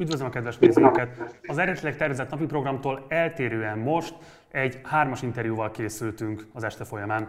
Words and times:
Üdvözlöm 0.00 0.28
a 0.28 0.30
kedves 0.30 0.58
nézőket! 0.58 1.36
Az 1.46 1.58
eredetileg 1.58 1.96
tervezett 1.96 2.30
napi 2.30 2.44
programtól 2.44 3.06
eltérően 3.08 3.78
most 3.78 4.14
egy 4.50 4.80
hármas 4.82 5.22
interjúval 5.22 5.70
készültünk 5.70 6.46
az 6.52 6.64
este 6.64 6.84
folyamán. 6.84 7.28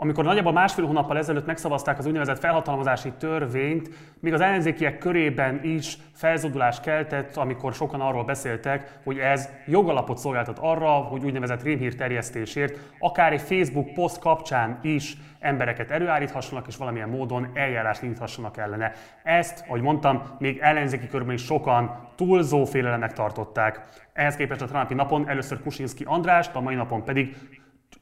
Amikor 0.00 0.24
nagyjából 0.24 0.52
másfél 0.52 0.86
hónappal 0.86 1.18
ezelőtt 1.18 1.46
megszavazták 1.46 1.98
az 1.98 2.06
úgynevezett 2.06 2.38
felhatalmazási 2.38 3.12
törvényt, 3.18 3.90
még 4.20 4.32
az 4.32 4.40
ellenzékiek 4.40 4.98
körében 4.98 5.60
is 5.62 5.98
felzódulás 6.14 6.80
keltett, 6.80 7.36
amikor 7.36 7.74
sokan 7.74 8.00
arról 8.00 8.24
beszéltek, 8.24 8.98
hogy 9.04 9.18
ez 9.18 9.48
jogalapot 9.66 10.18
szolgáltat 10.18 10.58
arra, 10.58 10.90
hogy 10.90 11.24
úgynevezett 11.24 11.62
rémhír 11.62 11.94
terjesztésért, 11.94 12.78
akár 12.98 13.32
egy 13.32 13.40
Facebook 13.40 13.94
poszt 13.94 14.18
kapcsán 14.18 14.78
is 14.82 15.16
embereket 15.40 15.90
előállíthassanak, 15.90 16.66
és 16.66 16.76
valamilyen 16.76 17.08
módon 17.08 17.50
eljárást 17.54 18.02
indíthassanak 18.02 18.56
ellene. 18.56 18.92
Ezt, 19.22 19.64
ahogy 19.66 19.80
mondtam, 19.80 20.22
még 20.38 20.58
ellenzéki 20.58 21.06
körben 21.06 21.34
is 21.34 21.44
sokan 21.44 22.08
túlzó 22.16 22.64
félelemnek 22.64 23.12
tartották. 23.12 23.80
Ehhez 24.12 24.36
képest 24.36 24.60
a 24.60 24.66
tanapi 24.66 24.94
napon 24.94 25.28
először 25.28 25.62
Kusinski 25.62 26.04
Andrást, 26.06 26.54
a 26.54 26.60
mai 26.60 26.74
napon 26.74 27.04
pedig 27.04 27.36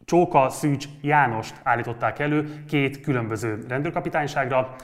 Csóka 0.07 0.49
Szűcs 0.49 0.87
Jánost 1.01 1.55
állították 1.63 2.19
elő 2.19 2.65
két 2.69 3.01
különböző 3.01 3.65
rendőrkapitányságra. 3.69 4.77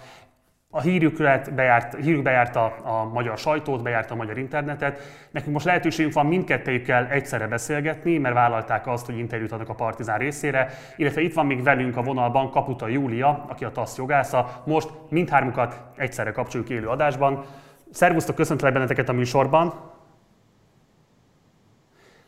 A 0.71 0.81
hírükre 0.81 1.43
bejárt, 1.55 1.95
hírük 1.95 2.23
bejárta 2.23 2.65
a 2.65 3.05
magyar 3.05 3.39
sajtót, 3.39 3.83
bejárta 3.83 4.15
a 4.15 4.17
magyar 4.17 4.39
internetet. 4.39 5.01
Nekünk 5.31 5.53
most 5.53 5.65
lehetőségünk 5.65 6.15
van 6.15 6.27
mindkettőjükkel 6.27 7.07
egyszerre 7.07 7.47
beszélgetni, 7.47 8.19
mert 8.19 8.35
vállalták 8.35 8.87
azt, 8.87 9.07
hogy 9.07 9.19
interjút 9.19 9.53
adnak 9.53 9.69
a 9.69 9.75
Partizán 9.75 10.19
részére, 10.19 10.71
illetve 10.97 11.21
itt 11.21 11.35
van 11.35 11.47
még 11.47 11.63
velünk 11.63 11.97
a 11.97 12.03
vonalban 12.03 12.51
Kaputa 12.51 12.89
Júlia, 12.89 13.45
aki 13.49 13.65
a 13.65 13.71
TASZ 13.71 13.97
jogásza. 13.97 14.63
Most 14.67 14.89
mindhármukat 15.09 15.83
egyszerre 15.97 16.31
kapcsoljuk 16.33 16.71
élő 16.71 16.89
adásban. 16.89 17.45
Szervusztok, 17.91 18.35
köszöntelek 18.35 18.73
benneteket 18.73 19.09
a 19.09 19.13
műsorban. 19.13 19.91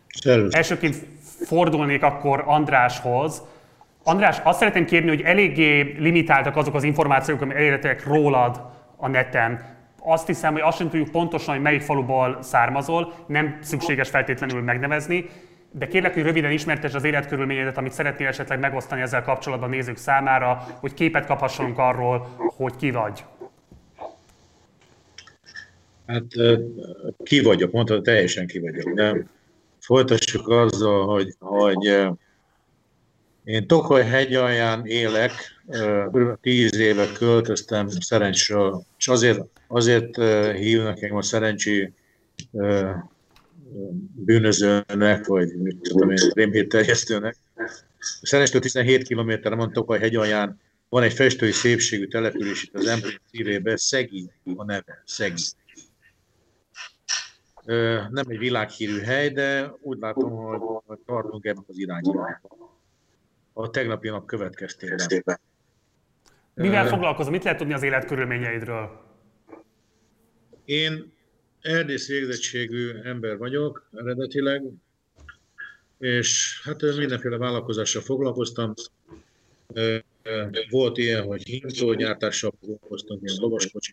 Szervusz. 0.06 0.54
Elsőként 0.54 1.06
fordulnék 1.44 2.02
akkor 2.02 2.42
Andráshoz. 2.46 3.42
András, 4.02 4.40
azt 4.42 4.58
szeretném 4.58 4.84
kérni, 4.84 5.08
hogy 5.08 5.20
eléggé 5.20 5.96
limitáltak 5.98 6.56
azok 6.56 6.74
az 6.74 6.82
információk, 6.82 7.40
amik 7.40 7.56
elérhetőek 7.56 8.06
rólad 8.06 8.60
a 8.96 9.08
neten. 9.08 9.72
Azt 10.02 10.26
hiszem, 10.26 10.52
hogy 10.52 10.62
azt 10.62 10.76
sem 10.76 10.90
tudjuk 10.90 11.10
pontosan, 11.10 11.54
hogy 11.54 11.62
melyik 11.62 11.80
faluból 11.80 12.38
származol, 12.42 13.12
nem 13.26 13.58
szükséges 13.62 14.08
feltétlenül 14.08 14.62
megnevezni, 14.62 15.24
de 15.70 15.86
kérlek, 15.86 16.14
hogy 16.14 16.22
röviden 16.22 16.50
ismertesd 16.50 16.94
az 16.94 17.04
életkörülményedet, 17.04 17.76
amit 17.76 17.92
szeretnél 17.92 18.28
esetleg 18.28 18.58
megosztani 18.58 19.00
ezzel 19.00 19.22
kapcsolatban 19.22 19.68
nézők 19.68 19.96
számára, 19.96 20.66
hogy 20.80 20.94
képet 20.94 21.26
kaphassunk 21.26 21.78
arról, 21.78 22.28
hogy 22.56 22.76
ki 22.76 22.90
vagy. 22.90 23.24
Hát 26.06 26.24
ki 27.22 27.42
vagyok, 27.42 27.72
mondtad, 27.72 28.02
teljesen 28.02 28.46
ki 28.46 28.58
vagyok, 28.58 28.94
de 28.94 29.26
folytassuk 29.84 30.48
azzal, 30.48 31.06
hogy, 31.06 31.34
hogy 31.38 32.08
én 33.44 33.66
Tokaj 33.66 34.04
hegyalján 34.04 34.86
élek, 34.86 35.32
kb. 36.06 36.40
tíz 36.40 36.76
éve 36.78 37.12
költöztem 37.12 37.88
szerencsről, 37.88 38.84
és 38.98 39.08
azért, 39.08 39.40
azért 39.68 40.16
hívnak 40.56 41.02
engem 41.02 41.16
a 41.16 41.22
szerencsi 41.22 41.92
bűnözőnek, 44.14 45.26
vagy 45.26 45.56
mit 45.56 45.76
tudom 45.76 46.10
én, 46.10 46.30
rémhétterjesztőnek. 46.34 47.36
Szerencsről 48.22 48.60
17 48.60 49.02
kilométerre 49.02 49.56
van 49.56 49.72
Tokaj 49.72 49.98
hegyalján, 49.98 50.60
van 50.88 51.02
egy 51.02 51.12
festői 51.12 51.52
szépségű 51.52 52.06
település 52.06 52.62
itt 52.62 52.74
az 52.74 52.86
ember 52.86 53.20
szívébe, 53.30 53.76
Szegi 53.76 54.30
a 54.56 54.64
neve, 54.64 55.02
Szegi 55.04 55.42
nem 58.10 58.24
egy 58.28 58.38
világhírű 58.38 58.98
hely, 58.98 59.30
de 59.30 59.74
úgy 59.80 59.98
látom, 59.98 60.30
hogy 60.86 60.98
tartunk 61.06 61.44
ebben 61.44 61.64
az 61.66 61.78
irányba. 61.78 62.40
A 63.52 63.70
tegnapi 63.70 64.08
nap 64.08 64.26
következtében. 64.26 64.98
Mivel 66.54 66.86
foglalkozom? 66.86 67.32
Mit 67.32 67.44
lehet 67.44 67.58
tudni 67.58 67.72
az 67.72 67.82
életkörülményeidről? 67.82 69.02
Én 70.64 71.12
erdész 71.60 72.08
végzettségű 72.08 72.90
ember 73.02 73.38
vagyok 73.38 73.88
eredetileg, 73.92 74.62
és 75.98 76.60
hát 76.64 76.82
mindenféle 76.96 77.36
vállalkozással 77.36 78.02
foglalkoztam. 78.02 78.74
Volt 80.70 80.98
ilyen, 80.98 81.22
hogy 81.22 81.42
hímzógyártással 81.42 82.52
foglalkoztam, 82.60 83.18
ilyen 83.22 83.36
lovaskocsi 83.40 83.92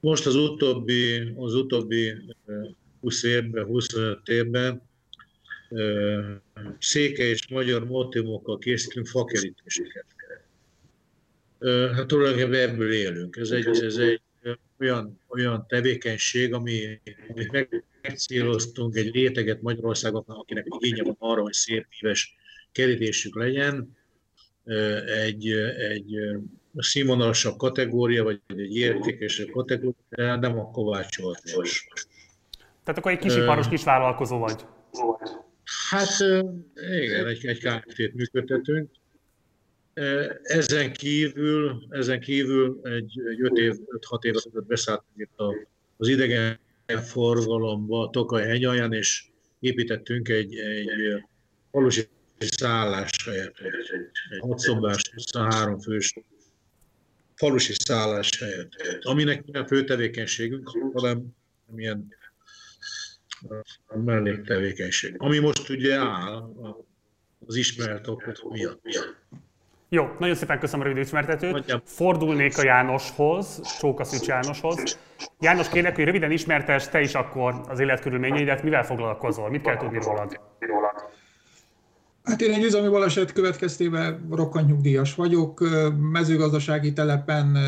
most 0.00 0.26
az 0.26 0.34
utóbbi, 0.34 1.32
az 1.36 1.54
utóbbi 1.54 2.12
20 3.00 3.22
évben, 3.22 3.64
25 3.64 4.28
évben 4.28 4.82
széke 6.78 7.22
és 7.22 7.48
magyar 7.48 7.84
motivokkal 7.84 8.58
készítünk 8.58 9.06
fakerítéseket. 9.06 10.04
Hát 11.94 12.06
tulajdonképpen 12.06 12.68
ebből 12.68 12.92
élünk. 12.92 13.36
Ez 13.36 13.50
egy, 13.50 13.66
ez 13.66 13.96
egy 13.96 14.20
olyan, 14.78 15.20
olyan 15.28 15.66
tevékenység, 15.68 16.52
ami, 16.52 17.00
amit 17.28 17.84
megcéloztunk 18.02 18.96
egy 18.96 19.10
réteget 19.10 19.62
Magyarországon, 19.62 20.24
akinek 20.26 20.66
igénye 20.80 21.02
van 21.02 21.16
arra, 21.18 21.42
hogy 21.42 21.52
szép 21.52 21.86
éves 22.00 22.34
kerítésük 22.72 23.36
legyen. 23.36 23.96
Egy, 25.06 25.50
egy 25.78 26.16
színvonalasabb 26.82 27.56
kategória, 27.56 28.24
vagy 28.24 28.40
egy 28.46 28.76
értékesebb 28.76 29.48
kategória, 29.48 29.94
de 30.08 30.36
nem 30.36 30.58
a 30.58 30.70
kovácsolás. 30.70 31.86
Tehát 32.84 33.00
akkor 33.00 33.12
egy 33.12 33.18
kisiparos 33.18 33.68
kisvállalkozó 33.68 34.38
vagy? 34.38 34.64
Hát 35.90 36.08
igen, 37.00 37.26
egy, 37.26 37.46
egy 37.46 37.58
KFT-t 37.58 38.14
működtetünk. 38.14 38.90
Ezen 40.42 40.92
kívül, 40.92 41.86
ezen 41.90 42.20
kívül 42.20 42.80
egy, 42.82 43.20
egy 43.30 43.40
5 43.42 43.56
év, 43.56 43.74
5-6 44.10 44.24
év 44.24 44.34
ezelőtt 44.36 44.66
beszálltunk 44.66 45.16
itt 45.16 45.38
a, 45.38 45.54
az 45.96 46.08
idegen 46.08 46.58
forgalomba, 46.86 48.10
Tokaj 48.10 48.46
hegyalján, 48.46 48.92
és 48.92 49.24
építettünk 49.60 50.28
egy, 50.28 50.54
egy 50.54 50.88
falusi 51.70 52.08
helyet, 53.24 53.58
egy, 53.58 53.72
egy 54.30 54.40
6 54.40 54.58
szobás, 54.58 55.10
23 55.14 55.78
fős 55.78 56.14
falusi 57.36 57.72
szállás 57.78 58.38
helyett, 58.38 58.70
aminek 59.02 59.44
a 59.52 59.66
fő 59.66 59.84
tevékenységünk, 59.84 60.70
hanem 60.92 61.26
milyen 61.66 62.14
melléktevékenység, 64.04 65.14
ami 65.18 65.38
most 65.38 65.68
ugye 65.68 65.98
áll 65.98 66.52
az 67.46 67.54
ismert 67.54 68.08
okok 68.08 68.52
miatt. 68.52 68.80
Jó, 69.88 70.08
nagyon 70.18 70.34
szépen 70.34 70.58
köszönöm 70.58 70.86
a 70.86 70.88
rövid 70.88 71.02
ismertetőt. 71.02 71.82
Fordulnék 71.84 72.58
a 72.58 72.64
Jánoshoz, 72.64 73.60
Csókaszücs 73.78 74.26
Jánoshoz. 74.26 74.98
János, 75.40 75.68
kérlek, 75.68 75.94
hogy 75.94 76.04
röviden 76.04 76.30
ismertes 76.30 76.88
te 76.88 77.00
is 77.00 77.14
akkor 77.14 77.60
az 77.68 77.78
életkörülményeidet, 77.78 78.62
mivel 78.62 78.84
foglalkozol, 78.84 79.50
mit 79.50 79.62
kell 79.62 79.76
tudni 79.76 79.98
rólad? 79.98 80.40
Hát 82.26 82.40
én 82.40 82.52
egy 82.52 82.64
üzemi 82.64 82.88
baleset 82.88 83.32
következtében 83.32 84.26
rokkantnyugdíjas 84.30 85.14
vagyok. 85.14 85.68
Mezőgazdasági 86.12 86.92
telepen 86.92 87.58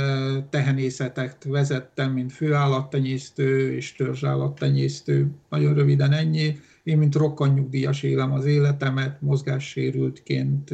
tehenészetet 0.50 1.44
vezettem, 1.44 2.12
mint 2.12 2.32
főállattenyésztő 2.32 3.74
és 3.74 3.94
törzsállattenyésztő. 3.94 5.30
Nagyon 5.48 5.74
röviden 5.74 6.12
ennyi. 6.12 6.56
Én, 6.82 6.98
mint 6.98 7.14
rokkantnyugdíjas 7.14 8.02
élem 8.02 8.32
az 8.32 8.44
életemet, 8.44 9.20
mozgássérültként 9.20 10.70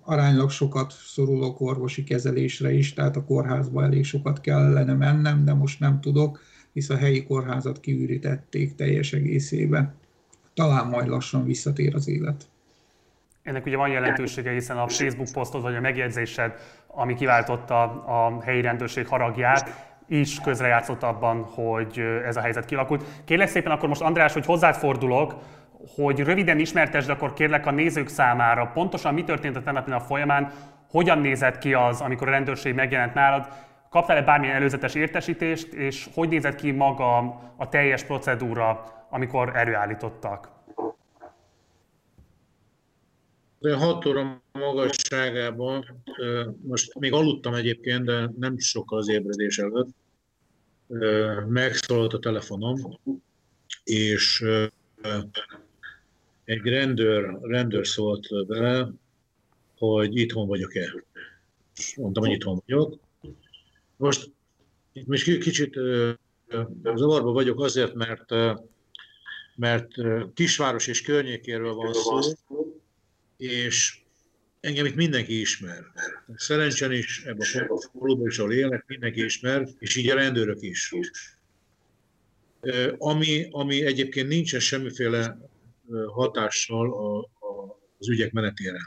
aránylag 0.00 0.50
sokat 0.50 0.92
szorulok 0.92 1.60
orvosi 1.60 2.04
kezelésre 2.04 2.72
is, 2.72 2.92
tehát 2.92 3.16
a 3.16 3.24
kórházba 3.24 3.82
elég 3.82 4.04
sokat 4.04 4.40
kellene 4.40 4.94
mennem, 4.94 5.44
de 5.44 5.54
most 5.54 5.80
nem 5.80 6.00
tudok, 6.00 6.40
hisz 6.72 6.90
a 6.90 6.96
helyi 6.96 7.24
kórházat 7.24 7.80
kiürítették 7.80 8.74
teljes 8.74 9.12
egészében. 9.12 9.94
Talán 10.54 10.86
majd 10.86 11.08
lassan 11.08 11.44
visszatér 11.44 11.94
az 11.94 12.08
élet. 12.08 12.46
Ennek 13.46 13.66
ugye 13.66 13.76
van 13.76 13.88
jelentősége, 13.88 14.50
hiszen 14.50 14.76
a 14.76 14.88
Facebook 14.88 15.28
posztod 15.32 15.62
vagy 15.62 15.74
a 15.74 15.80
megjegyzésed, 15.80 16.54
ami 16.86 17.14
kiváltotta 17.14 17.82
a 18.04 18.42
helyi 18.42 18.60
rendőrség 18.60 19.06
haragját, 19.06 19.70
is 20.08 20.40
közrejátszott 20.40 21.02
abban, 21.02 21.42
hogy 21.42 21.98
ez 22.24 22.36
a 22.36 22.40
helyzet 22.40 22.64
kialakult. 22.64 23.04
Kérlek 23.24 23.48
szépen 23.48 23.72
akkor 23.72 23.88
most 23.88 24.00
András, 24.00 24.32
hogy 24.32 24.46
hozzád 24.46 24.74
fordulok, 24.74 25.34
hogy 25.94 26.20
röviden 26.20 26.58
ismertesd 26.58 27.10
akkor 27.10 27.32
kérlek 27.32 27.66
a 27.66 27.70
nézők 27.70 28.08
számára, 28.08 28.70
pontosan 28.74 29.14
mi 29.14 29.24
történt 29.24 29.56
a 29.56 29.62
tennapi 29.62 29.90
nap 29.90 30.02
folyamán, 30.02 30.52
hogyan 30.90 31.18
nézett 31.18 31.58
ki 31.58 31.74
az, 31.74 32.00
amikor 32.00 32.28
a 32.28 32.30
rendőrség 32.30 32.74
megjelent 32.74 33.14
nálad, 33.14 33.48
kaptál-e 33.90 34.22
bármilyen 34.22 34.54
előzetes 34.56 34.94
értesítést, 34.94 35.72
és 35.72 36.08
hogy 36.14 36.28
nézett 36.28 36.54
ki 36.54 36.70
maga 36.70 37.16
a 37.56 37.68
teljes 37.68 38.04
procedúra, 38.04 38.84
amikor 39.10 39.52
erőállítottak? 39.54 40.55
6 43.60 44.06
óra 44.06 44.42
magasságában, 44.52 46.02
most 46.62 46.98
még 46.98 47.12
aludtam 47.12 47.54
egyébként, 47.54 48.04
de 48.04 48.30
nem 48.38 48.58
sokkal 48.58 48.98
az 48.98 49.08
ébredés 49.08 49.58
előtt, 49.58 49.88
megszólalt 51.48 52.12
a 52.12 52.18
telefonom, 52.18 52.98
és 53.84 54.44
egy 56.44 56.62
rendőr, 56.62 57.38
rendőr 57.42 57.86
szólt 57.86 58.46
bele, 58.46 58.88
hogy 59.78 60.16
itthon 60.16 60.46
vagyok-e. 60.46 61.04
Mondtam, 61.96 62.24
hogy 62.24 62.32
itthon 62.32 62.62
vagyok. 62.66 62.98
Most 63.96 64.30
itt 64.92 65.06
most 65.06 65.38
kicsit 65.38 65.74
zavarba 66.94 67.32
vagyok 67.32 67.60
azért, 67.60 67.94
mert, 67.94 68.30
mert 69.56 69.88
kisváros 70.34 70.86
és 70.86 71.02
környékéről 71.02 71.74
van 71.74 71.92
szó, 71.92 72.18
és 73.36 73.98
engem 74.60 74.86
itt 74.86 74.94
mindenki 74.94 75.40
ismer. 75.40 75.84
Szerencsen 76.36 76.92
is, 76.92 77.22
ebben 77.24 77.46
a 77.68 77.80
faluban 77.98 78.26
is, 78.26 78.38
ahol 78.38 78.52
élek, 78.52 78.84
mindenki 78.86 79.24
ismer, 79.24 79.68
és 79.78 79.96
így 79.96 80.10
a 80.10 80.14
rendőrök 80.14 80.62
is. 80.62 80.94
Ami, 82.98 83.48
ami 83.50 83.84
egyébként 83.84 84.28
nincsen 84.28 84.60
semmiféle 84.60 85.38
hatással 86.06 86.92
a, 86.92 87.18
a, 87.18 87.78
az 87.98 88.08
ügyek 88.08 88.32
menetére. 88.32 88.78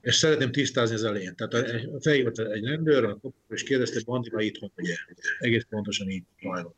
És 0.00 0.14
szeretném 0.14 0.52
tisztázni 0.52 0.94
az 0.94 1.04
elején. 1.04 1.34
Tehát 1.36 1.66
feljött 2.00 2.38
egy 2.38 2.64
rendőr, 2.64 3.16
és 3.48 3.62
kérdezte, 3.62 4.00
Bandira 4.04 4.40
itthon 4.40 4.72
vagy 4.74 4.86
Egész 5.38 5.66
pontosan 5.68 6.08
így 6.08 6.24
hajlott. 6.42 6.76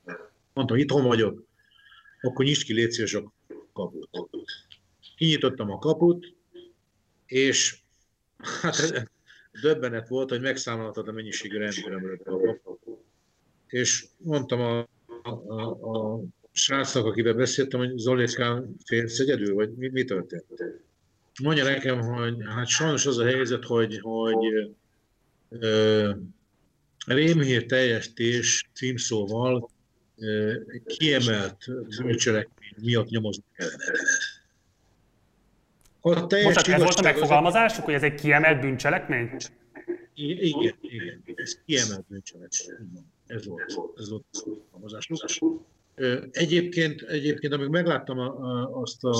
Mondtam, 0.52 0.76
itthon 0.76 1.04
vagyok, 1.04 1.44
akkor 2.20 2.44
nyisd 2.44 2.64
ki, 2.64 2.72
légy 2.72 3.00
a 3.14 3.32
kaput. 3.72 4.08
Kinyitottam 5.16 5.70
a 5.70 5.78
kaput, 5.78 6.34
és 7.26 7.78
hát 8.62 9.10
döbbenet 9.62 10.08
volt, 10.08 10.28
hogy 10.28 10.40
megszámolhatod 10.40 11.08
a 11.08 11.12
mennyiségű 11.12 11.58
rendőrömről. 11.58 12.60
És 13.66 14.06
mondtam 14.16 14.60
a, 14.60 14.88
a, 15.22 15.60
a, 15.62 16.22
srácnak, 16.52 17.04
akivel 17.04 17.34
beszéltem, 17.34 17.80
hogy 17.80 17.96
Zolétkán 17.96 18.76
félsz 18.84 19.18
egyedül, 19.18 19.54
vagy 19.54 19.74
mi, 19.74 19.88
mi 19.88 20.04
történt? 20.04 20.44
Mondja 21.42 21.64
nekem, 21.64 22.00
hogy 22.00 22.36
hát 22.46 22.66
sajnos 22.66 23.06
az 23.06 23.18
a 23.18 23.24
helyzet, 23.24 23.64
hogy, 23.64 23.98
hogy 24.02 24.70
ö, 25.48 26.10
rémhír 27.06 27.66
teljesítés 27.66 28.70
címszóval 28.74 29.70
ö, 30.18 30.54
kiemelt 30.86 31.56
bűncselekmény 32.02 32.74
miatt 32.80 33.08
nyomozni 33.08 33.44
kellene. 33.56 33.84
A 36.14 36.26
teljes 36.26 36.54
Most 36.54 36.68
ez 36.68 36.82
volt 36.82 36.98
a 36.98 37.02
megfogalmazásuk, 37.02 37.84
hogy 37.84 37.94
ez 37.94 38.02
egy 38.02 38.14
kiemelt 38.14 38.60
bűncselekmény? 38.60 39.30
Igen, 40.14 40.74
igen, 40.80 41.22
ez 41.34 41.60
kiemelt 41.66 42.04
bűncselekmény. 42.08 43.04
Ez 43.26 43.46
volt, 43.46 43.74
ez 43.96 44.08
volt 44.08 44.24
a 44.32 44.48
megfogalmazásuk. 44.48 45.18
Egyébként, 46.30 47.02
egyébként 47.02 47.52
amíg 47.52 47.68
megláttam 47.68 48.18
a, 48.18 48.24
a, 48.24 48.80
azt 48.80 49.04
a 49.04 49.14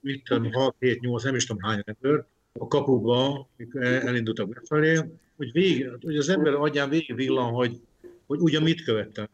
mit 0.00 0.24
tudom, 0.24 0.52
6, 0.52 0.74
7, 0.78 1.00
8, 1.00 1.24
nem 1.24 1.34
is 1.34 1.46
tudom 1.46 1.62
hány 1.62 1.82
rendőr, 1.84 2.24
a 2.52 2.68
kapuba, 2.68 3.48
mikor 3.56 3.82
elindultak 3.82 4.48
befelé, 4.48 5.00
hogy, 5.36 5.52
végig, 5.52 5.90
hogy 6.02 6.16
az 6.16 6.28
ember 6.28 6.54
agyán 6.54 6.88
végig 6.88 7.14
villan, 7.14 7.52
hogy, 7.52 7.80
hogy 8.26 8.40
ugyan 8.40 8.62
mit 8.62 8.82
követtem. 8.82 9.28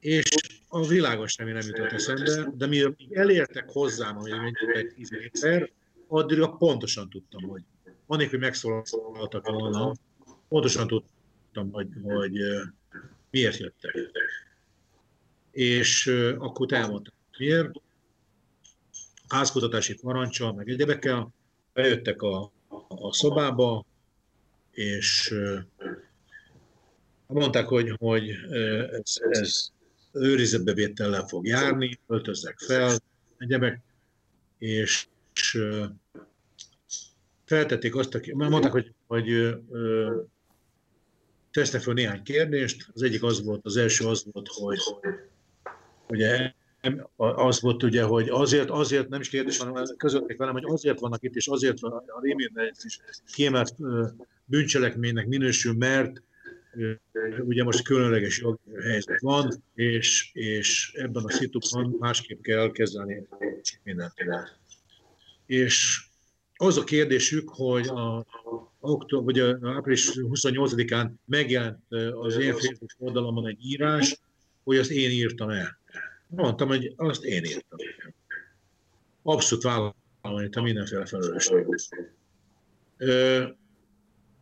És 0.00 0.24
a 0.68 0.86
világos 0.86 1.32
semmi 1.32 1.52
nem 1.52 1.66
jutott 1.66 1.92
eszembe, 1.92 2.50
de 2.54 2.66
mi 2.66 2.94
elértek 3.10 3.70
hozzám, 3.70 4.16
hogy 4.16 4.32
egy 4.72 4.92
10 4.94 5.10
méter, 5.10 5.70
addigra 6.06 6.48
pontosan 6.48 7.10
tudtam, 7.10 7.42
hogy 7.42 7.62
anélkül, 8.06 8.38
hogy 8.38 8.48
megszólaltak 8.48 9.46
volna, 9.46 9.92
pontosan 10.48 10.86
tudtam, 10.86 11.70
hogy, 11.72 11.88
hogy 12.02 12.32
miért 13.30 13.56
jöttek. 13.56 13.94
És 15.50 16.06
akkor 16.38 16.72
elmondtam, 16.72 17.14
miért 17.38 17.70
házkutatási 19.28 19.94
parancsal, 19.94 20.52
meg 20.52 20.68
egyebekkel, 20.68 21.28
bejöttek 21.72 22.22
a, 22.22 22.52
a 22.88 23.12
szobába, 23.12 23.84
és 24.70 25.34
mondták, 27.26 27.66
hogy, 27.66 27.94
hogy 27.98 28.30
ez, 28.90 29.14
ez 29.30 29.70
őrizetbevétellel 30.12 31.26
fog 31.26 31.46
járni, 31.46 31.98
öltözzek 32.06 32.58
fel, 32.58 32.98
egyebek, 33.38 33.80
és, 34.58 35.06
és 35.34 35.62
feltették 37.44 37.96
azt, 37.96 38.14
a, 38.14 38.20
mondták, 38.32 38.72
hogy, 38.72 38.92
hogy 39.06 39.56
tesznek 41.50 41.82
fel 41.82 41.94
néhány 41.94 42.22
kérdést. 42.22 42.88
Az 42.94 43.02
egyik 43.02 43.22
az 43.22 43.44
volt, 43.44 43.64
az 43.64 43.76
első 43.76 44.06
az 44.06 44.24
volt, 44.32 44.48
hogy 44.48 44.78
ugye 46.08 46.52
az 47.16 47.60
volt 47.60 47.82
ugye, 47.82 48.02
hogy 48.02 48.28
azért, 48.28 48.70
azért 48.70 49.08
nem 49.08 49.20
is 49.20 49.28
kérdés, 49.28 49.58
hanem 49.58 49.84
közöttek 49.96 50.36
velem, 50.36 50.52
hogy 50.52 50.64
azért 50.66 51.00
vannak 51.00 51.22
itt, 51.22 51.34
és 51.34 51.46
azért 51.46 51.80
van 51.80 51.92
a 51.92 52.20
rémén 52.20 52.72
is 52.84 53.00
kiemelt 53.34 53.74
bűncselekménynek 54.44 55.26
minősül, 55.26 55.74
mert 55.74 56.22
ugye 57.38 57.64
most 57.64 57.82
különleges 57.82 58.44
helyzet 58.82 59.20
van, 59.20 59.62
és, 59.74 60.30
és 60.32 60.92
ebben 60.94 61.24
a 61.24 61.30
szitukban 61.30 61.96
másképp 61.98 62.40
kell 62.40 62.70
kezelni 62.70 63.26
mindent. 63.82 64.12
És 65.46 66.06
az 66.56 66.76
a 66.76 66.84
kérdésük, 66.84 67.48
hogy 67.48 67.86
a, 67.86 68.26
október, 68.80 69.24
vagy 69.24 69.38
a 69.38 69.74
április 69.74 70.10
28-án 70.14 71.10
megjelent 71.24 71.78
az 72.12 72.36
én 72.36 72.52
Facebook 72.52 72.90
oldalamon 72.98 73.46
egy 73.46 73.66
írás, 73.66 74.20
hogy 74.64 74.76
azt 74.76 74.90
én 74.90 75.10
írtam 75.10 75.50
el. 75.50 75.78
Mondtam, 76.26 76.68
hogy 76.68 76.92
azt 76.96 77.24
én 77.24 77.44
írtam. 77.44 77.78
Abszolút 79.22 79.64
vállalni 79.64 80.48
a 80.52 80.60
mindenféle 80.60 81.06
felelősséget. 81.06 81.88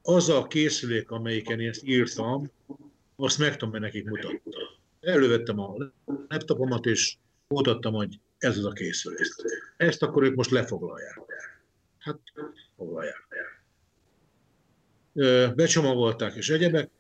Az 0.08 0.28
a 0.28 0.46
készülék, 0.46 1.10
amelyiken 1.10 1.60
én 1.60 1.68
ezt 1.68 1.84
írtam, 1.84 2.50
azt 3.16 3.38
meg 3.38 3.56
tudom 3.56 3.80
nekik 3.80 4.04
mutatni. 4.04 4.52
Elővettem 5.00 5.58
a 5.58 5.76
laptopomat, 6.28 6.86
és 6.86 7.16
mutattam, 7.48 7.94
hogy 7.94 8.18
ez 8.38 8.58
az 8.58 8.64
a 8.64 8.70
készülék. 8.70 9.20
Ezt 9.76 10.02
akkor 10.02 10.22
ők 10.22 10.34
most 10.34 10.50
lefoglalják. 10.50 11.20
Hát, 11.98 12.18
foglalják. 12.76 13.26
Becsomagolták 15.54 16.34
és 16.34 16.50
egyebek, 16.50 16.90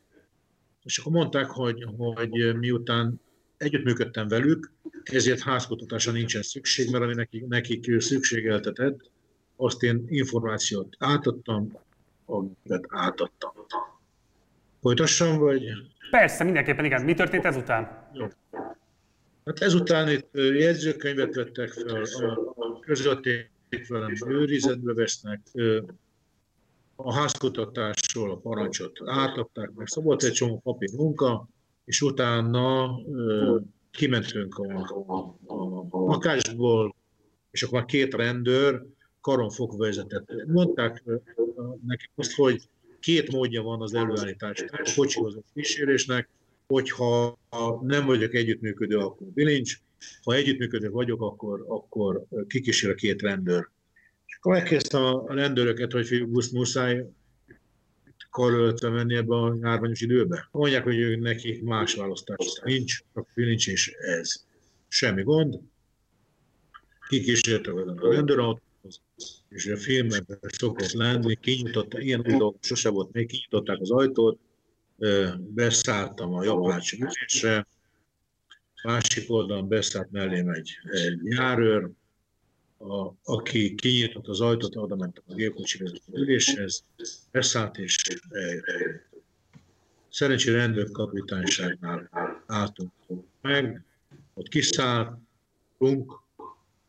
és 0.82 0.98
akkor 0.98 1.12
mondták, 1.12 1.46
hogy, 1.46 1.86
hogy 1.96 2.56
miután 2.58 3.20
együttműködtem 3.56 4.28
velük, 4.28 4.72
ezért 5.02 5.40
házkutatásra 5.40 6.12
nincsen 6.12 6.42
szükség, 6.42 6.90
mert 6.90 7.04
ami 7.04 7.14
nekik, 7.14 7.46
nekik 7.46 8.00
szükségeltetett, 8.00 9.10
azt 9.56 9.82
én 9.82 10.04
információt 10.08 10.96
átadtam, 10.98 11.84
amiket 12.26 12.86
átadtam. 12.88 13.52
Folytassam, 14.80 15.38
vagy? 15.38 15.62
Persze, 16.10 16.44
mindenképpen 16.44 16.84
igen. 16.84 17.04
Mi 17.04 17.14
történt 17.14 17.44
ezután? 17.44 18.10
Jó. 18.12 18.26
Hát 19.44 19.60
ezután 19.60 20.08
itt 20.08 20.28
jegyzőkönyvet 20.32 21.34
vettek 21.34 21.68
fel, 21.68 22.02
közölték 22.80 23.88
velem, 23.88 24.12
őrizetbe 24.26 24.94
vesznek, 24.94 25.40
a 26.96 27.14
házkutatásról 27.14 28.30
a 28.30 28.36
parancsot 28.36 28.98
átadták 29.04 29.72
meg, 29.74 29.86
szóval 29.86 30.04
volt 30.04 30.22
egy 30.22 30.32
csomó 30.32 30.58
papír 30.58 30.90
munka, 30.96 31.48
és 31.84 32.00
utána 32.02 32.90
kimentünk 33.90 34.58
a, 34.58 34.72
a, 35.46 35.58
a 35.90 35.98
lakásból, 35.98 36.94
és 37.50 37.62
akkor 37.62 37.78
már 37.78 37.88
két 37.88 38.14
rendőr 38.14 38.82
karon 39.26 39.50
fogva 39.50 39.76
vezetett. 39.76 40.46
Mondták 40.46 41.02
nekik 41.86 42.10
azt, 42.14 42.32
hogy 42.32 42.68
két 43.00 43.32
módja 43.32 43.62
van 43.62 43.82
az 43.82 43.94
előállításnak, 43.94 44.80
a 44.84 44.92
kocsihoz 44.96 45.36
a 45.36 45.40
kísérésnek, 45.54 46.28
hogyha 46.66 47.38
nem 47.82 48.06
vagyok 48.06 48.34
együttműködő, 48.34 48.96
akkor 48.96 49.26
bilincs, 49.26 49.80
ha 50.22 50.34
együttműködő 50.34 50.90
vagyok, 50.90 51.20
akkor, 51.20 51.64
akkor 51.68 52.24
kikísér 52.46 52.90
a 52.90 52.94
két 52.94 53.22
rendőr. 53.22 53.68
És 54.26 54.36
akkor 54.36 54.52
megkérdeztem 54.52 55.02
a 55.02 55.34
rendőröket, 55.34 55.92
hogy 55.92 56.06
fiú, 56.06 56.40
muszáj 56.52 57.06
karöltve 58.30 58.88
menni 58.88 59.14
ebbe 59.14 59.34
a 59.34 59.56
járványos 59.60 60.00
időbe. 60.00 60.48
Mondják, 60.50 60.84
hogy 60.84 61.18
neki 61.18 61.60
más 61.64 61.94
választás 61.94 62.60
nincs, 62.64 62.98
csak 63.14 63.28
nincs 63.34 63.66
is 63.66 63.88
ez. 63.88 64.44
Semmi 64.88 65.22
gond. 65.22 65.58
Kikísérte 67.08 67.70
a 67.70 68.64
rendőrautóhoz, 68.86 69.00
és 69.48 69.66
a 69.66 69.76
filmben 69.76 70.26
szokott 70.40 70.92
lenni, 70.92 71.34
kinyitotta, 71.34 72.00
ilyen 72.00 72.22
dolgok 72.22 72.56
sose 72.60 72.88
volt 72.88 73.12
még, 73.12 73.26
kinyitották 73.26 73.80
az 73.80 73.90
ajtót, 73.90 74.38
beszálltam 75.38 76.34
a 76.34 76.72
hátsó 76.72 76.96
ülésre, 76.96 77.66
másik 78.82 79.30
oldalon 79.30 79.68
beszállt 79.68 80.10
mellém 80.10 80.48
egy, 80.48 80.70
egy 80.90 81.20
járőr, 81.24 81.90
a, 82.78 83.12
aki 83.24 83.74
kinyitott 83.74 84.26
az 84.26 84.40
ajtót, 84.40 84.76
oda 84.76 84.96
ment 84.96 85.22
a 85.26 85.34
gépkocsi 85.34 85.82
üléshez, 86.12 86.84
beszállt 87.30 87.78
és 87.78 87.96
e, 88.30 88.38
e, 88.40 88.62
szerencsére 90.08 90.56
rendőrkapitányságnál 90.56 92.10
álltunk 92.46 92.92
meg, 93.40 93.84
ott 94.34 94.48
kiszálltunk, 94.48 96.25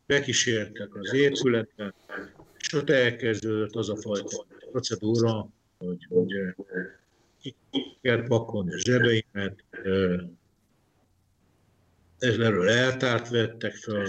bekísértek 0.08 0.94
az 0.94 1.12
épületbe, 1.12 1.94
és 2.58 2.72
ott 2.72 2.90
elkezdődött 2.90 3.74
az 3.74 3.88
a 3.88 3.96
fajta 3.96 4.46
procedúra, 4.70 5.48
hogy, 5.78 6.06
hogy 6.08 6.54
ki 7.40 7.54
kell 8.00 8.26
pakolni 8.26 8.72
a 8.72 8.78
zsebeimet, 8.78 9.64
erről 12.18 12.68
eltárt 12.68 13.28
vettek 13.28 13.74
fel, 13.74 14.06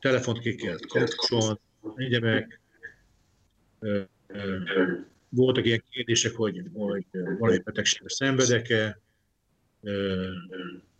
telefont 0.00 0.38
ki 0.38 0.54
kellett 0.54 0.86
kapcsolni, 0.86 1.58
egyemek. 1.96 2.60
Voltak 5.28 5.66
ilyen 5.66 5.84
kérdések, 5.90 6.32
hogy, 6.32 6.62
hogy 6.72 7.06
valami 7.38 7.58
betegségre 7.58 8.08
szenvedek-e, 8.08 9.00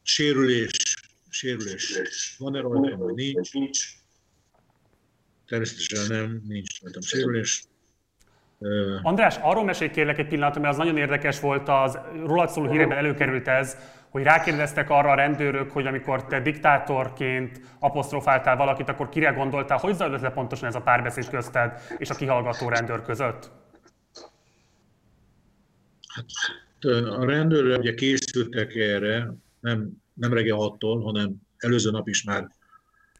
sérülés, 0.02 1.07
sérülés 1.28 2.36
van-e 2.38 2.60
rajta, 2.60 2.96
vagy 2.96 3.14
nincs. 3.52 3.86
Természetesen 5.46 6.16
nem, 6.16 6.42
nincs 6.46 6.82
rajtam 6.82 7.02
sérülés. 7.02 7.64
András, 9.02 9.36
arról 9.36 9.64
mesélj 9.64 9.90
kérlek 9.90 10.18
egy 10.18 10.26
pillanat, 10.26 10.58
mert 10.58 10.72
az 10.72 10.76
nagyon 10.76 10.96
érdekes 10.96 11.40
volt, 11.40 11.68
az 11.68 11.98
rólad 12.24 12.48
szóló 12.48 12.70
híreben 12.70 12.98
előkerült 12.98 13.48
ez, 13.48 13.76
hogy 14.10 14.22
rákérdeztek 14.22 14.90
arra 14.90 15.10
a 15.10 15.14
rendőrök, 15.14 15.70
hogy 15.70 15.86
amikor 15.86 16.26
te 16.26 16.40
diktátorként 16.40 17.60
apostrofáltál 17.78 18.56
valakit, 18.56 18.88
akkor 18.88 19.08
kire 19.08 19.30
gondoltál, 19.30 19.78
hogy 19.78 19.94
zajlott 19.94 20.20
le 20.20 20.30
pontosan 20.30 20.68
ez 20.68 20.74
a 20.74 20.80
párbeszéd 20.80 21.28
közted 21.28 21.80
és 21.98 22.10
a 22.10 22.14
kihallgató 22.14 22.68
rendőr 22.68 23.02
között? 23.02 23.50
Hát, 26.08 26.26
a 27.20 27.24
rendőrök 27.24 27.78
ugye 27.78 27.94
készültek 27.94 28.74
erre, 28.74 29.34
nem, 29.60 29.90
nem 30.18 30.32
reggel 30.32 30.56
6-tól, 30.60 31.00
hanem 31.02 31.34
előző 31.56 31.90
nap 31.90 32.08
is 32.08 32.22
már 32.22 32.48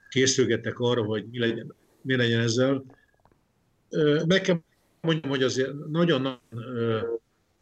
készülgettek 0.08 0.78
arra, 0.78 1.02
hogy 1.02 1.26
mi 1.30 1.38
legyen, 1.38 1.74
mi 2.02 2.16
legyen 2.16 2.40
ezzel. 2.40 2.84
Meg 4.26 4.40
kell 4.40 4.60
mondjam, 5.00 5.30
hogy 5.30 5.42
azért 5.42 5.72
nagyon 5.88 6.40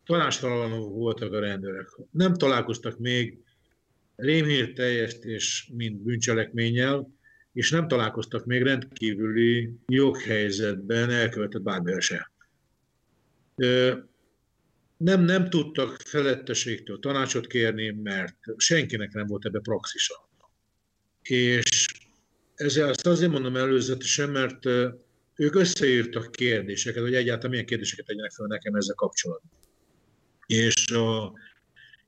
tanástalanok 0.04 0.94
voltak 0.94 1.32
a 1.32 1.38
rendőrök. 1.38 1.98
Nem 2.10 2.34
találkoztak 2.34 2.98
még 2.98 3.38
rémhír 4.16 4.72
teljesítés, 4.72 5.70
mint 5.74 6.02
bűncselekménnyel, 6.02 7.14
és 7.52 7.70
nem 7.70 7.88
találkoztak 7.88 8.44
még 8.44 8.62
rendkívüli 8.62 9.72
joghelyzetben 9.86 11.10
elkövetett 11.10 11.62
bármire 11.62 12.00
se. 12.00 12.30
Nem, 14.96 15.24
nem 15.24 15.50
tudtak 15.50 16.00
feletteségtől 16.04 16.98
tanácsot 16.98 17.46
kérni, 17.46 17.90
mert 17.90 18.36
senkinek 18.56 19.12
nem 19.12 19.26
volt 19.26 19.44
ebbe 19.44 19.60
praxisa. 19.60 20.28
És 21.22 21.86
ezzel 22.54 22.88
azt 22.88 23.06
azért 23.06 23.30
mondom 23.30 23.56
előzetesen, 23.56 24.30
mert 24.30 24.66
ők 25.36 25.54
összeírtak 25.54 26.32
kérdéseket, 26.32 27.02
hogy 27.02 27.14
egyáltalán 27.14 27.50
milyen 27.50 27.66
kérdéseket 27.66 28.06
tegyenek 28.06 28.32
fel 28.32 28.46
nekem 28.46 28.74
ezzel 28.74 28.94
kapcsolatban. 28.94 29.50
És 30.46 30.90
a 30.90 31.32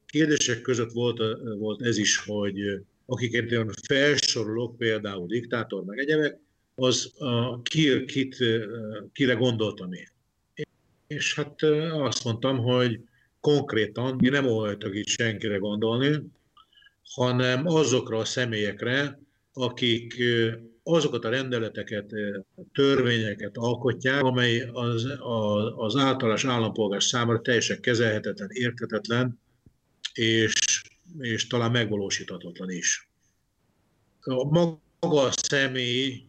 kérdések 0.07 0.61
között 0.61 0.93
volt, 0.93 1.21
volt 1.59 1.83
ez 1.83 1.97
is, 1.97 2.17
hogy 2.17 2.61
akiket 3.07 3.51
én 3.51 3.71
felsorolok, 3.87 4.77
például 4.77 5.27
diktátor, 5.27 5.85
meg 5.85 5.99
egyebek, 5.99 6.39
az 6.75 7.13
a, 7.21 7.63
ki, 7.63 8.05
kit, 8.05 8.37
kire 9.13 9.35
gondoltam 9.35 9.93
én. 9.93 10.09
És 11.09 11.35
hát 11.35 11.63
azt 11.93 12.25
mondtam, 12.25 12.59
hogy 12.59 13.01
konkrétan 13.41 14.15
mi 14.15 14.29
nem 14.29 14.45
voltak 14.45 14.95
itt 14.95 15.07
senkire 15.07 15.57
gondolni, 15.57 16.23
hanem 17.15 17.67
azokra 17.67 18.19
a 18.19 18.25
személyekre, 18.25 19.21
akik 19.53 20.23
azokat 20.83 21.25
a 21.25 21.29
rendeleteket, 21.29 22.11
törvényeket 22.73 23.57
alkotják, 23.57 24.23
amely 24.23 24.61
az, 24.73 25.07
az 25.77 25.97
általános 25.97 26.45
állampolgár 26.45 27.03
számára 27.03 27.41
teljesen 27.41 27.81
kezelhetetlen, 27.81 28.49
értetetlen, 28.53 29.41
és, 30.13 30.83
és 31.19 31.47
talán 31.47 31.71
megvalósíthatatlan 31.71 32.71
is. 32.71 33.11
A 34.21 34.45
maga 34.45 35.23
a 35.23 35.31
személy, 35.33 36.25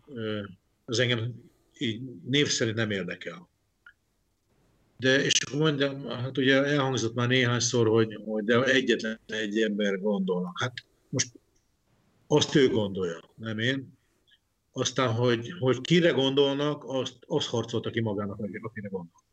az 0.86 1.00
engem 1.00 1.34
így 1.78 2.02
név 2.26 2.48
szerint 2.48 2.76
nem 2.76 2.92
érdekel. 2.92 3.50
De, 5.00 5.24
és 5.24 5.34
akkor 5.41 5.60
mondjam, 5.60 6.08
hát 6.08 6.38
ugye 6.38 6.63
elhangzott 6.63 7.15
már 7.15 7.27
néhányszor, 7.27 7.88
hogy, 7.88 8.22
hogy 8.25 8.44
de 8.44 8.63
egyetlen 8.63 9.20
egy 9.27 9.62
ember 9.62 10.00
gondolnak. 10.00 10.60
Hát 10.60 10.74
most 11.10 11.32
azt 12.27 12.56
ő 12.56 12.70
gondolja, 12.70 13.20
nem 13.36 13.60
én. 13.60 13.98
Aztán, 14.72 15.13
hogy, 15.13 15.53
hogy 15.60 15.82
kire 15.82 16.12
gondolnak, 16.12 16.84
azt, 16.88 17.18
azt 17.27 17.48
harcolta 17.48 17.89
ki 17.89 18.01
magának, 18.01 18.39
akire 18.39 18.88
gondol. 18.88 19.24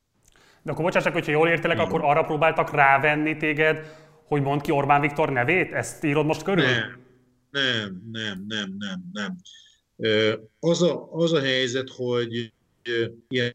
De 0.63 0.73
akkor 0.73 0.85
bocsássak, 0.85 1.13
hogyha 1.13 1.33
jól 1.33 1.49
értelek, 1.49 1.79
akkor 1.79 2.05
arra 2.05 2.25
próbáltak 2.25 2.71
rávenni 2.71 3.37
téged, 3.37 3.87
hogy 4.25 4.43
mondd 4.43 4.61
ki 4.61 4.71
Orbán 4.71 5.01
Viktor 5.01 5.33
nevét? 5.33 5.73
Ezt 5.73 6.05
írod 6.05 6.27
most 6.27 6.43
körül? 6.43 6.65
Nem, 6.65 7.01
nem, 7.51 8.03
nem, 8.13 8.45
nem, 8.49 8.77
nem, 8.79 9.05
nem. 9.13 9.37
Az 10.61 10.83
a, 10.83 11.13
az 11.13 11.33
a 11.33 11.41
helyzet, 11.41 11.89
hogy 11.89 12.53
ilyen 13.29 13.55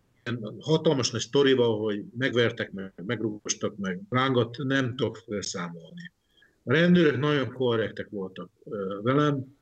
hatalmas 0.60 1.12
nagy 1.12 1.22
sztoriba, 1.22 1.66
hogy 1.66 2.04
megvertek 2.18 2.72
meg, 2.72 2.94
megrúgostak 3.06 3.78
meg, 3.78 4.00
rángat 4.10 4.58
nem 4.58 4.96
tudok 4.96 5.18
felszámolni. 5.18 6.12
A 6.64 6.74
rendőrök 6.74 7.20
nagyon 7.20 7.54
korrektek 7.54 8.10
voltak 8.10 8.50
velem. 9.02 9.58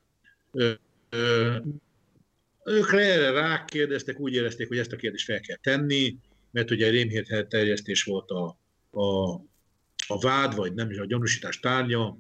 Ők 2.64 2.92
erre 2.92 3.32
rákérdeztek, 3.32 4.20
úgy 4.20 4.34
érezték, 4.34 4.68
hogy 4.68 4.78
ezt 4.78 4.92
a 4.92 4.96
kérdést 4.96 5.26
fel 5.26 5.40
kell 5.40 5.58
tenni, 5.58 6.18
mert 6.52 6.72
ugye 6.72 6.90
rémhírt 6.90 7.48
terjesztés 7.48 8.04
volt 8.04 8.30
a, 8.30 8.58
a, 8.92 9.34
a 10.08 10.20
vád, 10.22 10.56
vagy 10.56 10.74
nem 10.74 10.90
is 10.90 10.98
a 10.98 11.06
gyanúsítás 11.06 11.60
tárgya. 11.60 12.18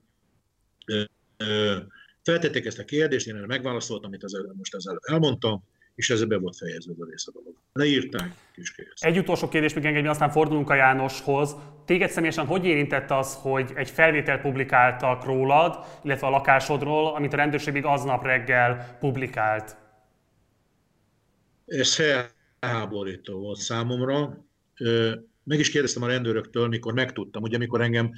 Feltették 2.23 2.65
ezt 2.65 2.79
a 2.79 2.85
kérdést, 2.85 3.27
én 3.27 3.35
erre 3.35 3.45
megválaszoltam, 3.45 4.09
amit 4.09 4.23
az 4.23 4.35
előbb, 4.35 4.57
most 4.57 4.75
előbb 4.87 5.01
elmondtam, 5.03 5.63
és 5.99 6.09
ezzel 6.09 6.27
be 6.27 6.37
volt 6.37 6.55
fejezve 6.55 6.93
a 6.99 7.05
rész 7.09 7.27
a 7.27 7.31
dolog. 7.31 7.55
Leírták, 7.73 8.31
és 8.55 8.71
kész. 8.71 8.87
Egy 8.99 9.17
utolsó 9.17 9.47
kérdés 9.47 9.73
még 9.73 9.85
engedj, 9.85 10.07
aztán 10.07 10.29
fordulunk 10.29 10.69
a 10.69 10.75
Jánoshoz. 10.75 11.55
Téged 11.85 12.09
személyesen 12.09 12.45
hogy 12.45 12.65
érintett 12.65 13.11
az, 13.11 13.35
hogy 13.41 13.71
egy 13.75 13.89
felvételt 13.89 14.41
publikáltak 14.41 15.25
rólad, 15.25 15.85
illetve 16.03 16.27
a 16.27 16.29
lakásodról, 16.29 17.15
amit 17.15 17.33
a 17.33 17.35
rendőrség 17.35 17.73
még 17.73 17.85
aznap 17.85 18.23
reggel 18.23 18.97
publikált? 18.99 19.75
Ez 21.65 21.95
felháborító 21.95 23.39
volt 23.39 23.57
számomra. 23.57 24.45
Meg 25.43 25.59
is 25.59 25.69
kérdeztem 25.69 26.03
a 26.03 26.07
rendőröktől, 26.07 26.67
mikor 26.67 26.93
megtudtam, 26.93 27.43
ugye 27.43 27.55
amikor 27.55 27.81
engem 27.81 28.11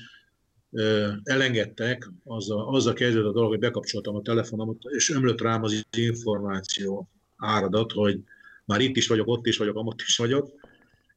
elengedtek, 1.24 2.10
azzal, 2.24 2.76
azzal 2.76 2.94
kezdődött 2.94 3.30
a 3.30 3.34
dolog, 3.34 3.50
hogy 3.50 3.60
bekapcsoltam 3.60 4.16
a 4.16 4.22
telefonomat, 4.22 4.78
és 4.90 5.10
ömlött 5.10 5.42
rám 5.42 5.64
az 5.64 5.86
információ 5.98 7.10
áradat, 7.42 7.92
hogy 7.92 8.20
már 8.66 8.80
itt 8.80 8.96
is 8.96 9.08
vagyok, 9.08 9.28
ott 9.28 9.46
is 9.46 9.58
vagyok, 9.58 9.76
amott 9.76 10.02
is 10.02 10.18
vagyok, 10.18 10.52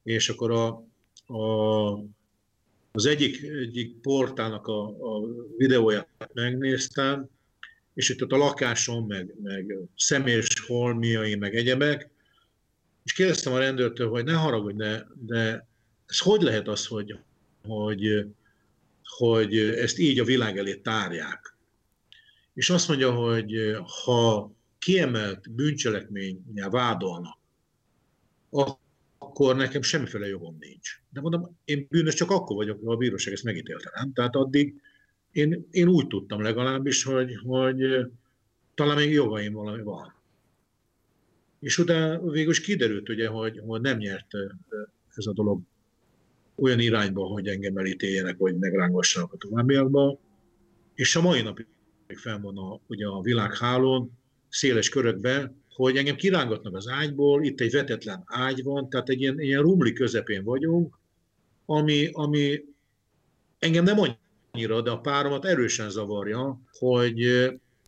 és 0.03 0.29
akkor 0.29 0.51
a, 0.51 0.67
a, 1.35 1.93
az 2.93 3.07
egyik, 3.07 3.43
egyik 3.43 4.01
portálnak 4.01 4.67
a, 4.67 4.85
a 4.87 5.21
videóját 5.57 6.31
megnéztem, 6.33 7.29
és 7.95 8.09
itt 8.09 8.21
a 8.21 8.37
lakásom, 8.37 9.07
meg, 9.07 9.35
meg 9.43 9.75
személyes 9.97 10.61
holmiai, 10.67 11.35
meg 11.35 11.57
egyebek, 11.57 12.11
és 13.05 13.13
kérdeztem 13.13 13.53
a 13.53 13.59
rendőrtől, 13.59 14.09
hogy 14.09 14.25
ne 14.25 14.33
haragudj, 14.33 14.77
de, 14.77 15.07
de 15.27 15.67
ez 16.07 16.19
hogy 16.19 16.43
lehet 16.43 16.69
az, 16.69 16.87
hogy, 16.87 17.19
hogy, 17.67 18.27
hogy 19.05 19.59
ezt 19.59 19.99
így 19.99 20.19
a 20.19 20.25
világ 20.25 20.59
elé 20.59 20.75
tárják? 20.75 21.57
És 22.55 22.71
azt 22.71 22.89
mondja, 22.89 23.13
hogy 23.13 23.77
ha 24.05 24.53
kiemelt 24.85 25.51
bűncselekménnyel 25.55 26.71
vádolnak, 26.71 27.39
akkor 29.19 29.57
nekem 29.57 29.83
semmiféle 29.83 30.27
jogom 30.27 30.57
nincs. 30.61 31.01
De 31.11 31.21
mondom, 31.21 31.57
én 31.65 31.87
bűnös 31.91 32.15
csak 32.15 32.31
akkor 32.31 32.57
vagyok, 32.57 32.85
ha 32.85 32.93
a 32.93 32.97
bíróság 32.97 33.33
ezt 33.33 33.45
megítélte, 33.45 33.93
nem? 33.95 34.13
Tehát 34.13 34.35
addig 34.35 34.75
én, 35.33 35.67
én 35.71 35.89
úgy 35.89 36.07
tudtam 36.07 36.43
legalábbis, 36.43 37.05
hogy, 37.05 37.37
hogy 37.37 38.07
talán 38.75 38.97
még 38.97 39.13
jogaim 39.13 39.53
valami 39.53 39.83
van. 39.83 40.15
És 41.61 41.79
utána 41.79 42.31
végül 42.31 42.51
is 42.51 42.61
kiderült, 42.61 43.09
ugye, 43.09 43.29
hogy, 43.29 43.61
hogy 43.67 43.81
nem 43.81 43.97
nyert 43.97 44.29
ez 45.15 45.27
a 45.27 45.33
dolog 45.33 45.61
olyan 46.55 46.81
irányba, 46.81 47.27
hogy 47.27 47.49
engem 47.49 47.77
elítéljenek, 47.77 48.37
vagy 48.37 48.59
megrángassanak 48.59 49.33
a 49.33 49.37
továbbiakban. 49.37 50.19
És 50.95 51.17
a 51.17 51.23
mai 51.23 51.43
napig 51.43 51.67
fenn 52.15 52.45
a, 52.45 52.81
ugye 52.87 53.07
a 53.07 53.21
világhálón, 53.21 54.11
széles 54.55 54.89
körökben, 54.89 55.63
hogy 55.75 55.97
engem 55.97 56.17
kirángatnak 56.17 56.77
az 56.77 56.89
ágyból, 56.89 57.45
itt 57.45 57.61
egy 57.61 57.71
vetetlen 57.71 58.23
ágy 58.27 58.63
van, 58.63 58.89
tehát 58.89 59.09
egy 59.09 59.21
ilyen, 59.21 59.41
ilyen 59.41 59.63
rumli 59.63 59.93
közepén 59.93 60.45
vagyunk, 60.45 60.99
ami, 61.67 62.09
ami 62.13 62.65
engem 63.59 63.85
nem 63.85 63.99
annyira, 64.53 64.81
de 64.81 64.91
a 64.91 65.01
páromat 65.01 65.45
erősen 65.45 65.91
zavarja, 65.91 66.61
hogy 66.73 67.17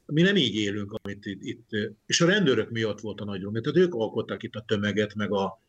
mi 0.07 0.23
nem 0.23 0.37
így 0.37 0.55
élünk, 0.55 0.93
amit 1.03 1.27
itt, 1.27 1.43
itt 1.43 1.69
és 2.07 2.21
a 2.21 2.27
rendőrök 2.27 2.71
miatt 2.71 3.01
volt 3.01 3.21
a 3.21 3.25
nagy 3.25 3.43
rom, 3.43 3.53
tehát 3.53 3.79
ők 3.79 3.95
alkották 3.95 4.43
itt 4.43 4.55
a 4.55 4.65
tömeget, 4.67 5.15
meg 5.15 5.33
a 5.33 5.61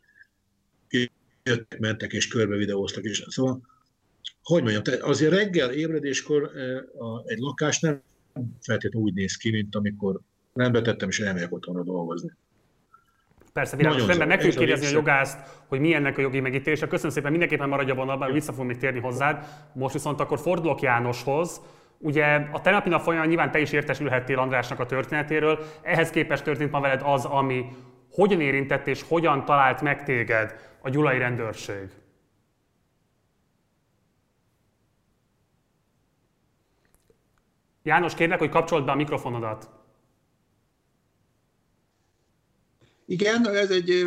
jöttek, 1.44 1.80
mentek 1.80 2.14
és 2.14 2.28
körbe 2.28 2.56
videóztak, 2.56 3.04
és 3.04 3.26
szóval, 3.28 3.62
hogy 4.44 4.62
mondjam, 4.62 4.84
tehát 4.84 5.02
azért 5.02 5.34
reggel 5.34 5.72
ébredéskor 5.72 6.52
egy 7.26 7.38
lakás 7.38 7.80
nem 7.80 8.02
feltétlenül 8.62 9.08
úgy 9.08 9.14
néz 9.14 9.36
ki, 9.36 9.52
mint 9.52 9.76
amikor 9.76 10.22
rendbe 10.58 10.82
tettem, 10.82 11.10
és 11.10 11.20
elmegyek 11.20 11.54
otthonra 11.54 11.84
dolgozni. 11.84 12.32
Persze, 13.54 13.76
világos. 13.76 14.06
Rendben, 14.06 14.28
meg 14.28 14.38
tudjuk 14.38 14.58
kérdezni 14.58 14.86
a 14.86 14.90
jogászt, 14.90 15.40
hogy 15.68 15.80
mi 15.80 15.94
ennek 15.94 16.18
a 16.18 16.22
jogi 16.22 16.40
megítélése. 16.40 16.88
Köszönöm 16.88 17.12
szépen, 17.12 17.32
mindenképpen 17.32 17.70
maradja 17.70 17.96
vonalban, 17.96 18.32
vissza 18.32 18.52
fogunk 18.52 18.70
még 18.70 18.78
térni 18.78 19.00
hozzád. 19.00 19.46
Most 19.74 19.94
viszont 19.94 20.20
akkor 20.20 20.40
fordulok 20.40 20.82
Jánoshoz. 20.82 21.62
Ugye 21.98 22.26
a 22.52 22.62
tegnapi 22.62 22.90
nap 22.90 23.02
folyamán 23.02 23.28
nyilván 23.28 23.52
te 23.52 23.60
is 23.60 23.72
értesülhettél 23.72 24.40
Andrásnak 24.40 24.80
a 24.80 24.86
történetéről. 24.86 25.60
Ehhez 25.82 26.10
képest 26.10 26.44
történt 26.44 26.72
ma 26.72 26.80
veled 26.80 27.02
az, 27.04 27.26
ami 27.26 27.66
hogyan 28.12 28.42
érintett 28.42 28.88
és 28.88 29.04
hogyan 29.08 29.46
talált 29.46 29.82
meg 29.82 30.04
téged 30.04 30.56
a 30.82 30.90
gyulai 30.90 31.18
rendőrség? 31.18 31.90
János, 37.84 38.14
kérlek, 38.14 38.40
hogy 38.40 38.50
kapcsold 38.50 38.86
be 38.86 38.92
a 38.92 38.96
mikrofonodat. 38.96 39.77
Igen, 43.10 43.50
ez 43.50 43.70
egy, 43.70 44.06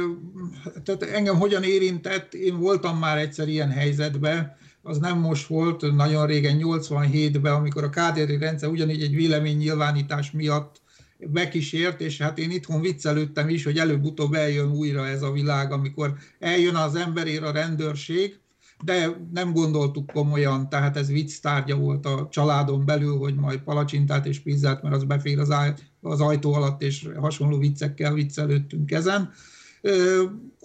tehát 0.85 1.03
engem 1.03 1.37
hogyan 1.37 1.63
érintett, 1.63 2.35
én 2.35 2.59
voltam 2.59 2.99
már 2.99 3.19
egyszer 3.19 3.49
ilyen 3.49 3.71
helyzetben, 3.71 4.57
az 4.83 4.99
nem 4.99 5.19
most 5.19 5.47
volt, 5.47 5.95
nagyon 5.95 6.27
régen, 6.27 6.61
87-ben, 6.61 7.53
amikor 7.53 7.85
a 7.85 7.91
kádéri 7.91 8.39
rendszer 8.39 8.69
ugyanígy 8.69 9.03
egy 9.03 9.15
véleménynyilvánítás 9.15 10.31
miatt 10.31 10.81
bekísért, 11.19 12.01
és 12.01 12.19
hát 12.19 12.39
én 12.39 12.51
itthon 12.51 12.81
viccelődtem 12.81 13.49
is, 13.49 13.65
hogy 13.65 13.79
előbb-utóbb 13.79 14.35
eljön 14.35 14.71
újra 14.71 15.07
ez 15.07 15.23
a 15.23 15.33
világ, 15.33 15.73
amikor 15.73 16.15
eljön 16.39 16.75
az 16.75 16.95
emberért 16.95 17.43
a 17.43 17.53
rendőrség, 17.53 18.39
de 18.85 19.27
nem 19.33 19.53
gondoltuk 19.53 20.07
komolyan, 20.13 20.69
tehát 20.69 20.97
ez 20.97 21.09
vicc 21.09 21.41
tárgya 21.41 21.77
volt 21.77 22.07
a 22.07 22.29
családon 22.31 22.85
belül, 22.85 23.19
hogy 23.19 23.35
majd 23.35 23.59
palacsintát 23.59 24.27
és 24.27 24.41
pizzát, 24.41 24.83
mert 24.83 24.95
az 24.95 25.05
befér 25.05 25.39
az, 25.39 25.55
az 26.01 26.21
ajtó 26.21 26.53
alatt, 26.53 26.83
és 26.83 27.09
hasonló 27.17 27.59
viccekkel 27.59 28.13
viccelődtünk 28.13 28.91
ezen. 28.91 29.33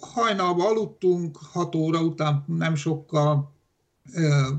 Hajnalban 0.00 0.66
aludtunk, 0.66 1.36
hat 1.52 1.74
óra 1.74 2.00
után 2.00 2.44
nem 2.46 2.74
sokkal 2.74 3.54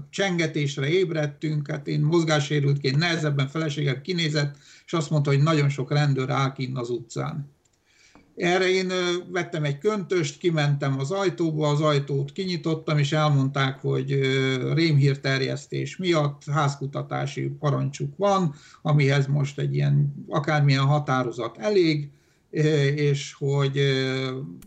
csengetésre 0.10 0.90
ébredtünk, 0.90 1.72
hát 1.72 1.88
én 1.88 2.02
mozgássérültként 2.02 2.98
nehezebben 2.98 3.48
feleségem 3.48 4.02
kinézett, 4.02 4.58
és 4.86 4.94
azt 4.94 5.10
mondta, 5.10 5.30
hogy 5.30 5.44
nagyon 5.44 5.70
sok 5.70 5.92
rendőr 5.92 6.30
áll 6.30 6.54
kinn 6.54 6.76
az 6.76 6.90
utcán. 6.90 7.56
Erre 8.38 8.70
én 8.70 8.92
vettem 9.32 9.64
egy 9.64 9.78
köntöst, 9.78 10.38
kimentem 10.38 11.00
az 11.00 11.12
ajtóba, 11.12 11.68
az 11.68 11.82
ajtót 11.82 12.32
kinyitottam, 12.32 12.98
és 12.98 13.12
elmondták, 13.12 13.80
hogy 13.80 14.20
rémhírterjesztés 14.74 15.98
miatt 15.98 16.42
házkutatási 16.52 17.50
parancsuk 17.60 18.18
van, 18.18 18.54
amihez 18.82 19.28
most 19.28 19.60
egy 19.60 19.74
ilyen 19.74 20.26
akármilyen 20.30 20.86
határozat 20.86 21.58
elég, 21.58 22.10
és 22.96 23.34
hogy 23.34 23.82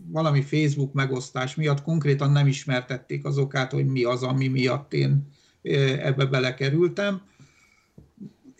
valami 0.07 0.41
Facebook 0.41 0.93
megosztás 0.93 1.55
miatt 1.55 1.81
konkrétan 1.81 2.31
nem 2.31 2.47
ismertették 2.47 3.25
az 3.25 3.37
okát, 3.37 3.71
hogy 3.71 3.85
mi 3.85 4.03
az, 4.03 4.23
ami 4.23 4.47
miatt 4.47 4.93
én 4.93 5.27
ebbe 6.01 6.25
belekerültem 6.25 7.21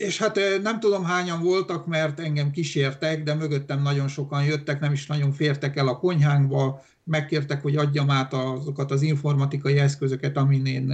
és 0.02 0.18
hát 0.18 0.40
nem 0.62 0.80
tudom 0.80 1.04
hányan 1.04 1.42
voltak, 1.42 1.86
mert 1.86 2.20
engem 2.20 2.52
kísértek, 2.52 3.24
de 3.24 3.34
mögöttem 3.34 3.82
nagyon 3.82 4.08
sokan 4.08 4.44
jöttek, 4.44 4.80
nem 4.80 4.92
is 4.92 5.08
nagyon 5.08 5.32
fértek 5.32 5.76
el 5.76 5.88
a 5.88 5.98
konyhánkba, 5.98 6.84
megkértek, 7.04 7.62
hogy 7.62 7.76
adjam 7.76 8.10
át 8.10 8.34
azokat 8.34 8.92
az 8.92 9.02
informatikai 9.02 9.78
eszközöket, 9.78 10.38
amin 10.38 10.66
én, 10.66 10.94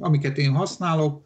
amiket 0.00 0.38
én 0.38 0.52
használok. 0.52 1.22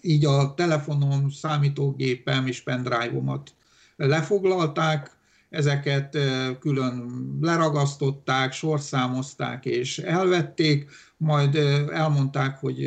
Így 0.00 0.24
a 0.24 0.54
telefonom, 0.54 1.30
számítógépem 1.30 2.46
és 2.46 2.62
pendrive-omat 2.62 3.54
lefoglalták, 3.96 5.15
ezeket 5.56 6.18
külön 6.60 7.10
leragasztották, 7.40 8.52
sorszámozták 8.52 9.64
és 9.64 9.98
elvették, 9.98 10.90
majd 11.16 11.54
elmondták, 11.92 12.58
hogy 12.58 12.86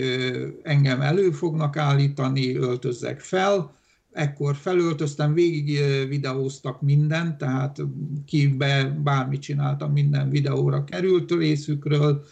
engem 0.64 1.02
elő 1.02 1.32
fognak 1.32 1.78
állítani, 1.78 2.56
öltözzek 2.56 3.20
fel, 3.20 3.78
ekkor 4.12 4.56
felöltöztem, 4.56 5.34
végig 5.34 5.80
videóztak 6.08 6.82
mindent, 6.82 7.38
tehát 7.38 7.78
kibe 8.26 9.00
bármit 9.04 9.42
csináltam, 9.42 9.92
minden 9.92 10.30
videóra 10.30 10.84
került 10.84 11.32
részükről, 11.32 12.24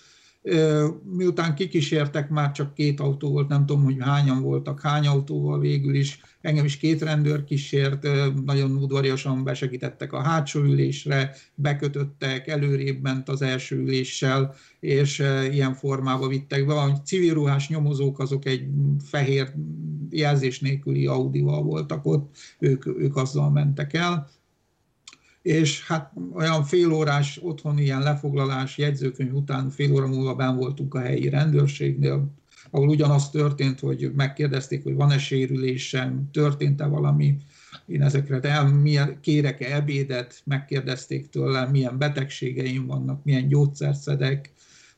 Miután 1.04 1.56
kikísértek, 1.56 2.30
már 2.30 2.52
csak 2.52 2.74
két 2.74 3.00
autó 3.00 3.32
volt, 3.32 3.48
nem 3.48 3.66
tudom, 3.66 3.84
hogy 3.84 3.98
hányan 4.00 4.42
voltak, 4.42 4.82
hány 4.82 5.08
autóval 5.08 5.60
végül 5.60 5.96
is. 5.96 6.22
Engem 6.42 6.66
is 6.66 6.78
két 6.78 7.02
rendőr 7.02 7.44
kísért, 7.44 8.08
nagyon 8.46 8.72
udvariasan 8.76 9.44
besegítettek 9.44 10.14
a 10.14 10.22
hátsó 10.22 10.60
ülésre, 10.60 11.36
bekötöttek, 11.56 12.48
előrébb 12.48 13.02
ment 13.02 13.30
az 13.30 13.42
első 13.42 13.78
üléssel, 13.78 14.56
és 14.80 15.24
ilyen 15.52 15.74
formába 15.74 16.28
vittek 16.28 16.66
be. 16.66 16.74
A 16.74 17.02
civil 17.02 17.34
ruhás 17.34 17.70
nyomozók 17.70 18.20
azok 18.20 18.46
egy 18.46 18.68
fehér 19.04 19.54
jelzés 20.10 20.60
nélküli 20.60 21.06
Audival 21.06 21.64
voltak 21.64 22.06
ott, 22.06 22.36
ők, 22.60 22.86
ők 22.86 23.16
azzal 23.16 23.52
mentek 23.52 23.94
el 23.94 24.30
és 25.48 25.86
hát 25.86 26.12
olyan 26.34 26.64
félórás 26.64 27.40
otthon 27.42 27.78
ilyen 27.78 28.02
lefoglalás 28.02 28.78
jegyzőkönyv 28.78 29.34
után 29.34 29.70
fél 29.70 29.94
óra 29.94 30.08
múlva 30.08 30.36
ben 30.36 30.56
voltunk 30.56 30.94
a 30.94 31.00
helyi 31.00 31.30
rendőrségnél, 31.30 32.32
ahol 32.70 32.88
ugyanaz 32.88 33.30
történt, 33.30 33.80
hogy 33.80 34.12
megkérdezték, 34.16 34.84
hogy 34.84 34.96
van-e 34.96 35.18
sérülésem, 35.18 36.30
történt-e 36.32 36.86
valami, 36.86 37.38
én 37.86 38.02
ezekre 38.02 38.40
el, 38.40 38.68
milyen, 38.68 39.18
kérek-e 39.22 39.76
ebédet, 39.76 40.42
megkérdezték 40.44 41.30
tőlem, 41.30 41.70
milyen 41.70 41.98
betegségeim 41.98 42.86
vannak, 42.86 43.24
milyen 43.24 43.48
gyógyszert 43.48 44.52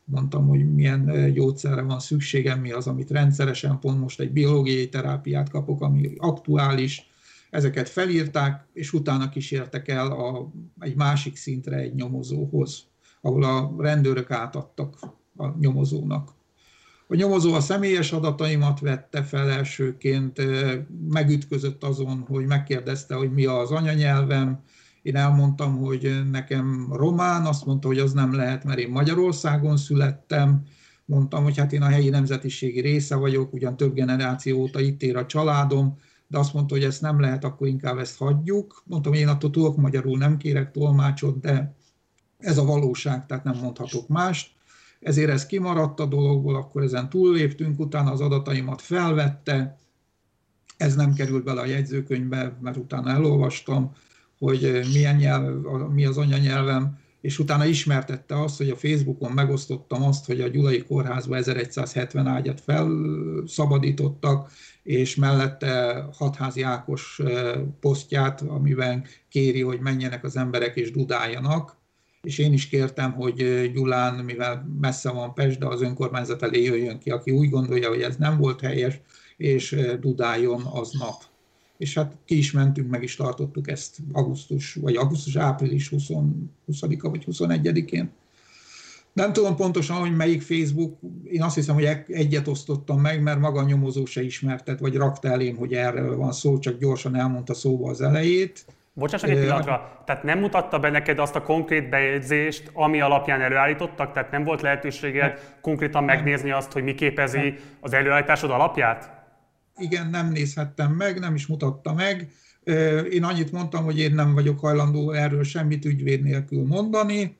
mondtam, 0.03 0.47
hogy 0.47 0.73
milyen 0.73 1.33
gyógyszerre 1.33 1.81
van 1.81 1.99
szükségem, 1.99 2.59
mi 2.59 2.71
az, 2.71 2.87
amit 2.87 3.11
rendszeresen, 3.11 3.79
pont 3.79 3.99
most 3.99 4.19
egy 4.19 4.31
biológiai 4.31 4.89
terápiát 4.89 5.49
kapok, 5.49 5.81
ami 5.81 6.13
aktuális, 6.17 7.08
ezeket 7.49 7.89
felírták, 7.89 8.67
és 8.73 8.93
utána 8.93 9.29
kísértek 9.29 9.87
el 9.87 10.11
a, 10.11 10.51
egy 10.79 10.95
másik 10.95 11.35
szintre 11.35 11.75
egy 11.75 11.95
nyomozóhoz, 11.95 12.83
ahol 13.21 13.43
a 13.43 13.75
rendőrök 13.77 14.31
átadtak 14.31 14.99
a 15.37 15.47
nyomozónak. 15.59 16.37
A 17.07 17.15
nyomozó 17.15 17.53
a 17.53 17.59
személyes 17.59 18.11
adataimat 18.11 18.79
vette 18.79 19.23
fel 19.23 19.49
elsőként, 19.49 20.41
megütközött 21.09 21.83
azon, 21.83 22.19
hogy 22.27 22.45
megkérdezte, 22.45 23.15
hogy 23.15 23.31
mi 23.31 23.45
az 23.45 23.71
anyanyelvem, 23.71 24.63
én 25.01 25.15
elmondtam, 25.15 25.77
hogy 25.77 26.21
nekem 26.31 26.87
román, 26.93 27.45
azt 27.45 27.65
mondta, 27.65 27.87
hogy 27.87 27.99
az 27.99 28.13
nem 28.13 28.35
lehet, 28.35 28.63
mert 28.63 28.79
én 28.79 28.89
Magyarországon 28.89 29.77
születtem, 29.77 30.63
mondtam, 31.05 31.43
hogy 31.43 31.57
hát 31.57 31.73
én 31.73 31.81
a 31.81 31.89
helyi 31.89 32.09
nemzetiségi 32.09 32.79
része 32.79 33.15
vagyok, 33.15 33.53
ugyan 33.53 33.77
több 33.77 33.93
generáció 33.93 34.59
óta 34.59 34.79
itt 34.79 35.01
ér 35.01 35.15
a 35.15 35.25
családom, 35.25 35.97
de 36.29 36.37
azt 36.37 36.53
mondta, 36.53 36.73
hogy 36.73 36.83
ezt 36.83 37.01
nem 37.01 37.19
lehet, 37.19 37.43
akkor 37.43 37.67
inkább 37.67 37.97
ezt 37.97 38.17
hagyjuk. 38.17 38.83
Mondtam, 38.85 39.13
én 39.13 39.27
attól 39.27 39.49
tudok 39.49 39.77
magyarul, 39.77 40.17
nem 40.17 40.37
kérek 40.37 40.71
tolmácsot, 40.71 41.39
de 41.39 41.75
ez 42.37 42.57
a 42.57 42.65
valóság, 42.65 43.25
tehát 43.25 43.43
nem 43.43 43.57
mondhatok 43.61 44.07
mást. 44.07 44.51
Ezért 44.99 45.29
ez 45.29 45.45
kimaradt 45.45 45.99
a 45.99 46.05
dologból, 46.05 46.55
akkor 46.55 46.81
ezen 46.81 47.09
túlléptünk, 47.09 47.79
utána 47.79 48.11
az 48.11 48.21
adataimat 48.21 48.81
felvette, 48.81 49.77
ez 50.77 50.95
nem 50.95 51.13
került 51.13 51.43
bele 51.43 51.61
a 51.61 51.65
jegyzőkönyvbe, 51.65 52.57
mert 52.61 52.77
utána 52.77 53.09
elolvastam, 53.09 53.91
hogy 54.39 54.81
milyen 54.93 55.15
nyelv, 55.15 55.63
mi 55.91 56.05
az 56.05 56.17
anyanyelvem, 56.17 56.97
és 57.21 57.39
utána 57.39 57.65
ismertette 57.65 58.41
azt, 58.41 58.57
hogy 58.57 58.69
a 58.69 58.75
Facebookon 58.75 59.31
megosztottam 59.31 60.03
azt, 60.03 60.25
hogy 60.25 60.41
a 60.41 60.47
Gyulai 60.47 60.83
Kórházba 60.83 61.35
1170 61.35 62.27
ágyat 62.27 62.61
felszabadítottak, 62.61 64.51
és 64.83 65.15
mellette 65.15 66.05
Hatházi 66.13 66.61
Ákos 66.61 67.21
posztját, 67.79 68.41
amiben 68.41 69.05
kéri, 69.29 69.61
hogy 69.61 69.79
menjenek 69.79 70.23
az 70.23 70.37
emberek 70.37 70.75
és 70.75 70.91
dudáljanak, 70.91 71.77
és 72.21 72.37
én 72.37 72.53
is 72.53 72.67
kértem, 72.67 73.11
hogy 73.11 73.71
Gyulán, 73.73 74.23
mivel 74.25 74.75
messze 74.79 75.11
van 75.11 75.33
Pest, 75.33 75.59
de 75.59 75.65
az 75.65 75.81
önkormányzat 75.81 76.43
elé 76.43 76.63
jöjjön 76.63 76.99
ki, 76.99 77.09
aki 77.09 77.31
úgy 77.31 77.49
gondolja, 77.49 77.89
hogy 77.89 78.01
ez 78.01 78.15
nem 78.15 78.37
volt 78.37 78.61
helyes, 78.61 79.01
és 79.37 79.75
dudáljon 79.99 80.61
aznap. 80.61 81.23
És 81.79 81.93
hát 81.93 82.15
ki 82.25 82.37
is 82.37 82.51
mentünk, 82.51 82.89
meg 82.89 83.03
is 83.03 83.15
tartottuk 83.15 83.69
ezt 83.69 83.97
augusztus, 84.11 84.73
vagy 84.73 84.95
augusztus-április 84.95 85.89
20, 85.89 86.07
20 86.65 86.81
vagy 87.01 87.23
21-én. 87.31 88.09
Nem 89.13 89.33
tudom 89.33 89.55
pontosan, 89.55 89.97
hogy 89.97 90.15
melyik 90.15 90.41
Facebook, 90.41 90.97
én 91.23 91.41
azt 91.43 91.55
hiszem, 91.55 91.75
hogy 91.75 91.87
egyet 92.07 92.47
osztottam 92.47 93.01
meg, 93.01 93.21
mert 93.21 93.39
maga 93.39 93.59
a 93.59 93.63
nyomozó 93.63 94.05
se 94.05 94.23
ismertet, 94.23 94.79
vagy 94.79 94.95
rakta 94.95 95.27
elém, 95.27 95.55
hogy 95.55 95.73
erről 95.73 96.15
van 96.15 96.31
szó, 96.31 96.59
csak 96.59 96.79
gyorsan 96.79 97.15
elmondta 97.15 97.53
szóba 97.53 97.89
az 97.89 98.01
elejét. 98.01 98.65
Bocsáss 98.93 99.23
egy 99.23 99.39
pillanatra, 99.39 100.03
tehát 100.05 100.23
nem 100.23 100.39
mutatta 100.39 100.79
be 100.79 100.89
neked 100.89 101.19
azt 101.19 101.35
a 101.35 101.43
konkrét 101.43 101.89
bejegyzést, 101.89 102.71
ami 102.73 103.01
alapján 103.01 103.41
előállítottak? 103.41 104.13
Tehát 104.13 104.31
nem 104.31 104.43
volt 104.43 104.61
lehetőséged 104.61 105.57
konkrétan 105.61 106.03
megnézni 106.03 106.51
azt, 106.51 106.71
hogy 106.71 106.83
mi 106.83 106.95
képezi 106.95 107.53
az 107.79 107.93
előállításod 107.93 108.51
alapját? 108.51 109.18
Igen, 109.79 110.09
nem 110.09 110.31
nézhettem 110.31 110.93
meg, 110.93 111.19
nem 111.19 111.35
is 111.35 111.47
mutatta 111.47 111.93
meg. 111.93 112.31
Én 113.11 113.23
annyit 113.23 113.51
mondtam, 113.51 113.83
hogy 113.83 113.99
én 113.99 114.13
nem 114.13 114.33
vagyok 114.33 114.59
hajlandó 114.59 115.11
erről 115.11 115.43
semmit 115.43 115.85
ügyvéd 115.85 116.23
nélkül 116.23 116.65
mondani. 116.65 117.37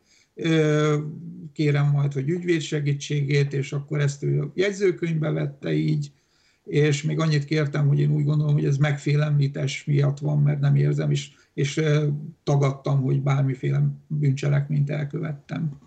Kérem 1.53 1.89
majd, 1.91 2.13
hogy 2.13 2.29
ügyvéd 2.29 2.61
segítségét, 2.61 3.53
és 3.53 3.73
akkor 3.73 3.99
ezt 3.99 4.23
ő 4.23 4.51
jegyzőkönyvbe 4.53 5.29
vette 5.29 5.73
így 5.73 6.11
és 6.69 7.03
még 7.03 7.19
annyit 7.19 7.45
kértem, 7.45 7.87
hogy 7.87 7.99
én 7.99 8.11
úgy 8.11 8.23
gondolom, 8.23 8.53
hogy 8.53 8.65
ez 8.65 8.77
megfélemlítés 8.77 9.85
miatt 9.85 10.19
van, 10.19 10.41
mert 10.41 10.59
nem 10.59 10.75
érzem, 10.75 11.11
és, 11.11 11.31
és 11.53 11.81
tagadtam, 12.43 13.01
hogy 13.01 13.21
bármiféle 13.21 13.83
bűncselekményt 14.07 14.89
elkövettem. 14.89 15.79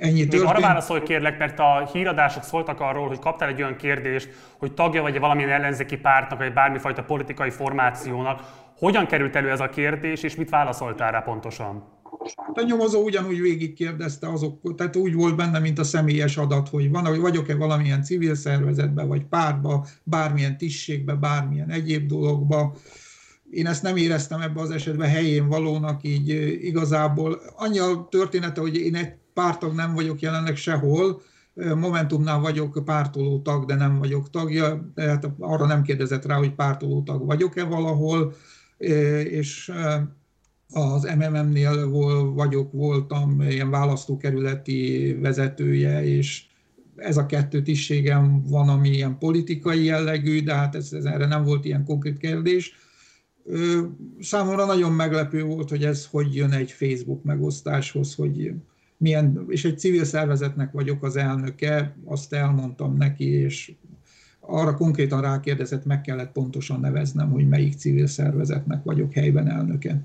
Ennyi 0.00 0.26
Még 0.30 0.42
arra 0.42 0.60
válaszolj 0.60 1.02
kérlek, 1.02 1.38
mert 1.38 1.58
a 1.58 1.88
híradások 1.92 2.42
szóltak 2.42 2.80
arról, 2.80 3.08
hogy 3.08 3.18
kaptál 3.18 3.48
egy 3.48 3.62
olyan 3.62 3.76
kérdést, 3.76 4.28
hogy 4.58 4.72
tagja 4.72 5.02
vagy 5.02 5.18
valamilyen 5.18 5.50
ellenzéki 5.50 5.96
pártnak, 5.96 6.38
vagy 6.38 6.52
bármifajta 6.52 7.02
politikai 7.02 7.50
formációnak. 7.50 8.40
Hogyan 8.78 9.06
került 9.06 9.36
elő 9.36 9.50
ez 9.50 9.60
a 9.60 9.68
kérdés, 9.68 10.22
és 10.22 10.36
mit 10.36 10.50
válaszoltál 10.50 11.10
rá 11.10 11.20
pontosan? 11.20 11.84
A 12.54 12.62
nyomozó 12.66 13.02
ugyanúgy 13.02 13.40
végigkérdezte 13.40 14.28
azok, 14.28 14.74
tehát 14.76 14.96
úgy 14.96 15.14
volt 15.14 15.36
benne, 15.36 15.58
mint 15.58 15.78
a 15.78 15.84
személyes 15.84 16.36
adat, 16.36 16.68
hogy 16.68 16.90
van, 16.90 17.06
hogy 17.06 17.20
vagyok-e 17.20 17.54
valamilyen 17.56 18.02
civil 18.02 18.34
szervezetben, 18.34 19.08
vagy 19.08 19.24
pártba, 19.24 19.86
bármilyen 20.02 20.56
tisztségbe, 20.56 21.14
bármilyen 21.14 21.70
egyéb 21.70 22.06
dologba. 22.06 22.74
Én 23.50 23.66
ezt 23.66 23.82
nem 23.82 23.96
éreztem 23.96 24.40
ebbe 24.40 24.60
az 24.60 24.70
esetben 24.70 25.08
helyén 25.08 25.48
valónak, 25.48 26.00
így 26.02 26.28
igazából 26.64 27.40
annyi 27.56 27.78
a 27.78 28.06
története, 28.10 28.60
hogy 28.60 28.76
én 28.76 28.94
egy 28.94 29.19
pártag 29.40 29.74
nem 29.74 29.94
vagyok 29.94 30.20
jelenleg 30.20 30.56
sehol, 30.56 31.22
Momentumnál 31.54 32.40
vagyok 32.40 32.82
pártoló 32.84 33.40
tag, 33.40 33.64
de 33.64 33.74
nem 33.74 33.98
vagyok 33.98 34.30
tagja, 34.30 34.92
tehát 34.94 35.30
arra 35.38 35.66
nem 35.66 35.82
kérdezett 35.82 36.24
rá, 36.24 36.36
hogy 36.36 36.54
pártoló 36.54 37.02
tag 37.02 37.26
vagyok-e 37.26 37.64
valahol, 37.64 38.34
és 39.24 39.72
az 40.72 41.08
MMM-nél 41.18 41.90
vagyok, 42.34 42.72
voltam 42.72 43.40
ilyen 43.40 43.70
választókerületi 43.70 45.12
vezetője, 45.20 46.04
és 46.04 46.44
ez 46.96 47.16
a 47.16 47.26
kettő 47.26 47.62
tisztségem 47.62 48.42
van, 48.48 48.68
ami 48.68 48.88
ilyen 48.88 49.18
politikai 49.18 49.84
jellegű, 49.84 50.42
de 50.42 50.54
hát 50.54 50.74
ez, 50.74 50.92
ez 50.92 51.04
erre 51.04 51.26
nem 51.26 51.44
volt 51.44 51.64
ilyen 51.64 51.84
konkrét 51.84 52.18
kérdés. 52.18 52.74
Számomra 54.20 54.64
nagyon 54.64 54.92
meglepő 54.92 55.42
volt, 55.42 55.68
hogy 55.68 55.84
ez 55.84 56.06
hogy 56.10 56.34
jön 56.34 56.52
egy 56.52 56.70
Facebook 56.70 57.24
megosztáshoz, 57.24 58.14
hogy 58.14 58.52
milyen, 59.00 59.44
és 59.48 59.64
egy 59.64 59.78
civil 59.78 60.04
szervezetnek 60.04 60.72
vagyok 60.72 61.02
az 61.04 61.16
elnöke, 61.16 61.94
azt 62.04 62.32
elmondtam 62.32 62.96
neki, 62.96 63.24
és 63.24 63.72
arra 64.40 64.74
konkrétan 64.74 65.20
rákérdezett, 65.20 65.84
meg 65.84 66.00
kellett 66.00 66.32
pontosan 66.32 66.80
neveznem, 66.80 67.30
hogy 67.30 67.48
melyik 67.48 67.74
civil 67.74 68.06
szervezetnek 68.06 68.82
vagyok 68.82 69.12
helyben 69.12 69.48
elnöke. 69.48 69.96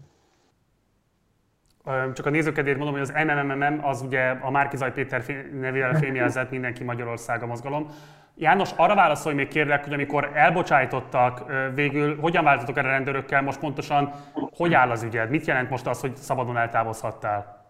Csak 2.13 2.25
a 2.25 2.29
nézőkedért 2.29 2.77
mondom, 2.77 2.95
hogy 2.95 3.09
az 3.09 3.13
MMMM 3.25 3.85
az 3.85 4.01
ugye 4.01 4.29
a 4.29 4.51
Márkizaj 4.51 4.93
Péter 4.93 5.23
nevével 5.59 5.93
fémjelzett 6.03 6.51
mindenki 6.51 6.83
Magyarország 6.83 7.43
a 7.43 7.45
mozgalom. 7.45 7.87
János, 8.35 8.71
arra 8.75 8.95
válaszolj 8.95 9.35
még 9.35 9.47
kérlek, 9.47 9.83
hogy 9.83 9.93
amikor 9.93 10.31
elbocsájtottak, 10.33 11.43
végül 11.73 12.19
hogyan 12.19 12.43
váltatok 12.43 12.77
erre 12.77 12.87
rendőrökkel, 12.87 13.41
most 13.41 13.59
pontosan 13.59 14.13
hogy 14.55 14.73
áll 14.73 14.89
az 14.89 15.03
ügyed? 15.03 15.29
Mit 15.29 15.45
jelent 15.45 15.69
most 15.69 15.87
az, 15.87 15.99
hogy 15.99 16.15
szabadon 16.15 16.57
eltávozhattál? 16.57 17.64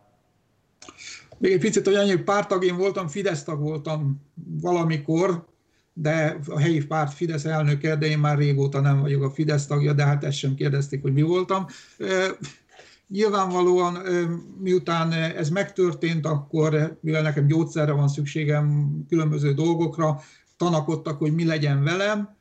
Még 1.37 1.51
egy 1.51 1.59
picit, 1.59 1.85
hogy 1.85 1.95
annyi 1.95 2.15
pártag 2.15 2.63
én 2.63 2.77
voltam, 2.77 3.07
Fidesz 3.07 3.43
tag 3.43 3.59
voltam 3.59 4.21
valamikor, 4.61 5.45
de 5.93 6.39
a 6.47 6.59
helyi 6.59 6.85
párt 6.85 7.13
Fidesz 7.13 7.45
elnöke, 7.45 7.95
de 7.95 8.05
én 8.05 8.19
már 8.19 8.37
régóta 8.37 8.79
nem 8.79 8.99
vagyok 8.99 9.23
a 9.23 9.29
Fidesz 9.29 9.65
tagja, 9.65 9.93
de 9.93 10.05
hát 10.05 10.23
ezt 10.23 10.37
sem 10.37 10.55
kérdezték, 10.55 11.01
hogy 11.01 11.13
mi 11.13 11.21
voltam. 11.21 11.65
Nyilvánvalóan, 13.07 13.97
miután 14.59 15.11
ez 15.11 15.49
megtörtént, 15.49 16.25
akkor, 16.25 16.97
mivel 17.01 17.21
nekem 17.21 17.47
gyógyszerre 17.47 17.91
van 17.91 18.07
szükségem 18.07 18.91
különböző 19.09 19.53
dolgokra, 19.53 20.21
tanakodtak, 20.57 21.17
hogy 21.17 21.33
mi 21.33 21.45
legyen 21.45 21.83
velem. 21.83 22.35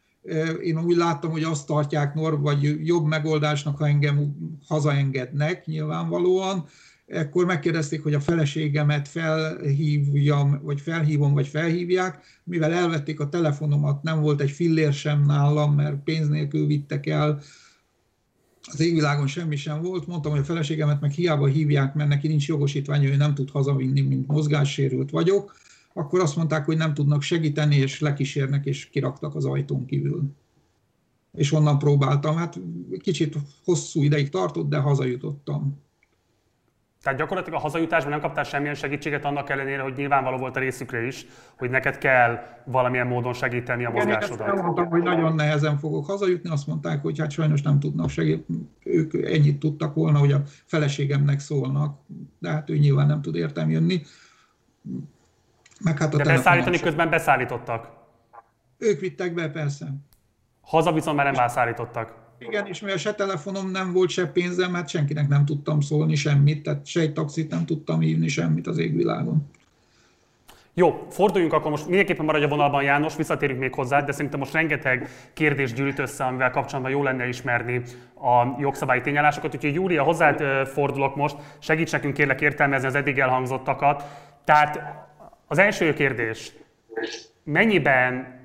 Én 0.63 0.85
úgy 0.85 0.97
láttam, 0.97 1.31
hogy 1.31 1.43
azt 1.43 1.67
tartják 1.67 2.15
Nor, 2.15 2.41
vagy 2.41 2.87
jobb 2.87 3.07
megoldásnak, 3.07 3.79
ha 3.79 3.87
engem 3.87 4.37
hazaengednek 4.67 5.67
nyilvánvalóan. 5.67 6.67
Ekkor 7.15 7.45
megkérdezték, 7.45 8.03
hogy 8.03 8.15
a 8.15 8.21
feleségemet 8.21 9.09
felhívjam, 9.09 10.61
vagy 10.63 10.81
felhívom, 10.81 11.33
vagy 11.33 11.49
felhívják. 11.49 12.25
Mivel 12.45 12.73
elvették 12.73 13.21
a 13.21 13.29
telefonomat, 13.29 14.03
nem 14.03 14.21
volt 14.21 14.41
egy 14.41 14.51
fillér 14.51 14.93
sem 14.93 15.25
nálam, 15.25 15.75
mert 15.75 16.03
pénz 16.03 16.29
nélkül 16.29 16.67
vittek 16.67 17.07
el, 17.07 17.41
az 18.73 18.81
égvilágon 18.81 19.27
semmi 19.27 19.57
sem 19.57 19.83
volt, 19.83 20.07
mondtam, 20.07 20.33
hogy 20.33 20.41
a 20.41 20.45
feleségemet 20.45 21.01
meg 21.01 21.11
hiába 21.11 21.47
hívják, 21.47 21.95
mert 21.95 22.09
neki 22.09 22.29
nincs 22.29 22.49
jogosítványa, 22.49 23.09
ő 23.09 23.17
nem 23.17 23.35
tud 23.35 23.51
hazavinni, 23.51 24.01
mint 24.01 24.27
mozgássérült 24.27 25.11
vagyok, 25.11 25.57
akkor 25.93 26.21
azt 26.21 26.37
mondták, 26.37 26.65
hogy 26.65 26.77
nem 26.77 26.95
tudnak 26.95 27.23
segíteni, 27.23 27.77
és 27.77 28.01
lekísérnek, 28.01 28.67
és 28.67 28.89
kiraktak 28.89 29.35
az 29.35 29.45
ajtón 29.45 29.87
kívül. 29.87 30.23
És 31.33 31.53
onnan 31.53 31.79
próbáltam, 31.79 32.37
hát 32.37 32.61
kicsit 32.99 33.37
hosszú 33.65 34.03
ideig 34.03 34.29
tartott, 34.29 34.69
de 34.69 34.77
hazajutottam. 34.77 35.84
Tehát 37.05 37.19
gyakorlatilag 37.19 37.59
a 37.59 37.63
hazajutásban 37.63 38.11
nem 38.11 38.21
kaptál 38.21 38.45
semmilyen 38.45 38.75
segítséget 38.75 39.25
annak 39.25 39.51
ellenére, 39.51 39.83
hogy 39.83 39.95
nyilvánvaló 39.97 40.37
volt 40.37 40.57
a 40.57 40.61
részükre 40.61 41.07
is, 41.07 41.27
hogy 41.59 41.71
neked 41.71 41.99
kell 41.99 42.39
valamilyen 42.65 43.07
módon 43.07 43.33
segíteni 43.33 43.85
a 43.85 43.91
mozgásodat. 43.91 44.49
Igen, 44.49 44.65
mondtam, 44.65 44.89
hogy 44.89 45.03
nagyon 45.03 45.35
nehezen 45.35 45.79
fogok 45.79 46.07
hazajutni, 46.07 46.51
azt 46.51 46.67
mondták, 46.67 47.03
hogy 47.03 47.19
hát 47.19 47.31
sajnos 47.31 47.63
nem 47.63 47.81
tudnak 47.81 48.09
segíteni. 48.09 48.69
Ők 48.85 49.15
ennyit 49.15 49.59
tudtak 49.59 49.95
volna, 49.95 50.19
hogy 50.19 50.33
a 50.33 50.43
feleségemnek 50.65 51.41
szólnak, 51.41 51.99
de 52.39 52.51
hát 52.51 52.71
ő 52.71 52.77
nyilván 52.77 53.07
nem 53.07 53.23
tud 53.23 53.35
értem 53.35 53.71
jönni. 53.71 54.03
Meg 55.81 55.99
hát 55.99 56.15
a 56.15 56.17
de 56.17 56.25
beszállítani 56.25 56.81
közben 56.81 57.11
beszállítottak? 57.11 57.89
Ők 58.79 59.01
vittek 59.01 59.35
be, 59.35 59.49
persze. 59.49 59.87
Haza 60.61 60.93
viszont 60.93 61.17
már 61.17 61.27
nem 61.27 61.35
beszállítottak. 61.35 62.24
Igen, 62.39 62.67
és 62.67 62.81
mivel 62.81 62.97
se 62.97 63.15
telefonom 63.15 63.71
nem 63.71 63.93
volt, 63.93 64.11
se 64.11 64.27
pénzem, 64.27 64.75
hát 64.75 64.89
senkinek 64.89 65.29
nem 65.29 65.45
tudtam 65.45 65.81
szólni 65.81 66.15
semmit, 66.15 66.63
tehát 66.63 66.87
se 66.87 67.01
egy 67.01 67.13
taxit 67.13 67.51
nem 67.51 67.65
tudtam 67.65 68.01
hívni, 68.01 68.29
semmit 68.29 68.67
az 68.67 68.79
égvilágon. 68.79 69.51
Jó, 70.77 71.07
forduljunk 71.11 71.53
akkor 71.53 71.71
most 71.71 71.89
mindenképpen 71.89 72.25
maradj 72.25 72.45
a 72.45 72.49
vonalban 72.49 72.83
János, 72.83 73.17
visszatérünk 73.17 73.61
még 73.61 73.75
hozzá, 73.75 74.01
de 74.01 74.13
szerintem 74.13 74.39
most 74.39 74.53
rengeteg 74.53 75.09
kérdés 75.33 75.73
gyűlt 75.73 75.99
össze, 75.99 76.25
amivel 76.25 76.51
kapcsolatban 76.51 76.93
jó 76.93 77.03
lenne 77.03 77.29
ismerni 77.29 77.83
a 78.15 78.61
jogszabályi 78.61 79.01
tényállásokat. 79.01 79.55
Úgyhogy 79.55 79.75
Júlia, 79.75 80.03
hozzád 80.03 80.67
fordulok 80.67 81.17
most, 81.17 81.37
segíts 81.59 81.93
nekünk 81.93 82.15
kérlek 82.15 82.41
értelmezni 82.41 82.87
az 82.87 82.95
eddig 82.95 83.19
elhangzottakat. 83.19 84.05
Tehát 84.45 84.81
az 85.47 85.59
első 85.59 85.93
kérdés, 85.93 86.53
mennyiben 87.45 88.43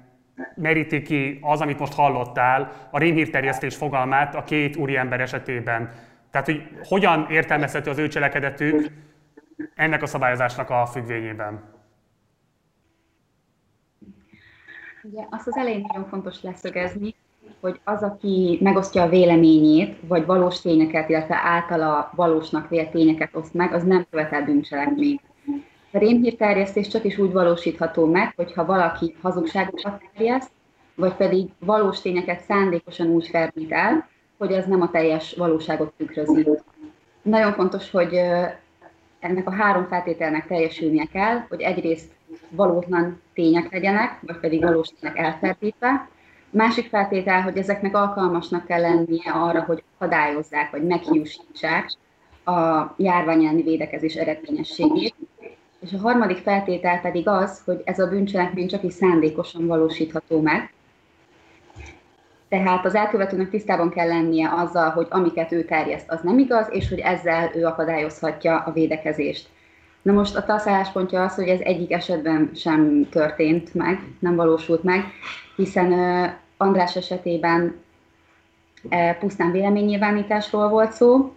meríti 0.55 1.01
ki 1.01 1.39
az, 1.41 1.61
amit 1.61 1.79
most 1.79 1.93
hallottál, 1.93 2.71
a 2.91 2.97
rémhírterjesztés 2.97 3.75
fogalmát 3.75 4.35
a 4.35 4.43
két 4.43 4.75
úriember 4.75 5.21
esetében. 5.21 5.91
Tehát, 6.31 6.47
hogy 6.47 6.69
hogyan 6.83 7.27
értelmezhető 7.29 7.89
az 7.89 7.97
ő 7.97 8.07
cselekedetük 8.07 8.91
ennek 9.75 10.01
a 10.01 10.05
szabályozásnak 10.05 10.69
a 10.69 10.85
függvényében? 10.85 11.63
Ugye 15.03 15.23
azt 15.29 15.47
az 15.47 15.57
elején 15.57 15.85
nagyon 15.87 16.07
fontos 16.07 16.41
leszögezni, 16.41 17.15
hogy 17.59 17.79
az, 17.83 18.03
aki 18.03 18.59
megosztja 18.61 19.03
a 19.03 19.09
véleményét, 19.09 19.97
vagy 20.07 20.25
valós 20.25 20.61
tényeket, 20.61 21.09
illetve 21.09 21.39
általa 21.43 22.11
valósnak 22.15 22.69
vélt 22.69 22.91
tényeket 22.91 23.35
oszt 23.35 23.53
meg, 23.53 23.73
az 23.73 23.83
nem 23.83 24.05
követel 24.09 24.43
bűncselekményt. 24.43 25.21
A 25.91 25.97
rémhírterjesztés 25.97 26.87
csak 26.87 27.03
is 27.03 27.17
úgy 27.17 27.31
valósítható 27.31 28.05
meg, 28.05 28.33
hogyha 28.35 28.65
valaki 28.65 29.15
hazugságokat 29.21 30.01
terjeszt, 30.13 30.51
vagy 30.95 31.13
pedig 31.13 31.49
valós 31.59 32.01
tényeket 32.01 32.41
szándékosan 32.41 33.07
úgy 33.07 33.27
ferdít 33.27 33.71
el, 33.71 34.09
hogy 34.37 34.51
ez 34.51 34.65
nem 34.65 34.81
a 34.81 34.91
teljes 34.91 35.33
valóságot 35.33 35.93
tükrözi. 35.97 36.47
Nagyon 37.21 37.53
fontos, 37.53 37.91
hogy 37.91 38.13
ennek 39.19 39.47
a 39.47 39.51
három 39.51 39.87
feltételnek 39.87 40.47
teljesülnie 40.47 41.05
kell, 41.05 41.45
hogy 41.49 41.61
egyrészt 41.61 42.11
valótlan 42.49 43.21
tények 43.33 43.71
legyenek, 43.71 44.19
vagy 44.21 44.39
pedig 44.39 44.63
valós 44.63 44.87
tények 44.99 45.17
elferdítve. 45.17 46.09
Másik 46.49 46.87
feltétel, 46.87 47.41
hogy 47.41 47.57
ezeknek 47.57 47.95
alkalmasnak 47.95 48.65
kell 48.65 48.81
lennie 48.81 49.31
arra, 49.33 49.61
hogy 49.61 49.83
akadályozzák, 49.97 50.71
vagy 50.71 50.83
meghiúsítsák 50.83 51.91
a 52.45 52.93
járvány 52.97 53.43
elleni 53.43 53.63
védekezés 53.63 54.15
eredményességét, 54.15 55.15
és 55.79 55.93
a 55.93 55.97
harmadik 55.97 56.37
feltétel 56.37 57.01
pedig 57.01 57.27
az, 57.27 57.61
hogy 57.65 57.81
ez 57.85 57.99
a 57.99 58.07
bűncselekmény 58.07 58.67
csak 58.67 58.83
is 58.83 58.93
szándékosan 58.93 59.67
valósítható 59.67 60.41
meg. 60.41 60.73
Tehát 62.49 62.85
az 62.85 62.95
elkövetőnek 62.95 63.49
tisztában 63.49 63.89
kell 63.89 64.07
lennie 64.07 64.49
azzal, 64.49 64.89
hogy 64.89 65.07
amiket 65.09 65.51
ő 65.51 65.63
terjeszt, 65.63 66.11
az 66.11 66.21
nem 66.21 66.39
igaz, 66.39 66.67
és 66.71 66.89
hogy 66.89 66.99
ezzel 66.99 67.51
ő 67.55 67.65
akadályozhatja 67.65 68.57
a 68.59 68.71
védekezést. 68.71 69.49
Na 70.01 70.13
most 70.13 70.35
a 70.35 70.43
TASZ 70.43 70.67
álláspontja 70.67 71.23
az, 71.23 71.35
hogy 71.35 71.47
ez 71.47 71.59
egyik 71.59 71.91
esetben 71.91 72.51
sem 72.55 73.07
történt 73.09 73.73
meg, 73.73 73.99
nem 74.19 74.35
valósult 74.35 74.83
meg, 74.83 75.03
hiszen 75.55 75.93
András 76.57 76.95
esetében 76.95 77.75
pusztán 79.19 79.51
véleménynyilvánításról 79.51 80.69
volt 80.69 80.91
szó, 80.91 81.33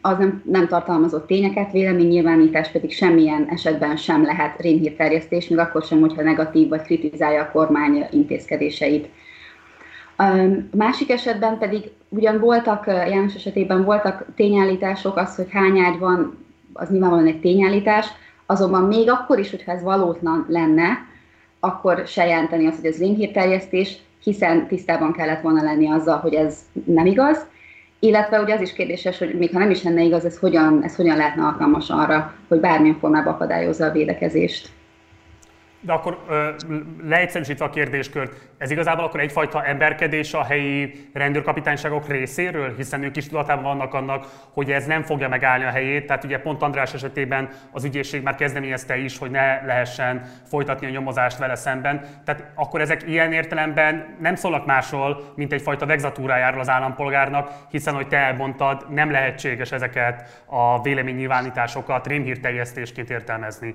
az 0.00 0.18
nem, 0.18 0.42
nem 0.44 0.68
tartalmazott 0.68 1.26
tényeket, 1.26 1.72
véleménynyilvánítás 1.72 2.70
pedig 2.70 2.92
semmilyen 2.92 3.48
esetben 3.50 3.96
sem 3.96 4.24
lehet 4.24 4.60
rémhírterjesztés, 4.60 5.48
még 5.48 5.58
akkor 5.58 5.82
sem, 5.82 6.00
hogyha 6.00 6.22
negatív 6.22 6.68
vagy 6.68 6.82
kritizálja 6.82 7.42
a 7.42 7.50
kormány 7.50 8.06
intézkedéseit. 8.10 9.08
Másik 10.76 11.10
esetben 11.10 11.58
pedig 11.58 11.90
ugyan 12.08 12.38
voltak, 12.38 12.86
János 12.86 13.34
esetében 13.34 13.84
voltak 13.84 14.26
tényállítások, 14.36 15.16
az, 15.16 15.36
hogy 15.36 15.50
hány 15.50 15.78
ágy 15.78 15.98
van, 15.98 16.46
az 16.72 16.88
nyilvánvalóan 16.88 17.26
egy 17.26 17.40
tényállítás, 17.40 18.06
azonban 18.46 18.82
még 18.82 19.10
akkor 19.10 19.38
is, 19.38 19.50
hogyha 19.50 19.72
ez 19.72 19.82
valótlan 19.82 20.46
lenne, 20.48 21.06
akkor 21.60 22.02
se 22.06 22.26
jelenteni 22.26 22.66
azt, 22.66 22.80
hogy 22.80 22.90
ez 22.90 22.98
rémhírterjesztés, 22.98 23.96
hiszen 24.22 24.66
tisztában 24.66 25.12
kellett 25.12 25.40
volna 25.40 25.62
lenni 25.62 25.90
azzal, 25.90 26.18
hogy 26.18 26.34
ez 26.34 26.58
nem 26.84 27.06
igaz, 27.06 27.46
illetve 27.98 28.40
ugye 28.40 28.54
az 28.54 28.60
is 28.60 28.72
kérdéses, 28.72 29.18
hogy 29.18 29.34
még 29.34 29.52
ha 29.52 29.58
nem 29.58 29.70
is 29.70 29.82
lenne 29.82 30.02
igaz, 30.02 30.24
ez 30.24 30.38
hogyan, 30.38 30.82
ez 30.82 30.96
hogyan 30.96 31.16
lehetne 31.16 31.44
alkalmas 31.44 31.90
arra, 31.90 32.34
hogy 32.48 32.60
bármilyen 32.60 32.98
formában 32.98 33.34
akadályozza 33.34 33.84
a 33.86 33.92
védekezést. 33.92 34.68
De 35.88 35.94
akkor 35.94 36.18
leegyszerűsítve 37.02 37.64
a 37.64 37.70
kérdéskört, 37.70 38.48
ez 38.58 38.70
igazából 38.70 39.04
akkor 39.04 39.20
egyfajta 39.20 39.64
emberkedés 39.64 40.34
a 40.34 40.44
helyi 40.44 41.08
rendőrkapitányságok 41.14 42.08
részéről, 42.08 42.74
hiszen 42.76 43.02
ők 43.02 43.16
is 43.16 43.28
tudatában 43.28 43.62
vannak 43.62 43.94
annak, 43.94 44.26
hogy 44.52 44.72
ez 44.72 44.86
nem 44.86 45.02
fogja 45.02 45.28
megállni 45.28 45.64
a 45.64 45.70
helyét. 45.70 46.06
Tehát 46.06 46.24
ugye 46.24 46.38
pont 46.38 46.62
András 46.62 46.94
esetében 46.94 47.48
az 47.72 47.84
ügyészség 47.84 48.22
már 48.22 48.34
kezdeményezte 48.34 48.96
is, 48.96 49.18
hogy 49.18 49.30
ne 49.30 49.64
lehessen 49.66 50.22
folytatni 50.48 50.86
a 50.86 50.90
nyomozást 50.90 51.38
vele 51.38 51.54
szemben. 51.54 52.04
Tehát 52.24 52.50
akkor 52.54 52.80
ezek 52.80 53.02
ilyen 53.06 53.32
értelemben 53.32 54.16
nem 54.20 54.34
szólnak 54.34 54.66
másról, 54.66 55.32
mint 55.36 55.52
egyfajta 55.52 55.86
vegzatúrájáról 55.86 56.60
az 56.60 56.68
állampolgárnak, 56.68 57.50
hiszen, 57.70 57.94
hogy 57.94 58.08
te 58.08 58.16
elmondtad, 58.16 58.86
nem 58.90 59.10
lehetséges 59.10 59.72
ezeket 59.72 60.42
a 60.46 60.82
véleménynyilvánításokat 60.82 62.06
rémhírteljesztésként 62.06 63.10
értelmezni. 63.10 63.74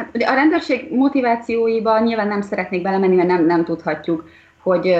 Hát 0.00 0.08
ugye 0.14 0.26
a 0.26 0.34
rendőrség 0.34 0.88
motivációiba 0.92 1.98
nyilván 1.98 2.28
nem 2.28 2.40
szeretnék 2.40 2.82
belemenni, 2.82 3.14
mert 3.14 3.28
nem, 3.28 3.46
nem 3.46 3.64
tudhatjuk, 3.64 4.28
hogy, 4.62 4.96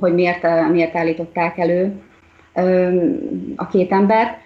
hogy 0.00 0.14
miért, 0.14 0.70
miért 0.70 0.96
állították 0.96 1.58
elő 1.58 2.02
a 3.56 3.66
két 3.66 3.92
embert. 3.92 4.38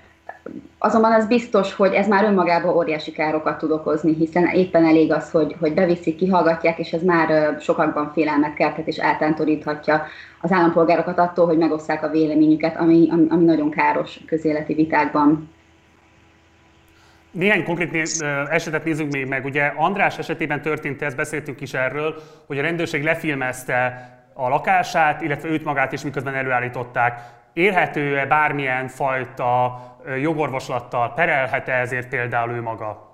Azonban 0.79 1.13
az 1.13 1.27
biztos, 1.27 1.75
hogy 1.75 1.93
ez 1.93 2.09
már 2.09 2.25
önmagában 2.25 2.77
óriási 2.77 3.13
károkat 3.13 3.59
tud 3.59 3.71
okozni, 3.71 4.15
hiszen 4.15 4.47
éppen 4.47 4.85
elég 4.85 5.13
az, 5.13 5.31
hogy, 5.31 5.57
hogy 5.61 5.75
beviszik, 5.75 6.17
kihallgatják, 6.17 6.79
és 6.79 6.93
ez 6.93 7.03
már 7.03 7.57
sokakban 7.61 8.11
félelmet 8.13 8.55
kelthet 8.55 8.87
és 8.87 8.97
eltántoríthatja 8.97 10.03
az 10.41 10.53
állampolgárokat 10.53 11.19
attól, 11.19 11.47
hogy 11.47 11.59
megosszák 11.59 12.03
a 12.03 12.11
véleményüket, 12.11 12.77
ami, 12.77 13.09
ami, 13.11 13.27
ami 13.29 13.45
nagyon 13.45 13.71
káros 13.71 14.21
közéleti 14.27 14.75
vitákban. 14.75 15.49
Néhány 17.31 17.65
konkrét 17.65 18.23
esetet 18.51 18.85
nézzük 18.85 19.13
még 19.13 19.27
meg. 19.27 19.45
Ugye 19.45 19.73
András 19.77 20.19
esetében 20.19 20.63
történt 20.63 21.03
ez, 21.03 21.15
beszéltünk 21.15 21.61
is 21.61 21.75
erről, 21.75 22.15
hogy 22.47 22.59
a 22.59 22.63
rendőrség 22.63 23.03
lefilmezte 23.03 24.09
a 24.35 24.49
lakását, 24.49 25.21
illetve 25.21 25.49
őt 25.49 25.65
magát 25.65 25.93
is 25.93 26.03
miközben 26.03 26.35
előállították. 26.35 27.21
Érhető-e 27.53 28.27
bármilyen 28.27 28.89
fajta 28.89 29.81
jogorvoslattal, 30.21 31.13
perelhet-e 31.15 31.73
ezért 31.73 32.09
például 32.09 32.53
ő 32.53 32.63
maga? 32.63 33.09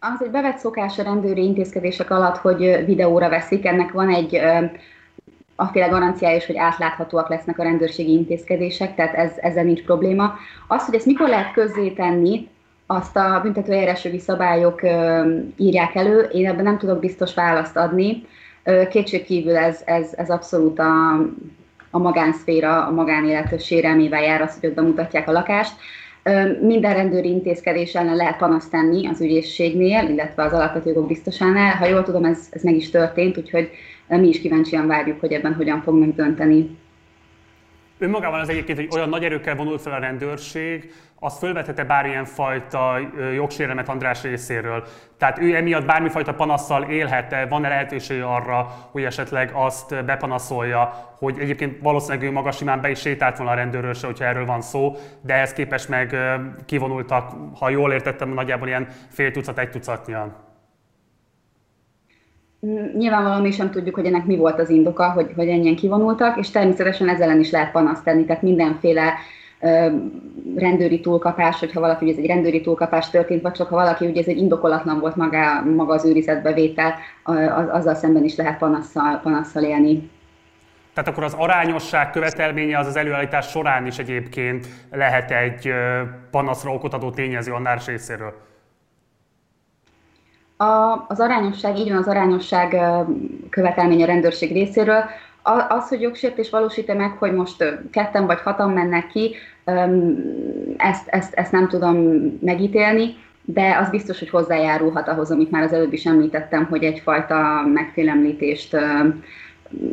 Az 0.00 0.22
egy 0.24 0.30
bevett 0.30 0.58
szokás 0.58 0.98
a 0.98 1.02
rendőri 1.02 1.44
intézkedések 1.44 2.10
alatt, 2.10 2.36
hogy 2.36 2.84
videóra 2.84 3.28
veszik. 3.28 3.66
Ennek 3.66 3.92
van 3.92 4.14
egy 4.14 4.40
aféle 5.60 5.86
garanciája 5.86 6.36
is, 6.36 6.46
hogy 6.46 6.56
átláthatóak 6.56 7.28
lesznek 7.28 7.58
a 7.58 7.62
rendőrségi 7.62 8.12
intézkedések, 8.12 8.94
tehát 8.94 9.14
ez, 9.14 9.32
ezzel 9.36 9.64
nincs 9.64 9.82
probléma. 9.82 10.34
Az, 10.68 10.84
hogy 10.84 10.94
ezt 10.94 11.06
mikor 11.06 11.28
lehet 11.28 11.52
közzétenni, 11.52 12.48
azt 12.86 13.16
a 13.16 13.40
büntetőeljárásjogi 13.42 14.18
szabályok 14.18 14.80
írják 15.56 15.94
elő, 15.94 16.20
én 16.20 16.48
ebben 16.48 16.64
nem 16.64 16.78
tudok 16.78 16.98
biztos 16.98 17.34
választ 17.34 17.76
adni. 17.76 18.26
Kétségkívül 18.90 19.56
ez, 19.56 19.82
ez, 19.84 20.12
ez 20.16 20.30
abszolút 20.30 20.78
a, 20.78 21.12
a 21.90 21.98
magánszféra, 21.98 22.86
a 22.86 22.90
magánélet 22.90 23.62
sérelmével 23.62 24.22
jár 24.22 24.40
az, 24.40 24.58
hogy 24.60 24.68
ott 24.68 24.74
bemutatják 24.74 25.28
a 25.28 25.32
lakást. 25.32 25.72
Minden 26.60 26.94
rendőri 26.94 27.28
intézkedés 27.28 27.94
ellen 27.94 28.16
lehet 28.16 28.36
panaszt 28.36 28.70
tenni 28.70 29.06
az 29.06 29.20
ügyészségnél, 29.20 30.08
illetve 30.08 30.42
az 30.42 30.52
alapvető 30.52 30.88
jogok 30.88 31.06
biztosánál. 31.06 31.76
Ha 31.76 31.86
jól 31.86 32.02
tudom, 32.02 32.24
ez, 32.24 32.48
ez 32.50 32.62
meg 32.62 32.74
is 32.74 32.90
történt, 32.90 33.38
úgyhogy 33.38 33.70
mi 34.16 34.28
is 34.28 34.40
kíváncsian 34.40 34.86
várjuk, 34.86 35.20
hogy 35.20 35.32
ebben 35.32 35.54
hogyan 35.54 35.82
fognak 35.82 36.14
dönteni. 36.14 36.76
Önmagában 37.98 38.40
az 38.40 38.48
egyébként, 38.48 38.78
hogy 38.78 38.88
olyan 38.92 39.08
nagy 39.08 39.24
erőkkel 39.24 39.54
vonul 39.54 39.78
fel 39.78 39.92
a 39.92 39.98
rendőrség, 39.98 40.92
az 41.20 41.38
fölvethette 41.38 41.84
bármilyen 41.84 42.24
fajta 42.24 42.98
jogsérelmet 43.34 43.88
András 43.88 44.22
részéről. 44.22 44.84
Tehát 45.16 45.38
ő 45.38 45.54
emiatt 45.54 45.84
bármifajta 45.84 46.34
panasszal 46.34 46.82
élhet 46.82 47.48
van-e 47.48 47.68
lehetőség 47.68 48.22
arra, 48.22 48.88
hogy 48.90 49.04
esetleg 49.04 49.50
azt 49.54 50.04
bepanaszolja, 50.04 51.14
hogy 51.18 51.38
egyébként 51.38 51.82
valószínűleg 51.82 52.28
ő 52.28 52.32
maga 52.32 52.50
simán 52.50 52.80
be 52.80 52.90
is 52.90 52.98
sétált 53.00 53.36
volna 53.36 53.52
a 53.52 53.54
rendőrőse, 53.54 54.06
hogyha 54.06 54.24
erről 54.24 54.46
van 54.46 54.60
szó, 54.60 54.96
de 55.20 55.34
ehhez 55.34 55.52
képest 55.52 55.88
meg 55.88 56.16
kivonultak, 56.66 57.32
ha 57.58 57.68
jól 57.68 57.92
értettem, 57.92 58.28
nagyjából 58.28 58.68
ilyen 58.68 58.88
fél 59.08 59.30
tucat, 59.30 59.58
egy 59.58 59.70
tucatnyian. 59.70 60.47
Nyilvánvalóan 62.96 63.42
mi 63.42 63.50
sem 63.50 63.70
tudjuk, 63.70 63.94
hogy 63.94 64.06
ennek 64.06 64.24
mi 64.24 64.36
volt 64.36 64.58
az 64.58 64.70
indoka, 64.70 65.10
hogy, 65.10 65.32
hogy 65.36 65.48
ennyien 65.48 65.76
kivonultak, 65.76 66.38
és 66.38 66.50
természetesen 66.50 67.08
ezzel 67.08 67.28
ellen 67.28 67.40
is 67.40 67.50
lehet 67.50 67.70
panaszt 67.70 68.04
tenni, 68.04 68.24
tehát 68.24 68.42
mindenféle 68.42 69.14
ö, 69.60 69.86
rendőri 70.56 71.00
túlkapás, 71.00 71.58
hogyha 71.58 71.80
valaki 71.80 72.04
ugye 72.04 72.12
ez 72.12 72.18
egy 72.18 72.26
rendőri 72.26 72.60
túlkapás 72.60 73.10
történt, 73.10 73.42
vagy 73.42 73.52
csak 73.52 73.68
ha 73.68 73.76
valaki 73.76 74.06
ugye 74.06 74.20
ez 74.20 74.26
egy 74.26 74.36
indokolatlan 74.36 75.00
volt 75.00 75.16
maga, 75.16 75.62
maga 75.62 75.92
az 75.92 76.04
őrizetbevétel, 76.04 76.94
az, 77.22 77.68
azzal 77.70 77.94
szemben 77.94 78.24
is 78.24 78.36
lehet 78.36 78.58
panasszal, 78.58 79.20
panasszal 79.22 79.62
élni. 79.62 80.10
Tehát 80.94 81.10
akkor 81.10 81.24
az 81.24 81.34
arányosság 81.38 82.10
követelménye 82.10 82.78
az 82.78 82.86
az 82.86 82.96
előállítás 82.96 83.48
során 83.48 83.86
is 83.86 83.98
egyébként 83.98 84.66
lehet 84.90 85.30
egy 85.30 85.72
panaszra 86.30 86.72
okot 86.72 86.94
adó 86.94 87.10
tényező 87.10 87.52
annál 87.52 87.78
részéről. 87.86 88.34
A, 90.60 91.04
az 91.08 91.20
arányosság, 91.20 91.78
így 91.78 91.88
van 91.88 91.98
az 91.98 92.08
arányosság 92.08 92.76
követelmény 93.50 94.02
a 94.02 94.06
rendőrség 94.06 94.52
részéről. 94.52 95.04
Az, 95.68 95.88
hogy 95.88 96.00
jogsértés 96.00 96.50
valósít-e 96.50 96.94
meg, 96.94 97.10
hogy 97.10 97.32
most 97.32 97.78
ketten 97.90 98.26
vagy 98.26 98.40
hatan 98.40 98.70
mennek 98.70 99.06
ki, 99.06 99.34
ezt, 100.76 101.08
ezt, 101.08 101.34
ezt 101.34 101.52
nem 101.52 101.68
tudom 101.68 101.96
megítélni, 102.40 103.14
de 103.44 103.76
az 103.80 103.90
biztos, 103.90 104.18
hogy 104.18 104.30
hozzájárulhat 104.30 105.08
ahhoz, 105.08 105.30
amit 105.30 105.50
már 105.50 105.62
az 105.62 105.72
előbb 105.72 105.92
is 105.92 106.04
említettem, 106.06 106.64
hogy 106.64 106.84
egyfajta 106.84 107.62
megfélemlítést 107.74 108.76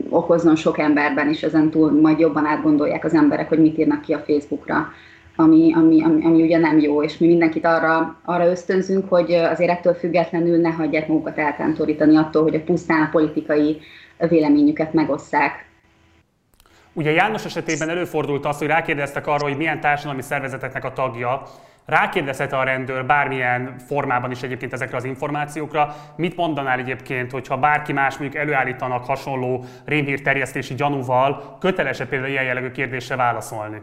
okozzon 0.10 0.56
sok 0.56 0.80
emberben, 0.80 1.30
és 1.30 1.44
ezen 1.44 1.70
túl 1.70 1.92
majd 1.92 2.20
jobban 2.20 2.46
átgondolják 2.46 3.04
az 3.04 3.14
emberek, 3.14 3.50
hogy 3.50 3.60
mit 3.60 3.78
írnak 3.78 4.02
ki 4.02 4.14
a 4.14 4.24
Facebookra 4.28 4.92
ami, 5.36 5.74
ami, 5.74 6.04
ami, 6.04 6.26
ami 6.26 6.42
ugye 6.42 6.58
nem 6.58 6.80
jó, 6.80 7.04
és 7.04 7.18
mi 7.18 7.28
mindenkit 7.28 7.66
arra, 7.66 8.20
arra 8.26 8.46
ösztönzünk, 8.46 9.10
hogy 9.10 9.34
azért 9.34 9.72
ettől 9.72 9.94
függetlenül 9.94 10.58
ne 10.58 10.70
hagyják 10.70 11.08
magukat 11.08 11.38
eltántorítani 11.38 12.18
attól, 12.18 12.44
hogy 12.44 12.56
a 12.56 12.64
pusztán 12.64 13.02
a 13.02 13.10
politikai 13.12 13.80
véleményüket 14.18 14.94
megosszák. 14.94 15.66
Ugye 16.94 17.12
János 17.12 17.46
esetében 17.46 17.90
előfordult 17.90 18.46
az, 18.46 18.58
hogy 18.58 18.68
rákérdeztek 18.68 19.28
arra, 19.28 19.44
hogy 19.44 19.58
milyen 19.58 19.80
társadalmi 19.80 20.22
szervezeteknek 20.22 20.84
a 20.84 20.94
tagja, 20.94 21.42
rákérdezhet 21.86 22.54
a 22.54 22.64
rendőr 22.64 23.06
bármilyen 23.06 23.76
formában 23.88 24.32
is 24.32 24.42
egyébként 24.42 24.74
ezekre 24.74 24.98
az 24.98 25.04
információkra. 25.04 25.96
Mit 26.16 26.36
mondanál 26.36 26.80
egyébként, 26.80 27.32
hogyha 27.32 27.58
bárki 27.58 27.94
más 27.94 28.18
mondjuk 28.18 28.42
előállítanak 28.42 29.06
hasonló 29.06 29.66
rémhír 29.86 30.22
terjesztési 30.22 30.74
gyanúval, 30.74 31.58
köteles-e 31.60 32.06
például 32.06 32.32
ilyen 32.32 32.44
jellegű 32.44 32.72
kérdésre 32.72 33.16
válaszolni? 33.16 33.82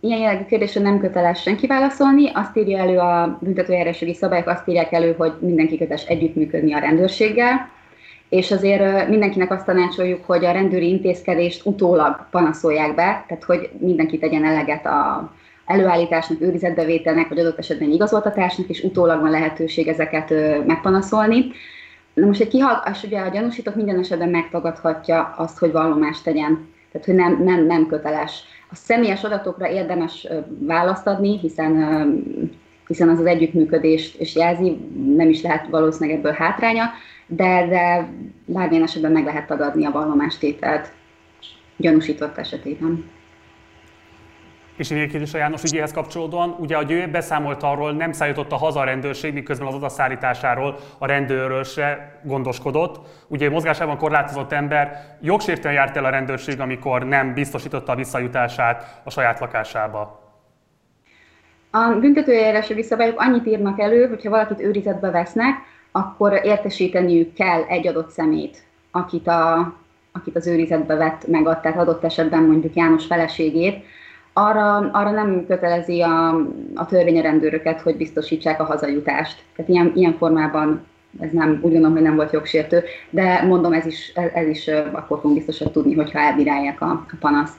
Ilyen 0.00 0.20
jellegű 0.20 0.44
kérdésre 0.44 0.80
nem 0.80 1.00
köteles 1.00 1.40
senki 1.40 1.66
válaszolni. 1.66 2.30
Azt 2.34 2.56
írja 2.56 2.78
elő 2.78 2.98
a 2.98 3.38
büntetőjárásjogi 3.40 4.14
szabályok, 4.14 4.46
azt 4.46 4.68
írják 4.68 4.92
elő, 4.92 5.14
hogy 5.18 5.32
mindenki 5.40 5.78
köteles 5.78 6.04
együttműködni 6.04 6.74
a 6.74 6.78
rendőrséggel, 6.78 7.70
és 8.28 8.50
azért 8.50 9.08
mindenkinek 9.08 9.50
azt 9.50 9.64
tanácsoljuk, 9.64 10.24
hogy 10.24 10.44
a 10.44 10.52
rendőri 10.52 10.88
intézkedést 10.88 11.66
utólag 11.66 12.26
panaszolják 12.30 12.94
be, 12.94 13.24
tehát 13.28 13.44
hogy 13.44 13.70
mindenki 13.78 14.18
tegyen 14.18 14.44
eleget 14.44 14.86
a, 14.86 15.32
előállításnak, 15.66 16.40
őrizetbevételnek, 16.40 17.28
vagy 17.28 17.38
adott 17.38 17.58
esetben 17.58 17.90
igazoltatásnak, 17.90 18.68
és 18.68 18.82
utólag 18.82 19.20
van 19.20 19.30
lehetőség 19.30 19.88
ezeket 19.88 20.30
megpanaszolni. 20.66 21.52
Na 22.14 22.26
most 22.26 22.40
egy 22.40 22.48
kihallgatás, 22.48 23.02
ugye 23.02 23.20
a 23.20 23.28
gyanúsított 23.28 23.74
minden 23.74 23.98
esetben 23.98 24.28
megtagadhatja 24.28 25.34
azt, 25.36 25.58
hogy 25.58 25.72
vallomást 25.72 26.24
tegyen. 26.24 26.68
Tehát, 26.92 27.06
hogy 27.06 27.14
nem, 27.14 27.42
nem, 27.42 27.66
nem 27.66 27.86
köteles. 27.86 28.42
A 28.70 28.74
személyes 28.74 29.24
adatokra 29.24 29.70
érdemes 29.70 30.26
választ 30.58 31.06
adni, 31.06 31.38
hiszen, 31.38 31.74
hiszen 32.86 33.08
az 33.08 33.18
az 33.18 33.26
együttműködést 33.26 34.20
is 34.20 34.34
jelzi, 34.34 34.76
nem 35.16 35.28
is 35.28 35.42
lehet 35.42 35.68
valószínűleg 35.68 36.18
ebből 36.18 36.32
hátránya, 36.32 36.84
de, 37.26 37.66
de 37.66 38.08
bármilyen 38.44 38.82
esetben 38.82 39.12
meg 39.12 39.24
lehet 39.24 39.46
tagadni 39.46 39.84
a 39.84 39.90
vallomástételt 39.90 40.92
gyanúsított 41.76 42.38
esetében. 42.38 43.10
És 44.80 44.88
még 44.88 45.00
egy 45.00 45.10
kérdés 45.10 45.34
a 45.34 45.38
János 45.38 45.62
ügyéhez 45.62 45.92
kapcsolódóan. 45.92 46.56
Ugye, 46.58 46.76
a 46.76 46.84
ő 46.88 47.06
beszámolt 47.10 47.62
arról, 47.62 47.92
nem 47.92 48.12
szállított 48.12 48.52
a 48.52 48.56
haza 48.56 48.80
a 48.80 48.84
rendőrség, 48.84 49.32
miközben 49.32 49.66
az 49.66 49.74
odaszállításáról 49.74 50.78
a 50.98 51.06
rendőrösre 51.06 52.20
gondoskodott. 52.22 53.00
Ugye 53.28 53.50
mozgásában 53.50 53.96
korlátozott 53.96 54.52
ember 54.52 55.16
jogsértően 55.20 55.74
járt 55.74 55.96
el 55.96 56.04
a 56.04 56.10
rendőrség, 56.10 56.60
amikor 56.60 57.06
nem 57.06 57.34
biztosította 57.34 57.92
a 57.92 57.94
visszajutását 57.94 59.00
a 59.04 59.10
saját 59.10 59.40
lakásába. 59.40 60.20
A 61.70 61.96
büntetőeljárási 62.00 62.82
szabályok 62.82 63.20
annyit 63.20 63.46
írnak 63.46 63.80
elő, 63.80 64.08
hogyha 64.08 64.30
valakit 64.30 64.60
őrizetbe 64.60 65.10
vesznek, 65.10 65.54
akkor 65.92 66.40
értesíteniük 66.42 67.32
kell 67.32 67.62
egy 67.62 67.86
adott 67.86 68.10
szemét, 68.10 68.62
akit, 68.90 69.26
a, 69.26 69.74
akit 70.12 70.36
az 70.36 70.46
őrizetbe 70.46 70.94
vett 70.94 71.26
meg, 71.26 71.42
tehát 71.42 71.78
adott 71.78 72.04
esetben 72.04 72.42
mondjuk 72.42 72.74
János 72.74 73.06
feleségét, 73.06 73.84
arra, 74.32 74.76
arra 74.76 75.10
nem 75.10 75.44
kötelezi 75.46 76.00
a, 76.00 76.28
a 76.74 76.86
törvény 76.86 77.18
a 77.18 77.22
rendőröket, 77.22 77.80
hogy 77.80 77.96
biztosítsák 77.96 78.60
a 78.60 78.64
hazajutást. 78.64 79.44
Tehát 79.56 79.70
ilyen, 79.70 79.92
ilyen 79.94 80.16
formában 80.16 80.88
ez 81.18 81.30
nem, 81.32 81.50
úgy 81.50 81.60
gondolom, 81.60 81.92
hogy 81.92 82.02
nem 82.02 82.16
volt 82.16 82.32
jogsértő, 82.32 82.84
de 83.10 83.42
mondom, 83.42 83.72
ez 83.72 83.86
is, 83.86 84.12
ez, 84.14 84.30
ez 84.34 84.46
is 84.46 84.68
akkor 84.92 85.18
fogunk 85.18 85.34
biztosan 85.34 85.72
tudni, 85.72 85.94
hogyha 85.94 86.18
elbírálják 86.18 86.80
a, 86.80 86.90
a 86.90 87.16
panaszt. 87.20 87.58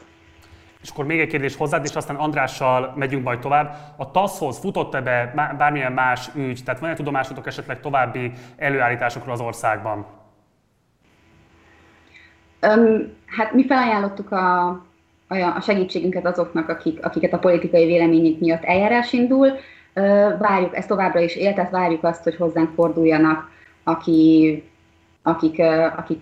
És 0.82 0.90
akkor 0.90 1.06
még 1.06 1.20
egy 1.20 1.28
kérdés 1.28 1.56
hozzád, 1.56 1.86
és 1.86 1.96
aztán 1.96 2.16
Andrással 2.16 2.94
megyünk 2.96 3.24
majd 3.24 3.40
tovább. 3.40 3.76
A 3.98 4.12
TASZ-hoz 4.12 4.60
futott-e 4.60 5.02
be 5.02 5.34
bármilyen 5.58 5.92
más 5.92 6.30
ügy, 6.36 6.60
tehát 6.66 6.80
van-e 6.80 6.94
tudomásotok 6.94 7.48
esetleg 7.48 7.80
további 7.80 8.32
előállításokról 8.58 9.34
az 9.34 9.42
országban? 9.42 10.06
Um, 12.62 13.14
hát 13.26 13.54
mi 13.54 13.66
felajánlottuk 13.66 14.32
a, 14.32 14.70
a 15.40 15.62
segítségünket 15.62 16.26
azoknak, 16.26 16.70
akik, 16.70 17.06
akiket 17.06 17.34
a 17.34 17.40
politikai 17.40 17.86
véleményük 17.86 18.40
miatt 18.40 18.64
eljárás 18.64 19.14
indul. 19.14 19.52
Várjuk, 20.40 20.76
ezt 20.76 20.88
továbbra 20.88 21.20
is 21.20 21.36
él, 21.36 21.54
tehát 21.54 21.72
várjuk 21.72 22.04
azt, 22.04 22.24
hogy 22.24 22.36
hozzánk 22.36 22.74
forduljanak, 22.74 23.50
aki, 23.84 24.64
akik, 25.22 25.60
akik, 25.98 26.22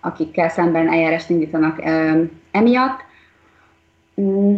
akikkel 0.00 0.48
szemben 0.48 0.88
eljárást 0.88 1.30
indítanak 1.30 1.82
emiatt. 2.50 3.00
Mm. 4.20 4.56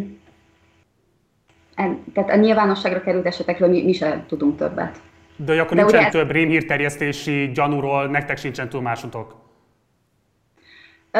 Tehát 2.15 2.31
a 2.31 2.37
nyilvánosságra 2.37 3.01
került 3.01 3.27
esetekről 3.27 3.69
mi, 3.69 3.83
mi 3.83 3.93
sem 3.93 4.25
tudunk 4.27 4.57
többet. 4.57 5.01
De 5.37 5.61
akkor 5.61 5.77
De 5.77 5.83
nincsen 5.83 6.11
több 6.11 6.31
rémhírterjesztési 6.31 7.51
gyanúról, 7.55 8.07
nektek 8.07 8.37
sincsen 8.37 8.69
tudomásotok? 8.69 9.44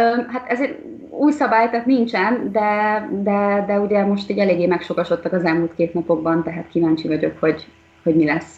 Hát 0.03 0.49
ez 0.49 0.61
egy 0.61 0.79
új 1.11 1.33
szabály, 1.33 1.71
tehát 1.71 1.87
nincsen, 1.87 2.53
de, 2.53 3.09
de, 3.23 3.65
de 3.67 3.81
ugye 3.81 4.05
most 4.05 4.31
így 4.31 4.39
eléggé 4.39 4.67
megsokasodtak 4.67 5.33
az 5.33 5.45
elmúlt 5.45 5.75
két 5.75 5.95
napokban, 5.95 6.43
tehát 6.43 6.69
kíváncsi 6.69 7.09
vagyok, 7.09 7.39
hogy, 7.41 7.67
hogy 8.03 8.17
mi 8.17 8.25
lesz. 8.25 8.57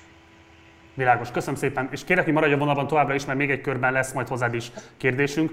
Világos, 0.94 1.31
köszönöm 1.31 1.55
szépen. 1.55 1.88
És 1.90 2.05
kérek, 2.05 2.25
hogy 2.25 2.33
maradj 2.33 2.53
a 2.53 2.59
vonalban 2.59 2.87
továbbra 2.87 3.14
is, 3.14 3.25
mert 3.25 3.38
még 3.38 3.51
egy 3.51 3.61
körben 3.61 3.92
lesz 3.92 4.12
majd 4.12 4.29
hozzád 4.29 4.55
is 4.55 4.72
kérdésünk. 4.96 5.51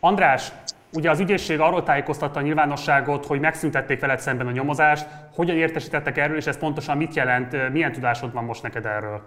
András, 0.00 0.52
Ugye 0.94 1.10
az 1.10 1.20
ügyészség 1.20 1.60
arról 1.60 1.82
tájékoztatta 1.82 2.38
a 2.38 2.42
nyilvánosságot, 2.42 3.26
hogy 3.26 3.40
megszüntették 3.40 4.00
veled 4.00 4.18
szemben 4.18 4.46
a 4.46 4.50
nyomozást. 4.50 5.06
Hogyan 5.32 5.56
értesítettek 5.56 6.16
erről, 6.16 6.36
és 6.36 6.46
ez 6.46 6.58
pontosan 6.58 6.96
mit 6.96 7.14
jelent? 7.14 7.72
Milyen 7.72 7.92
tudásod 7.92 8.32
van 8.32 8.44
most 8.44 8.62
neked 8.62 8.86
erről? 8.86 9.22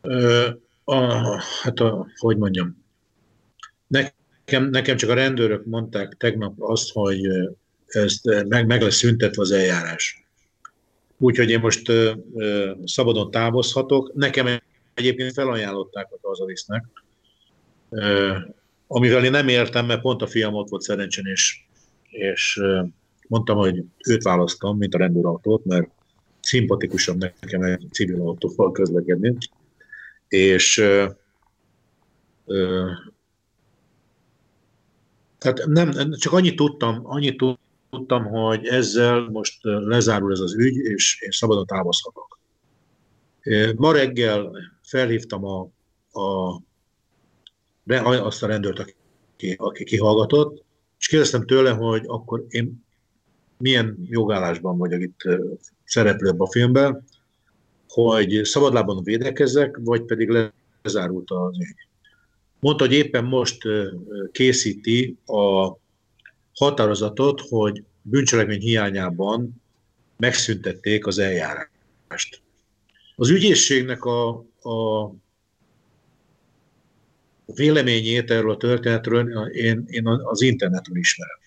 Ö, 0.00 0.48
a, 0.90 1.42
hát 1.62 1.80
a, 1.80 2.06
hogy 2.16 2.36
mondjam, 2.36 2.84
nekem, 3.86 4.64
nekem 4.70 4.96
csak 4.96 5.10
a 5.10 5.14
rendőrök 5.14 5.64
mondták 5.64 6.14
tegnap 6.18 6.54
azt, 6.58 6.92
hogy 6.92 7.20
ezt 7.86 8.44
meg, 8.48 8.66
meg 8.66 8.82
lesz 8.82 8.96
szüntetve 8.96 9.42
az 9.42 9.50
eljárás. 9.50 10.26
Úgyhogy 11.18 11.50
én 11.50 11.60
most 11.60 11.88
ö, 11.88 12.12
ö, 12.34 12.72
szabadon 12.84 13.30
távozhatok. 13.30 14.14
Nekem 14.14 14.60
egyébként 14.94 15.32
felajánlották 15.32 16.08
a 16.10 16.28
hazavisznek, 16.28 16.84
amivel 18.86 19.24
én 19.24 19.30
nem 19.30 19.48
értem, 19.48 19.86
mert 19.86 20.00
pont 20.00 20.22
a 20.22 20.26
fiam 20.26 20.54
ott 20.54 20.68
volt 20.68 20.82
szerencsén, 20.82 21.26
és, 21.26 21.64
és 22.10 22.60
mondtam, 23.26 23.56
hogy 23.56 23.84
őt 24.08 24.22
választom, 24.22 24.78
mint 24.78 24.94
a 24.94 24.98
rendőrautót, 24.98 25.64
mert 25.64 25.88
szimpatikusabb 26.40 27.18
nekem 27.18 27.62
egy 27.62 27.86
civil 27.92 28.20
autóval 28.20 28.72
közlekedni. 28.72 29.36
És 30.28 30.74
tehát 35.38 35.66
nem, 35.66 36.12
csak 36.12 36.32
annyit 36.32 36.56
tudtam, 36.56 37.00
annyit 37.02 37.42
tudtam, 37.90 38.24
hogy 38.24 38.66
ezzel 38.66 39.20
most 39.20 39.58
lezárul 39.62 40.32
ez 40.32 40.40
az 40.40 40.54
ügy, 40.54 40.76
és 40.76 41.20
én 41.20 41.30
szabadon 41.30 41.66
távozhatok. 41.66 42.38
Ma 43.76 43.92
reggel 43.92 44.50
felhívtam 44.82 45.44
a, 45.44 45.60
a 46.20 46.60
azt 48.02 48.42
a 48.42 48.46
rendőrt, 48.46 48.78
aki, 48.78 49.54
aki 49.56 49.84
kihallgatott, 49.84 50.64
és 50.98 51.08
kérdeztem 51.08 51.46
tőle, 51.46 51.70
hogy 51.70 52.02
akkor 52.06 52.44
én 52.48 52.84
milyen 53.58 53.96
jogállásban 54.04 54.78
vagyok 54.78 55.00
itt 55.00 55.20
szereplőbb 55.84 56.40
a 56.40 56.50
filmben, 56.50 57.04
hogy 57.88 58.40
szabadlábon 58.44 59.04
védekezzek, 59.04 59.78
vagy 59.84 60.02
pedig 60.02 60.48
lezárult 60.82 61.30
az 61.30 61.58
ügy. 61.58 61.86
Mondta, 62.60 62.84
hogy 62.84 62.94
éppen 62.94 63.24
most 63.24 63.58
készíti 64.32 65.16
a 65.26 65.76
határozatot, 66.54 67.40
hogy 67.48 67.84
bűncselekmény 68.02 68.60
hiányában 68.60 69.62
megszüntették 70.16 71.06
az 71.06 71.18
eljárást. 71.18 72.42
Az 73.16 73.30
ügyészségnek 73.30 74.04
a, 74.04 74.28
a 74.62 75.10
véleményét 77.54 78.30
erről 78.30 78.50
a 78.50 78.56
történetről 78.56 79.46
én, 79.46 79.84
én 79.86 80.06
az 80.06 80.40
internetről 80.40 80.96
ismerem. 80.96 81.38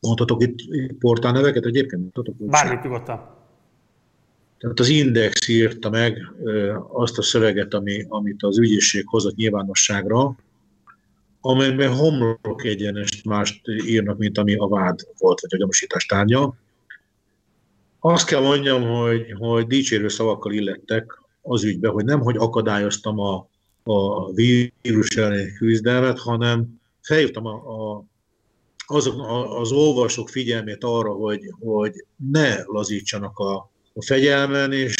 Mondhatok 0.00 0.42
itt 0.42 0.92
portálneveket 0.98 1.64
egyébként? 1.64 2.02
Mondhatok, 2.02 2.34
Bármit 2.36 2.82
nyugodtan. 2.82 3.41
Tehát 4.62 4.80
az 4.80 4.88
Index 4.88 5.48
írta 5.48 5.90
meg 5.90 6.32
azt 6.92 7.18
a 7.18 7.22
szöveget, 7.22 7.74
ami, 7.74 8.04
amit 8.08 8.42
az 8.42 8.58
ügyészség 8.58 9.04
hozott 9.06 9.34
nyilvánosságra, 9.34 10.36
amelyben 11.40 11.94
homlok 11.94 12.64
egyenest 12.64 13.24
mást 13.24 13.60
írnak, 13.86 14.18
mint 14.18 14.38
ami 14.38 14.54
a 14.54 14.68
vád 14.68 15.06
volt, 15.18 15.40
vagy 15.40 15.54
a 15.54 15.56
gyanúsítás 15.56 16.06
tárgya. 16.06 16.54
Azt 18.00 18.26
kell 18.26 18.40
mondjam, 18.40 18.82
hogy, 18.82 19.34
hogy 19.38 19.66
dicsérő 19.66 20.08
szavakkal 20.08 20.52
illettek 20.52 21.20
az 21.42 21.64
ügybe, 21.64 21.88
hogy 21.88 22.04
nem, 22.04 22.20
hogy 22.20 22.36
akadályoztam 22.36 23.18
a, 23.18 23.48
a 23.82 24.32
vírus 24.32 25.16
elleni 25.16 25.52
küzdelmet, 25.52 26.18
hanem 26.18 26.80
felhívtam 27.00 27.46
a, 27.46 27.54
a, 27.54 28.04
azok, 28.86 29.18
a, 29.20 29.60
az 29.60 29.72
olvasók 29.72 30.28
figyelmét 30.28 30.84
arra, 30.84 31.10
hogy, 31.10 31.40
hogy 31.60 32.04
ne 32.30 32.62
lazítsanak 32.64 33.38
a, 33.38 33.70
a 33.94 34.02
fegyelmen, 34.04 34.72
és, 34.72 34.94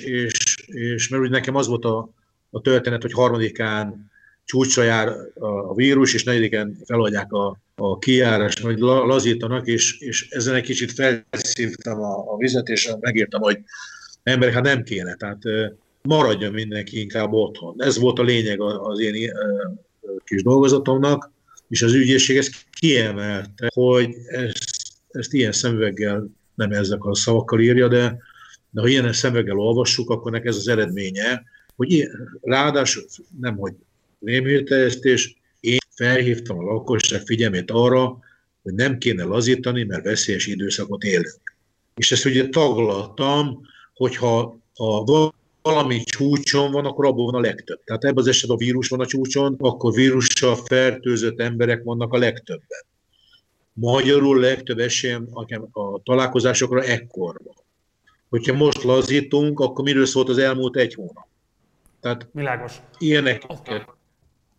és, 0.00 0.56
és 0.66 1.08
mert 1.08 1.22
úgy 1.22 1.30
nekem 1.30 1.54
az 1.54 1.66
volt 1.66 1.84
a, 1.84 2.10
a 2.50 2.60
történet, 2.60 3.02
hogy 3.02 3.12
harmadikán 3.12 4.12
csúcsra 4.44 4.82
jár 4.82 5.08
a, 5.34 5.74
vírus, 5.74 6.14
és 6.14 6.24
negyediken 6.24 6.78
feladják 6.86 7.32
a, 7.32 7.58
a 7.74 7.98
kijárást, 7.98 8.60
hogy 8.60 8.78
lazítanak, 8.78 9.66
és, 9.66 9.98
és 9.98 10.28
ezen 10.30 10.54
egy 10.54 10.62
kicsit 10.62 10.92
felszívtam 10.92 12.00
a, 12.00 12.32
a 12.32 12.36
vizet, 12.36 12.68
és 12.68 12.90
megírtam, 13.00 13.40
hogy 13.40 13.58
emberek, 14.22 14.54
hát 14.54 14.62
nem 14.62 14.82
kéne. 14.82 15.14
Tehát 15.14 15.42
maradjon 16.02 16.52
mindenki 16.52 17.00
inkább 17.00 17.32
otthon. 17.32 17.74
Ez 17.78 17.98
volt 17.98 18.18
a 18.18 18.22
lényeg 18.22 18.60
az 18.60 19.00
én 19.00 19.32
kis 20.24 20.42
dolgozatomnak, 20.42 21.30
és 21.68 21.82
az 21.82 21.92
ügyészség 21.92 22.36
ezt 22.36 22.66
kiemelte, 22.70 23.70
hogy 23.74 24.14
ezt, 24.26 24.64
ezt 25.10 25.32
ilyen 25.32 25.52
szemüveggel, 25.52 26.26
nem 26.54 26.70
ezek 26.70 27.04
a 27.04 27.14
szavakkal 27.14 27.60
írja, 27.60 27.88
de, 27.88 28.18
de 28.74 28.80
ha 28.80 28.88
ilyen 28.88 29.12
szemüveggel 29.12 29.58
olvassuk, 29.58 30.10
akkor 30.10 30.32
nek 30.32 30.44
ez 30.44 30.56
az 30.56 30.68
eredménye, 30.68 31.42
hogy 31.76 31.92
ilyen, 31.92 32.38
ráadásul 32.42 33.04
nem, 33.40 33.56
hogy 33.56 33.72
rémhírterjesztés, 34.20 35.36
én 35.60 35.78
felhívtam 35.90 36.58
a 36.58 36.62
lakosság 36.62 37.20
figyelmét 37.20 37.70
arra, 37.70 38.18
hogy 38.62 38.74
nem 38.74 38.98
kéne 38.98 39.24
lazítani, 39.24 39.84
mert 39.84 40.04
veszélyes 40.04 40.46
időszakot 40.46 41.02
élünk. 41.02 41.56
És 41.96 42.12
ezt 42.12 42.24
ugye 42.24 42.48
taglaltam, 42.48 43.60
hogyha 43.94 44.58
ha 44.74 45.32
valami 45.62 46.02
csúcson 46.04 46.72
van, 46.72 46.84
akkor 46.84 47.06
abból 47.06 47.24
van 47.24 47.34
a 47.34 47.46
legtöbb. 47.46 47.84
Tehát 47.84 48.04
ebben 48.04 48.18
az 48.18 48.26
esetben 48.26 48.56
a 48.56 48.60
vírus 48.60 48.88
van 48.88 49.00
a 49.00 49.06
csúcson, 49.06 49.56
akkor 49.58 49.92
vírussal 49.92 50.56
fertőzött 50.56 51.40
emberek 51.40 51.82
vannak 51.82 52.12
a 52.12 52.18
legtöbben. 52.18 52.84
Magyarul 53.72 54.40
legtöbb 54.40 54.78
esélyem 54.78 55.28
a 55.72 56.02
találkozásokra 56.02 56.82
ekkor 56.82 57.40
van. 57.44 57.63
Hogyha 58.34 58.54
most 58.54 58.82
lazítunk, 58.82 59.60
akkor 59.60 59.84
miről 59.84 60.06
szólt 60.06 60.28
az 60.28 60.38
elmúlt 60.38 60.76
egy 60.76 60.94
hónap? 60.94 61.26
Tehát 62.00 62.28
Világos. 62.32 62.76
Ilyenek, 62.98 63.42
az, 63.46 63.58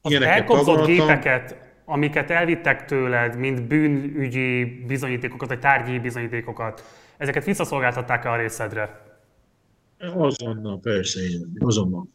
az 0.01 0.13
elkobzott 0.13 0.85
gépeket, 0.85 1.57
amiket 1.85 2.29
elvittek 2.29 2.85
tőled, 2.85 3.37
mint 3.37 3.67
bűnügyi 3.67 4.63
bizonyítékokat, 4.87 5.47
vagy 5.47 5.59
tárgyi 5.59 5.99
bizonyítékokat, 5.99 6.83
ezeket 7.17 7.45
visszaszolgáltatták-e 7.45 8.31
a 8.31 8.35
részedre? 8.35 9.01
Azonnal, 9.99 10.79
persze, 10.79 11.19
azonnal. 11.59 12.07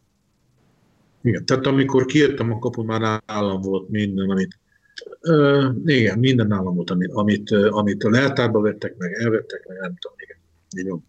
Igen, 1.22 1.44
tehát 1.44 1.66
amikor 1.66 2.04
kijöttem 2.04 2.52
a 2.52 2.58
kapun, 2.58 2.84
már 2.84 3.22
állam 3.26 3.60
volt 3.60 3.88
minden, 3.88 4.30
amit 4.30 4.58
Uh, 5.22 5.74
igen, 5.84 6.18
minden 6.18 6.52
állam 6.52 6.74
volt, 6.74 6.90
amit, 6.90 7.12
amit, 7.12 7.50
amit 7.50 8.04
a 8.04 8.10
leltárba 8.10 8.60
vettek 8.60 8.96
meg, 8.96 9.12
elvettek 9.12 9.66
meg, 9.66 9.78
nem 9.78 9.94
tudom, 9.98 10.16
igen. 10.18 10.36
Így 10.78 10.88
van. 10.88 11.04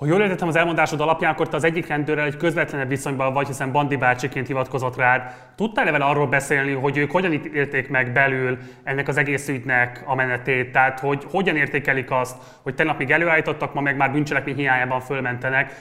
Ha 0.00 0.06
jól 0.06 0.20
értettem 0.20 0.48
az 0.48 0.56
elmondásod 0.56 1.00
alapján, 1.00 1.32
akkor 1.32 1.48
te 1.48 1.56
az 1.56 1.64
egyik 1.64 1.86
rendőrrel 1.86 2.26
egy 2.26 2.36
közvetlenebb 2.36 2.88
viszonyban 2.88 3.32
vagy, 3.32 3.46
hiszen 3.46 3.72
Bandi 3.72 3.96
bácsiként 3.96 4.46
hivatkozott 4.46 4.96
rád. 4.96 5.32
Tudtál-e 5.56 5.90
vele 5.90 6.04
arról 6.04 6.26
beszélni, 6.26 6.72
hogy 6.72 6.96
ők 6.96 7.10
hogyan 7.10 7.32
élték 7.32 7.88
meg 7.88 8.12
belül 8.12 8.58
ennek 8.82 9.08
az 9.08 9.16
egész 9.16 9.48
ügynek 9.48 10.02
a 10.06 10.14
menetét? 10.14 10.72
Tehát, 10.72 11.00
hogy 11.00 11.24
hogyan 11.30 11.56
értékelik 11.56 12.10
azt, 12.10 12.36
hogy 12.62 12.74
tegnap 12.74 12.98
még 12.98 13.10
előállítottak, 13.10 13.74
ma 13.74 13.80
meg 13.80 13.96
már 13.96 14.12
bűncselekmény 14.12 14.56
hiányában 14.56 15.00
fölmentenek. 15.00 15.72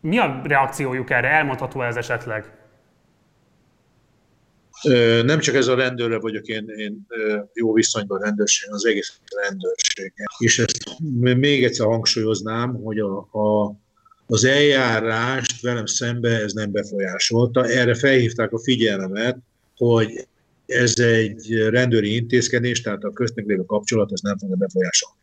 Mi 0.00 0.18
a 0.18 0.40
reakciójuk 0.44 1.10
erre? 1.10 1.28
Elmondható 1.28 1.82
ez 1.82 1.96
esetleg? 1.96 2.57
Nem 5.22 5.38
csak 5.38 5.54
ez 5.54 5.66
a 5.66 5.74
rendőrre 5.74 6.18
vagyok 6.18 6.46
én, 6.46 6.68
én 6.76 7.06
jó 7.52 7.72
viszonyban 7.72 8.20
rendőrség, 8.20 8.72
az 8.72 8.86
egész 8.86 9.20
rendőrség. 9.42 10.12
És 10.38 10.58
ezt 10.58 10.78
még 11.36 11.64
egyszer 11.64 11.86
hangsúlyoznám, 11.86 12.82
hogy 12.82 12.98
a, 12.98 13.18
a, 13.18 13.76
az 14.26 14.44
eljárást 14.44 15.60
velem 15.60 15.86
szembe 15.86 16.40
ez 16.40 16.52
nem 16.52 16.70
befolyásolta. 16.70 17.66
Erre 17.66 17.94
felhívták 17.94 18.52
a 18.52 18.58
figyelmemet, 18.58 19.36
hogy 19.76 20.26
ez 20.66 20.98
egy 20.98 21.68
rendőri 21.70 22.14
intézkedés, 22.14 22.80
tehát 22.80 23.04
a 23.04 23.12
köztnek 23.12 23.46
lévő 23.46 23.64
kapcsolat 23.64 24.12
ez 24.12 24.20
nem 24.20 24.38
fogja 24.38 24.56
befolyásolni. 24.56 25.16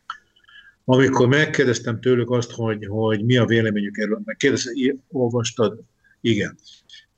Amikor 0.84 1.28
megkérdeztem 1.28 2.00
tőlük 2.00 2.30
azt, 2.30 2.50
hogy, 2.50 2.86
hogy 2.86 3.24
mi 3.24 3.36
a 3.36 3.44
véleményük 3.44 3.98
erről, 3.98 4.20
megkérdeztem, 4.24 4.74
olvastad? 5.08 5.80
Igen. 6.20 6.58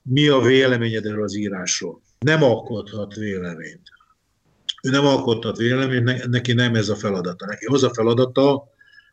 Mi 0.01 0.27
a 0.27 0.39
véleményed 0.39 1.05
erről 1.05 1.23
az 1.23 1.35
írásról? 1.35 2.01
Nem 2.19 2.43
alkothat 2.43 3.13
véleményt. 3.13 3.89
Ő 4.83 4.89
nem 4.89 5.05
alkothat 5.05 5.57
véleményt, 5.57 6.27
neki 6.27 6.53
nem 6.53 6.75
ez 6.75 6.89
a 6.89 6.95
feladata. 6.95 7.45
Neki 7.45 7.65
az 7.65 7.83
a 7.83 7.93
feladata, 7.93 8.67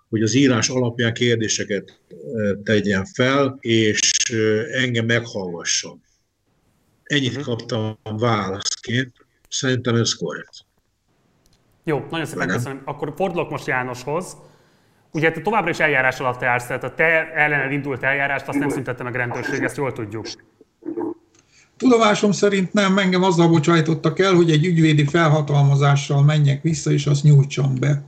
hogy 0.08 0.22
az 0.22 0.34
írás 0.34 0.68
alapján 0.68 1.14
kérdéseket 1.14 2.00
tegyen 2.62 3.04
fel, 3.04 3.56
és 3.60 4.00
engem 4.72 5.06
meghallgasson. 5.06 6.02
Ennyit 7.02 7.32
mhm. 7.32 7.42
kaptam 7.42 7.98
válaszként, 8.02 9.12
szerintem 9.48 9.94
ez 9.94 10.14
korrekt. 10.14 10.64
Jó, 11.84 12.06
nagyon 12.10 12.26
szépen 12.26 12.48
köszönöm. 12.48 12.82
Akkor 12.84 13.12
fordulok 13.16 13.50
most 13.50 13.66
Jánoshoz. 13.66 14.36
Ugye 15.12 15.32
te 15.32 15.40
továbbra 15.40 15.70
is 15.70 15.78
eljárás 15.78 16.20
alatt 16.20 16.40
jársz, 16.40 16.66
tehát 16.66 16.84
a 16.84 16.94
te 16.94 17.32
ellened 17.32 17.72
indult 17.72 18.02
eljárást, 18.02 18.48
azt 18.48 18.58
nem 18.58 18.68
szüntette 18.68 19.02
meg 19.02 19.14
rendőrség, 19.14 19.62
ezt 19.62 19.76
jól 19.76 19.92
tudjuk. 19.92 20.26
Tudomásom 21.76 22.32
szerint 22.32 22.72
nem, 22.72 22.98
engem 22.98 23.22
azzal 23.22 23.48
bocsájtottak 23.48 24.18
el, 24.18 24.34
hogy 24.34 24.50
egy 24.50 24.64
ügyvédi 24.64 25.04
felhatalmazással 25.04 26.22
menjek 26.22 26.62
vissza, 26.62 26.90
és 26.90 27.06
azt 27.06 27.22
nyújtsam 27.22 27.74
be. 27.80 28.04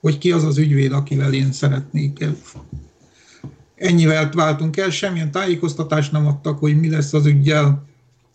Hogy 0.00 0.18
ki 0.18 0.32
az 0.32 0.44
az 0.44 0.58
ügyvéd, 0.58 0.92
akivel 0.92 1.32
én 1.32 1.52
szeretnék. 1.52 2.24
Ennyivel 3.74 4.30
váltunk 4.30 4.76
el, 4.76 4.90
semmilyen 4.90 5.30
tájékoztatást 5.30 6.12
nem 6.12 6.26
adtak, 6.26 6.58
hogy 6.58 6.80
mi 6.80 6.90
lesz 6.90 7.12
az 7.12 7.26
ügyjel. 7.26 7.86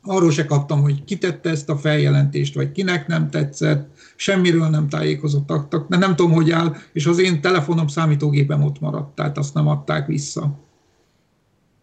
Arról 0.02 0.32
se 0.32 0.46
kaptam, 0.46 0.82
hogy 0.82 1.04
ki 1.04 1.18
tette 1.18 1.50
ezt 1.50 1.70
a 1.70 1.78
feljelentést, 1.78 2.56
vagy 2.56 2.72
kinek 2.72 3.08
nem 3.08 3.30
tetszett. 3.30 3.90
Semmiről 4.16 4.68
nem 4.68 4.90
tájékozottak, 4.90 5.88
de 5.90 5.98
nem 5.98 6.16
tudom, 6.16 6.32
hogy 6.32 6.52
áll, 6.52 6.76
és 6.94 7.06
az 7.06 7.20
én 7.20 7.42
telefonom, 7.42 7.88
számítógépem 7.88 8.64
ott 8.64 8.80
maradt, 8.80 9.16
tehát 9.16 9.38
azt 9.38 9.54
nem 9.54 9.68
adták 9.68 10.08
vissza. 10.08 10.63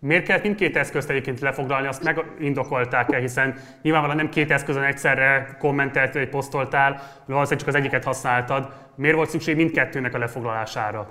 Miért 0.01 0.25
kellett 0.25 0.43
mindkét 0.43 0.77
eszközt 0.77 1.11
egyébként 1.11 1.41
lefoglalni, 1.41 1.87
azt 1.87 2.03
megindokolták-e, 2.03 3.19
hiszen 3.19 3.55
nyilvánvalóan 3.83 4.19
nem 4.19 4.29
két 4.29 4.51
eszközön 4.51 4.83
egyszerre 4.83 5.57
kommenteltél, 5.59 6.21
vagy 6.23 6.31
posztoltál, 6.31 6.93
valószínűleg 7.27 7.59
csak 7.59 7.69
az 7.69 7.75
egyiket 7.75 8.05
használtad. 8.05 8.73
Miért 8.97 9.17
volt 9.17 9.31
szükség 9.31 9.57
mindkettőnek 9.57 10.15
a 10.15 10.19
lefoglalására? 10.19 11.07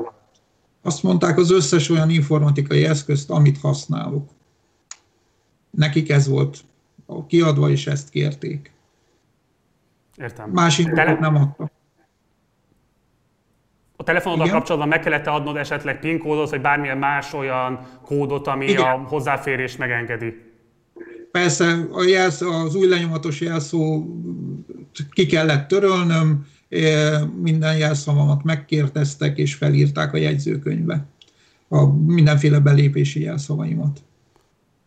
Azt 0.81 1.03
mondták 1.03 1.37
az 1.37 1.51
összes 1.51 1.89
olyan 1.89 2.09
informatikai 2.09 2.85
eszközt, 2.85 3.29
amit 3.29 3.59
használok. 3.59 4.29
Nekik 5.69 6.09
ez 6.09 6.27
volt 6.27 6.57
kiadva, 7.27 7.69
és 7.69 7.87
ezt 7.87 8.09
kérték. 8.09 8.71
Értem. 10.17 10.49
Más 10.49 10.77
indokat 10.77 11.19
nem 11.19 11.35
adtak. 11.35 11.71
A 13.99 14.03
telefonoddal 14.03 14.45
Igen. 14.45 14.57
kapcsolatban 14.57 14.89
meg 14.89 14.99
kellett 14.99 15.27
adnod 15.27 15.57
esetleg 15.57 15.99
PIN 15.99 16.19
kódot, 16.19 16.49
vagy 16.49 16.61
bármilyen 16.61 16.97
más 16.97 17.33
olyan 17.33 17.79
kódot, 18.01 18.47
ami 18.47 18.65
Igen. 18.65 18.81
a 18.81 19.03
hozzáférést 19.07 19.77
megengedi? 19.77 20.41
Persze, 21.31 21.87
a 21.91 22.03
jelsz, 22.03 22.41
az 22.41 22.75
új 22.75 22.87
lenyomatos 22.87 23.41
jelszó 23.41 24.05
ki 25.11 25.25
kellett 25.25 25.67
törölnöm, 25.67 26.45
minden 27.41 27.77
jelszavamat 27.77 28.43
megkérteztek 28.43 29.37
és 29.37 29.53
felírták 29.53 30.13
a 30.13 30.17
jegyzőkönyvbe 30.17 31.05
a 31.67 31.85
mindenféle 32.05 32.59
belépési 32.59 33.21
jelszavaimat. 33.21 33.99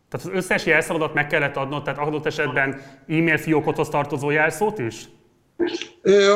Tehát 0.09 0.27
az 0.27 0.33
összes 0.35 0.67
jelszavadat 0.67 1.15
meg 1.15 1.27
kellett 1.27 1.57
adnod, 1.57 1.83
tehát 1.83 2.01
adott 2.01 2.27
esetben 2.27 2.81
e-mail 3.09 3.37
fiókothoz 3.37 3.89
tartozó 3.89 4.31
jelszót 4.31 4.79
is? 4.79 5.09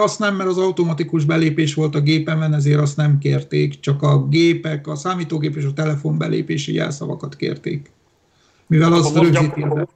Azt 0.03 0.19
nem, 0.19 0.37
mert 0.37 0.49
az 0.49 0.59
automatikus 0.59 1.25
belépés 1.25 1.75
volt 1.75 1.95
a 1.95 2.01
gépemen, 2.01 2.55
ezért 2.55 2.81
azt 2.81 2.97
nem 2.97 3.19
kérték, 3.19 3.81
csak 3.81 4.03
a 4.03 4.27
gépek, 4.27 4.87
a 4.87 4.95
számítógép 4.95 5.57
és 5.57 5.65
a 5.65 5.73
telefon 5.73 6.19
belépési 6.19 6.75
jelszavakat 6.75 7.37
kérték. 7.37 7.91
Mivel 8.67 8.93
az 8.93 9.15
rögzíti 9.15 9.61
gyakor... 9.61 9.89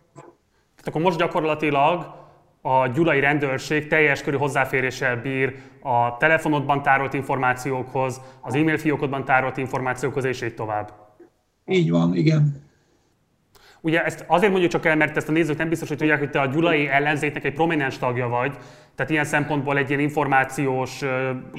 Akkor 0.85 1.01
most 1.01 1.19
gyakorlatilag 1.19 2.19
a 2.63 2.87
gyulai 2.87 3.21
rendőrség 3.21 3.87
teljes 3.87 4.23
körű 4.23 4.37
hozzáféréssel 4.37 5.17
bír 5.17 5.55
a 5.83 6.17
telefonodban 6.17 6.83
tárolt 6.83 7.15
információkhoz, 7.15 8.21
az 8.41 8.55
e-mail 8.55 8.79
fiókodban 8.79 9.25
tárolt 9.25 9.57
információkhoz, 9.57 10.25
és 10.25 10.43
így 10.43 10.55
tovább. 10.55 10.93
Így 11.67 11.91
van, 11.91 12.17
igen. 12.17 12.70
Ugye 13.81 14.05
ezt 14.05 14.25
azért 14.27 14.51
mondjuk 14.51 14.73
csak 14.73 14.87
el, 14.87 14.97
mert 14.97 15.17
ezt 15.17 15.29
a 15.29 15.33
nézők 15.33 15.59
nem 15.59 15.69
biztos, 15.69 15.89
hogy 15.89 15.97
tudják, 15.97 16.19
hogy 16.19 16.31
te 16.31 16.41
a 16.41 16.47
gyulai 16.47 16.89
ellenzéknek 16.89 17.45
egy 17.45 17.53
prominens 17.53 17.99
tagja 17.99 18.29
vagy, 18.29 18.57
tehát 18.95 19.11
ilyen 19.11 19.25
szempontból 19.25 19.77
egy 19.77 19.89
ilyen 19.89 20.01
információs 20.01 21.01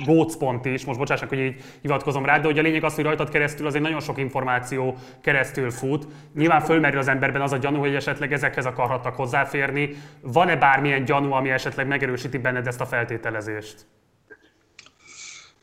gócpont 0.05 0.65
is, 0.65 0.85
most 0.85 0.99
bocsássak, 0.99 1.29
hogy 1.29 1.39
így 1.39 1.63
hivatkozom 1.81 2.25
rá, 2.25 2.39
de 2.39 2.45
hogy 2.45 2.59
a 2.59 2.61
lényeg 2.61 2.83
az, 2.83 2.95
hogy 2.95 3.03
rajtad 3.03 3.29
keresztül 3.29 3.65
azért 3.65 3.83
nagyon 3.83 3.99
sok 3.99 4.17
információ 4.17 4.95
keresztül 5.21 5.71
fut. 5.71 6.07
Nyilván 6.35 6.61
fölmerül 6.61 6.99
az 6.99 7.07
emberben 7.07 7.41
az 7.41 7.51
a 7.51 7.57
gyanú, 7.57 7.79
hogy 7.79 7.95
esetleg 7.95 8.33
ezekhez 8.33 8.65
akarhattak 8.65 9.15
hozzáférni. 9.15 9.89
Van-e 10.21 10.55
bármilyen 10.55 11.05
gyanú, 11.05 11.31
ami 11.31 11.49
esetleg 11.49 11.87
megerősíti 11.87 12.37
benned 12.37 12.67
ezt 12.67 12.81
a 12.81 12.85
feltételezést? 12.85 13.85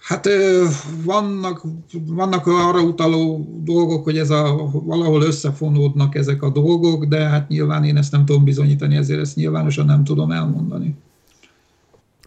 Hát 0.09 0.29
vannak, 1.05 1.63
vannak 2.07 2.47
arra 2.47 2.83
utaló 2.83 3.49
dolgok, 3.65 4.05
hogy 4.05 4.19
ez 4.19 4.31
a, 4.31 4.71
valahol 4.73 5.23
összefonódnak 5.23 6.15
ezek 6.15 6.43
a 6.43 6.51
dolgok, 6.51 7.05
de 7.05 7.19
hát 7.19 7.49
nyilván 7.49 7.85
én 7.85 7.97
ezt 7.97 8.13
nem 8.13 8.25
tudom 8.25 8.45
bizonyítani, 8.45 8.97
ezért 8.97 9.21
ezt 9.21 9.37
nyilvánosan 9.37 9.87
nem 9.87 10.05
tudom 10.05 10.31
elmondani. 10.31 10.95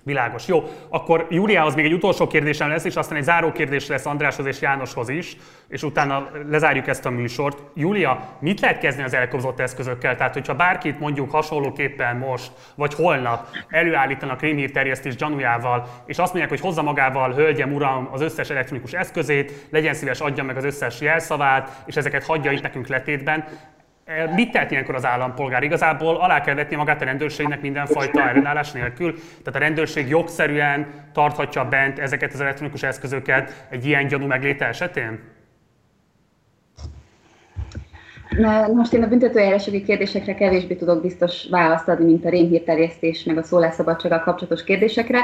Világos. 0.04 0.48
Jó, 0.48 0.64
akkor 0.90 1.28
Júliához 1.30 1.76
még 1.76 1.86
egy 1.86 1.94
utolsó 1.94 2.28
kérdésem 2.28 2.70
lesz, 2.70 2.84
és 2.84 2.96
aztán 2.96 3.18
egy 3.18 3.24
záró 3.24 3.52
kérdés 3.52 3.88
lesz 3.88 4.06
Andráshoz 4.06 4.46
és 4.46 4.62
Jánoshoz 4.62 5.10
is, 5.10 5.38
és 5.68 5.84
utána 5.84 6.30
lezárjuk 6.50 6.88
ezt 6.88 7.06
a 7.06 7.10
műsort. 7.10 7.58
Júlia, 7.76 8.38
mit 8.40 8.60
lehet 8.60 8.78
kezdeni 8.78 9.06
az 9.06 9.14
elkobzott 9.14 9.60
eszközökkel? 9.60 10.16
Tehát, 10.16 10.34
hogyha 10.34 10.56
bárkit 10.56 11.00
mondjuk 11.00 11.32
hasonlóképpen 11.32 12.16
most, 12.18 12.52
vagy 12.76 12.94
holnap 12.94 13.48
előállítanak 13.68 14.40
terjesztés 14.72 15.16
gyanújával, 15.16 15.88
és 16.06 16.18
azt 16.18 16.34
mondják, 16.34 16.50
hogy 16.50 16.60
hozza 16.60 16.82
magával, 16.82 17.34
hölgyem, 17.34 17.74
uram, 17.74 18.10
az 18.12 18.22
összes 18.22 18.50
elektronikus 18.50 18.92
eszközét, 18.92 19.68
legyen 19.70 19.94
szíves, 19.94 20.20
adja 20.20 20.44
meg 20.44 20.58
az 20.58 20.64
összes 20.64 21.02
jelszavát, 21.02 21.84
és 21.86 21.96
ezeket 21.96 22.26
hagyja 22.26 22.52
itt 22.52 22.62
nekünk 22.62 22.88
letétben, 22.88 23.46
Mit 24.36 24.52
tehet 24.52 24.72
ilyenkor 24.72 24.96
az 24.96 25.06
állampolgár? 25.06 25.64
Igazából 25.64 26.16
alá 26.16 26.42
kell 26.42 26.56
vetni 26.56 26.76
magát 26.76 27.02
a 27.02 27.06
rendőrségnek 27.06 27.62
mindenfajta 27.62 28.22
ellenállás 28.22 28.72
nélkül? 28.72 29.14
Tehát 29.14 29.56
a 29.56 29.64
rendőrség 29.64 30.08
jogszerűen 30.08 30.88
tarthatja 31.14 31.66
bent 31.66 32.00
ezeket 32.00 32.34
az 32.34 32.42
elektronikus 32.42 32.84
eszközöket 32.84 33.66
egy 33.70 33.86
ilyen 33.86 34.08
gyanú 34.08 34.26
megléte 34.26 34.66
esetén? 34.66 35.20
Most 38.74 38.94
én 38.94 39.04
a 39.04 39.08
büntetőjárásogi 39.08 39.84
kérdésekre 39.84 40.34
kevésbé 40.34 40.76
tudok 40.76 41.02
biztos 41.02 41.48
választ 41.50 41.88
adni, 41.88 42.06
mint 42.06 42.26
a 42.26 42.30
rémhírterjesztés 42.30 43.24
meg 43.24 43.38
a 43.38 43.44
szólásszabadsággal 43.44 44.20
kapcsolatos 44.20 44.64
kérdésekre, 44.64 45.20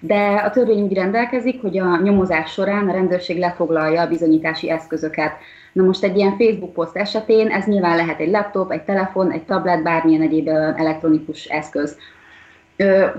de 0.00 0.42
a 0.44 0.50
törvény 0.50 0.80
úgy 0.80 0.94
rendelkezik, 0.94 1.60
hogy 1.60 1.78
a 1.78 2.00
nyomozás 2.02 2.52
során 2.52 2.88
a 2.88 2.92
rendőrség 2.92 3.38
lefoglalja 3.38 4.00
a 4.00 4.08
bizonyítási 4.08 4.70
eszközöket. 4.70 5.32
Na 5.72 5.82
most 5.82 6.04
egy 6.04 6.16
ilyen 6.16 6.36
Facebook 6.36 6.72
poszt 6.72 6.96
esetén 6.96 7.48
ez 7.48 7.64
nyilván 7.64 7.96
lehet 7.96 8.20
egy 8.20 8.30
laptop, 8.30 8.70
egy 8.70 8.82
telefon, 8.82 9.30
egy 9.30 9.42
tablet, 9.42 9.82
bármilyen 9.82 10.22
egyéb 10.22 10.48
elektronikus 10.76 11.44
eszköz. 11.44 11.96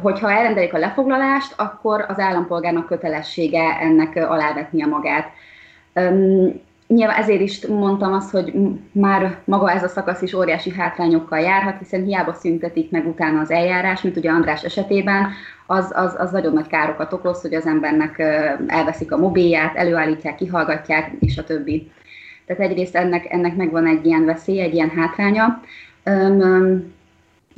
Hogyha 0.02 0.32
elrendelik 0.32 0.74
a 0.74 0.78
lefoglalást, 0.78 1.54
akkor 1.58 2.06
az 2.08 2.20
állampolgárnak 2.20 2.86
kötelessége 2.86 3.78
ennek 3.80 4.16
alávetnie 4.16 4.86
magát. 4.86 5.28
Nyilván 6.88 7.18
ezért 7.18 7.42
is 7.42 7.66
mondtam 7.68 8.14
azt, 8.14 8.32
hogy 8.32 8.54
már 8.92 9.38
maga 9.44 9.72
ez 9.72 9.84
a 9.84 9.88
szakasz 9.88 10.22
is 10.22 10.34
óriási 10.34 10.72
hátrányokkal 10.72 11.40
járhat, 11.40 11.78
hiszen 11.80 12.04
hiába 12.04 12.34
szüntetik 12.34 12.92
meg 12.92 13.08
utána 13.08 13.40
az 13.40 13.52
eljárás, 13.52 14.02
mint 14.02 14.18
ugye 14.18 14.30
András 14.30 14.64
esetében, 14.64 15.32
az, 15.66 15.92
az, 15.96 16.16
az 16.18 16.32
nagyon 16.32 16.54
nagy 16.54 16.68
károkat 16.68 17.14
okoz, 17.14 17.42
hogy 17.42 17.54
az 17.54 17.66
embernek 17.66 18.20
elveszik 18.68 19.12
a 19.12 19.18
mobilját, 19.18 19.76
előállítják, 19.76 20.36
kihallgatják, 20.36 21.12
és 21.20 21.38
a 21.38 21.44
többi. 21.44 21.92
Tehát 22.46 22.62
egyrészt 22.62 22.96
ennek, 22.96 23.34
ennek 23.34 23.56
megvan 23.56 23.88
egy 23.88 24.06
ilyen 24.06 24.26
veszély, 24.26 24.60
egy 24.62 24.74
ilyen 24.74 24.90
hátránya. 24.90 25.62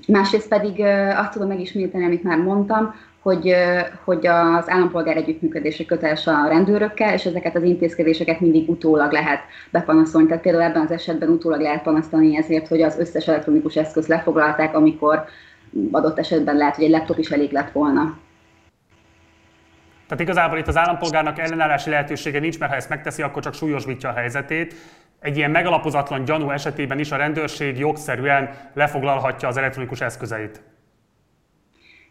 Másrészt 0.07 0.47
pedig 0.47 0.79
azt 1.15 1.31
tudom 1.31 1.47
megismételni, 1.47 2.05
amit 2.05 2.23
már 2.23 2.37
mondtam, 2.37 2.95
hogy, 3.21 3.55
hogy 4.03 4.27
az 4.27 4.69
állampolgár 4.69 5.17
együttműködése 5.17 5.85
köteles 5.85 6.27
a 6.27 6.47
rendőrökkel, 6.47 7.13
és 7.13 7.25
ezeket 7.25 7.55
az 7.55 7.63
intézkedéseket 7.63 8.39
mindig 8.39 8.69
utólag 8.69 9.11
lehet 9.11 9.39
bepanaszolni. 9.71 10.27
Tehát 10.27 10.43
például 10.43 10.63
ebben 10.63 10.81
az 10.81 10.91
esetben 10.91 11.29
utólag 11.29 11.59
lehet 11.61 11.83
panasztani 11.83 12.37
ezért, 12.37 12.67
hogy 12.67 12.81
az 12.81 12.99
összes 12.99 13.27
elektronikus 13.27 13.75
eszközt 13.75 14.07
lefoglalták, 14.07 14.75
amikor 14.75 15.23
adott 15.91 16.19
esetben 16.19 16.55
lehet, 16.55 16.75
hogy 16.75 16.83
egy 16.83 16.89
laptop 16.89 17.17
is 17.17 17.29
elég 17.29 17.51
lett 17.51 17.71
volna. 17.71 18.17
Tehát 20.07 20.23
igazából 20.23 20.57
itt 20.57 20.67
az 20.67 20.77
állampolgárnak 20.77 21.39
ellenállási 21.39 21.89
lehetősége 21.89 22.39
nincs, 22.39 22.59
mert 22.59 22.71
ha 22.71 22.77
ezt 22.77 22.89
megteszi, 22.89 23.21
akkor 23.21 23.43
csak 23.43 23.53
súlyosbítja 23.53 24.09
a 24.09 24.13
helyzetét. 24.13 24.73
Egy 25.19 25.37
ilyen 25.37 25.51
megalapozatlan 25.51 26.23
gyanú 26.23 26.49
esetében 26.49 26.99
is 26.99 27.11
a 27.11 27.15
rendőrség 27.15 27.77
jogszerűen 27.79 28.49
lefoglalhatja 28.73 29.47
az 29.47 29.57
elektronikus 29.57 30.01
eszközeit. 30.01 30.61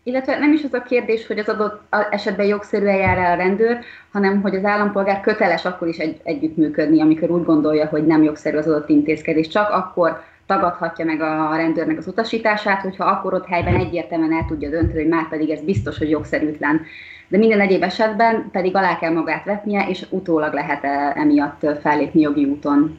Illetve 0.02 0.38
nem 0.38 0.52
is 0.52 0.62
az 0.64 0.74
a 0.74 0.82
kérdés, 0.82 1.26
hogy 1.26 1.38
az 1.38 1.48
adott 1.48 1.82
esetben 2.10 2.46
jogszerűen 2.46 2.96
jár 2.96 3.18
el 3.18 3.32
a 3.32 3.36
rendőr, 3.36 3.78
hanem 4.12 4.40
hogy 4.40 4.54
az 4.54 4.64
állampolgár 4.64 5.20
köteles 5.20 5.64
akkor 5.64 5.88
is 5.88 5.98
egy, 5.98 6.20
együttműködni, 6.24 7.00
amikor 7.00 7.30
úgy 7.30 7.44
gondolja, 7.44 7.86
hogy 7.86 8.06
nem 8.06 8.22
jogszerű 8.22 8.56
az 8.56 8.66
adott 8.66 8.88
intézkedés. 8.88 9.48
Csak 9.48 9.70
akkor 9.70 10.22
tagadhatja 10.46 11.04
meg 11.04 11.20
a 11.20 11.56
rendőrnek 11.56 11.98
az 11.98 12.06
utasítását, 12.06 12.80
hogyha 12.80 13.04
akkor 13.04 13.34
ott 13.34 13.46
helyben 13.46 13.74
egyértelműen 13.74 14.32
el 14.32 14.44
tudja 14.48 14.70
dönteni, 14.70 15.00
hogy 15.00 15.10
már 15.10 15.28
pedig 15.28 15.50
ez 15.50 15.60
biztos, 15.60 15.98
hogy 15.98 16.10
jogszerűtlen. 16.10 16.80
De 17.28 17.38
minden 17.38 17.60
egyéb 17.60 17.82
esetben 17.82 18.48
pedig 18.52 18.76
alá 18.76 18.98
kell 18.98 19.12
magát 19.12 19.44
vetnie, 19.44 19.88
és 19.88 20.06
utólag 20.10 20.52
lehet 20.52 20.84
-e 20.84 21.12
emiatt 21.16 21.66
fellépni 21.80 22.20
jogi 22.20 22.44
úton. 22.44 22.98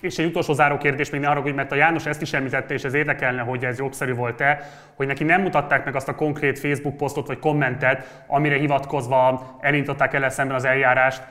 És 0.00 0.18
egy 0.18 0.26
utolsó 0.26 0.52
záró 0.52 0.78
kérdés, 0.78 1.10
még 1.10 1.20
ne 1.20 1.26
haragudj, 1.26 1.54
mert 1.54 1.72
a 1.72 1.74
János 1.74 2.06
ezt 2.06 2.22
is 2.22 2.32
említette, 2.32 2.74
és 2.74 2.84
ez 2.84 2.94
érdekelne, 2.94 3.42
hogy 3.42 3.64
ez 3.64 3.78
jogszerű 3.78 4.14
volt-e, 4.14 4.70
hogy 4.94 5.06
neki 5.06 5.24
nem 5.24 5.42
mutatták 5.42 5.84
meg 5.84 5.94
azt 5.96 6.08
a 6.08 6.14
konkrét 6.14 6.58
Facebook 6.58 6.96
posztot 6.96 7.26
vagy 7.26 7.38
kommentet, 7.38 8.24
amire 8.26 8.56
hivatkozva 8.56 9.56
elindították 9.60 10.14
el 10.14 10.30
szemben 10.30 10.56
az 10.56 10.64
eljárást. 10.64 11.22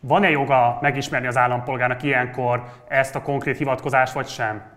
Van-e 0.00 0.30
joga 0.30 0.78
megismerni 0.80 1.26
az 1.26 1.36
állampolgárnak 1.36 2.02
ilyenkor 2.02 2.64
ezt 2.88 3.14
a 3.14 3.22
konkrét 3.22 3.56
hivatkozást, 3.56 4.12
vagy 4.12 4.26
sem? 4.26 4.75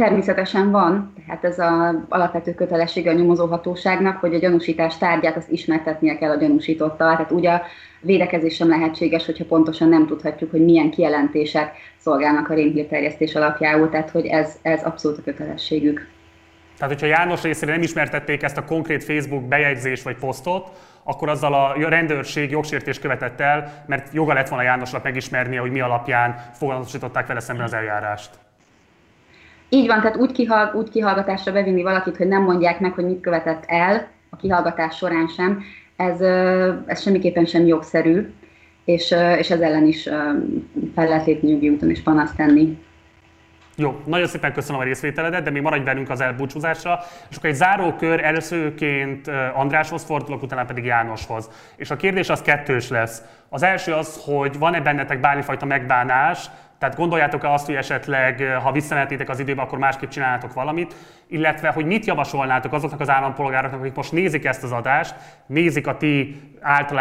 Természetesen 0.00 0.70
van, 0.70 1.12
tehát 1.26 1.44
ez 1.44 1.58
az 1.58 1.96
alapvető 2.08 2.54
kötelessége 2.54 3.10
a 3.10 3.14
nyomozóhatóságnak, 3.14 4.16
hogy 4.16 4.34
a 4.34 4.38
gyanúsítás 4.38 4.98
tárgyát 4.98 5.36
azt 5.36 5.50
ismertetnie 5.50 6.18
kell 6.18 6.30
a 6.30 6.36
gyanúsítottal. 6.36 7.16
Tehát 7.16 7.30
ugye 7.30 7.50
a 7.50 7.62
védekezés 8.00 8.54
sem 8.54 8.68
lehetséges, 8.68 9.26
hogyha 9.26 9.44
pontosan 9.44 9.88
nem 9.88 10.06
tudhatjuk, 10.06 10.50
hogy 10.50 10.64
milyen 10.64 10.90
kijelentések 10.90 11.72
szolgálnak 11.98 12.48
a 12.48 12.54
rémhírterjesztés 12.54 13.34
alapjául, 13.34 13.88
tehát 13.88 14.10
hogy 14.10 14.26
ez, 14.26 14.58
ez 14.62 14.82
abszolút 14.84 15.18
a 15.18 15.22
kötelességük. 15.22 16.08
Tehát, 16.78 16.92
hogyha 16.92 17.06
János 17.06 17.42
részére 17.42 17.72
nem 17.72 17.82
ismertették 17.82 18.42
ezt 18.42 18.56
a 18.56 18.64
konkrét 18.64 19.04
Facebook 19.04 19.42
bejegyzést 19.42 20.02
vagy 20.02 20.16
posztot, 20.16 20.68
akkor 21.02 21.28
azzal 21.28 21.54
a 21.54 21.88
rendőrség 21.88 22.50
jogsértést 22.50 23.00
követett 23.00 23.40
el, 23.40 23.84
mert 23.86 24.12
joga 24.12 24.32
lett 24.32 24.48
volna 24.48 24.64
Jánosnak 24.64 25.02
megismernie, 25.02 25.60
hogy 25.60 25.70
mi 25.70 25.80
alapján 25.80 26.34
fogalmazították 26.52 27.26
vele 27.26 27.40
szemben 27.40 27.64
az 27.64 27.74
eljárást. 27.74 28.30
Így 29.72 29.86
van, 29.86 30.00
tehát 30.00 30.16
úgy, 30.16 30.32
kihall, 30.32 30.72
úgy 30.74 30.90
kihallgatásra 30.90 31.52
bevinni 31.52 31.82
valakit, 31.82 32.16
hogy 32.16 32.28
nem 32.28 32.42
mondják 32.42 32.80
meg, 32.80 32.92
hogy 32.92 33.04
mit 33.04 33.20
követett 33.20 33.64
el 33.66 34.08
a 34.30 34.36
kihallgatás 34.36 34.96
során 34.96 35.28
sem, 35.28 35.62
ez, 35.96 36.20
ez 36.86 37.02
semmiképpen 37.02 37.44
sem 37.44 37.66
jogszerű, 37.66 38.32
és, 38.84 39.14
és 39.38 39.50
ez 39.50 39.60
ellen 39.60 39.86
is 39.86 40.02
fel 40.94 41.08
lehet 41.08 41.26
lépni 41.26 41.50
jogi 41.50 41.68
úton 41.68 41.90
és 41.90 42.02
panaszt 42.02 42.36
tenni. 42.36 42.78
Jó, 43.76 44.00
nagyon 44.04 44.26
szépen 44.26 44.52
köszönöm 44.52 44.80
a 44.80 44.84
részvételedet, 44.84 45.42
de 45.42 45.50
még 45.50 45.62
maradj 45.62 45.84
velünk 45.84 46.10
az 46.10 46.20
elbúcsúzásra. 46.20 46.98
És 47.30 47.36
akkor 47.36 47.48
egy 47.48 47.56
zárókör 47.56 48.24
előszőként 48.24 49.30
Andráshoz 49.54 50.04
fordulok, 50.04 50.42
utána 50.42 50.64
pedig 50.64 50.84
Jánoshoz. 50.84 51.50
És 51.76 51.90
a 51.90 51.96
kérdés 51.96 52.28
az 52.28 52.42
kettős 52.42 52.88
lesz. 52.88 53.22
Az 53.48 53.62
első 53.62 53.92
az, 53.92 54.20
hogy 54.24 54.58
van-e 54.58 54.80
bennetek 54.80 55.20
bármifajta 55.20 55.66
megbánás, 55.66 56.50
tehát 56.80 56.96
gondoljátok-e 56.96 57.52
azt, 57.52 57.66
hogy 57.66 57.74
esetleg, 57.74 58.40
ha 58.62 58.72
visszamehetnétek 58.72 59.28
az 59.28 59.40
időbe, 59.40 59.62
akkor 59.62 59.78
másképp 59.78 60.08
csinálnátok 60.08 60.52
valamit, 60.52 60.94
illetve 61.26 61.68
hogy 61.68 61.84
mit 61.84 62.06
javasolnátok 62.06 62.72
azoknak 62.72 63.00
az 63.00 63.08
állampolgároknak, 63.10 63.80
akik 63.80 63.94
most 63.94 64.12
nézik 64.12 64.44
ezt 64.44 64.62
az 64.62 64.72
adást, 64.72 65.14
nézik 65.46 65.86
a 65.86 65.96
ti 65.96 66.40
által 66.60 66.98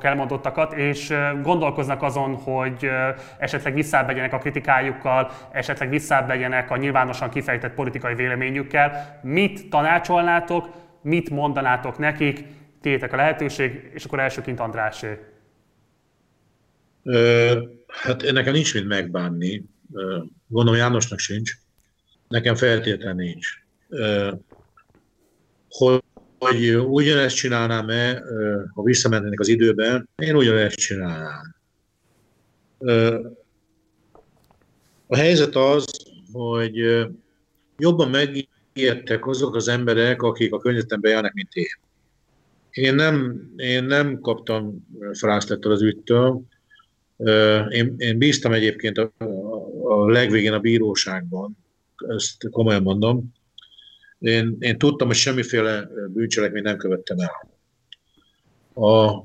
elmondottakat, 0.00 0.72
és 0.72 1.14
gondolkoznak 1.42 2.02
azon, 2.02 2.34
hogy 2.34 2.90
esetleg 3.38 3.74
visszább 3.74 4.32
a 4.32 4.38
kritikájukkal, 4.38 5.30
esetleg 5.52 5.88
visszább 5.88 6.32
a 6.68 6.76
nyilvánosan 6.76 7.30
kifejtett 7.30 7.74
politikai 7.74 8.14
véleményükkel. 8.14 9.18
Mit 9.22 9.68
tanácsolnátok, 9.68 10.68
mit 11.02 11.30
mondanátok 11.30 11.98
nekik, 11.98 12.44
tétek 12.80 13.12
a 13.12 13.16
lehetőség, 13.16 13.90
és 13.94 14.04
akkor 14.04 14.20
elsőként 14.20 14.60
Andrásé. 14.60 15.18
Hát 17.92 18.32
nekem 18.32 18.52
nincs 18.52 18.74
mit 18.74 18.86
megbánni, 18.86 19.64
gondolom 20.48 20.80
Jánosnak 20.80 21.18
sincs, 21.18 21.52
nekem 22.28 22.54
feltétlenül 22.54 23.24
nincs. 23.24 23.48
Hogy, 25.68 26.02
hogy 26.38 26.76
ugyanezt 26.76 27.36
csinálnám-e, 27.36 28.22
ha 28.74 28.82
visszamennének 28.82 29.40
az 29.40 29.48
időben, 29.48 30.08
én 30.16 30.36
ugyanezt 30.36 30.76
csinálnám. 30.76 31.54
A 35.06 35.16
helyzet 35.16 35.56
az, 35.56 35.86
hogy 36.32 37.06
jobban 37.78 38.10
megijedtek 38.10 39.26
azok 39.26 39.54
az 39.54 39.68
emberek, 39.68 40.22
akik 40.22 40.52
a 40.52 40.58
környezetemben 40.58 41.10
járnak, 41.10 41.32
mint 41.32 41.54
én. 41.54 41.66
Én 42.70 42.94
nem, 42.94 43.44
én 43.56 43.84
nem 43.84 44.20
kaptam 44.20 44.86
fráztettől 45.12 45.72
az 45.72 45.82
ügytől, 45.82 46.42
én, 47.68 47.94
én 47.96 48.18
bíztam 48.18 48.52
egyébként 48.52 48.98
a, 48.98 49.12
a 49.84 50.10
legvégén 50.10 50.52
a 50.52 50.60
bíróságban, 50.60 51.56
ezt 52.08 52.48
komolyan 52.50 52.82
mondom. 52.82 53.32
Én, 54.18 54.56
én 54.58 54.78
tudtam, 54.78 55.06
hogy 55.06 55.16
semmiféle 55.16 55.88
bűncselekményt 56.08 56.64
nem 56.64 56.76
követtem 56.76 57.16
el. 57.18 57.50
A, 58.84 59.24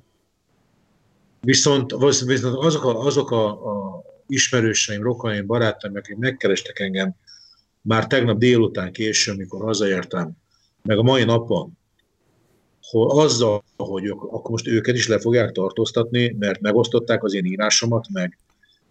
viszont, 1.42 1.92
viszont 2.26 2.56
azok 2.56 2.84
a, 2.84 3.06
azok 3.06 3.32
a, 3.32 3.48
a 3.50 4.04
ismerőseim, 4.28 5.02
rokonaim, 5.02 5.46
barátaim, 5.46 5.96
akik 5.96 6.16
megkerestek 6.16 6.80
engem 6.80 7.16
már 7.82 8.08
tegnap 8.08 8.38
délután 8.38 8.92
későn, 8.92 9.34
amikor 9.36 9.64
hazaértem, 9.64 10.32
meg 10.82 10.98
a 10.98 11.04
mai 11.04 11.24
napon, 11.24 11.77
hogy 12.90 13.26
azzal, 13.26 13.64
hogy 13.78 14.08
akkor 14.08 14.50
most 14.50 14.68
őket 14.68 14.96
is 14.96 15.08
le 15.08 15.20
fogják 15.20 15.52
tartóztatni, 15.52 16.36
mert 16.40 16.62
megosztották 16.62 17.24
az 17.24 17.34
én 17.34 17.46
írásomat, 17.46 18.08
meg, 18.14 18.38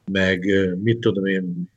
meg 0.04 0.44
mit 0.82 0.98
tudom 0.98 1.26
én, 1.26 1.70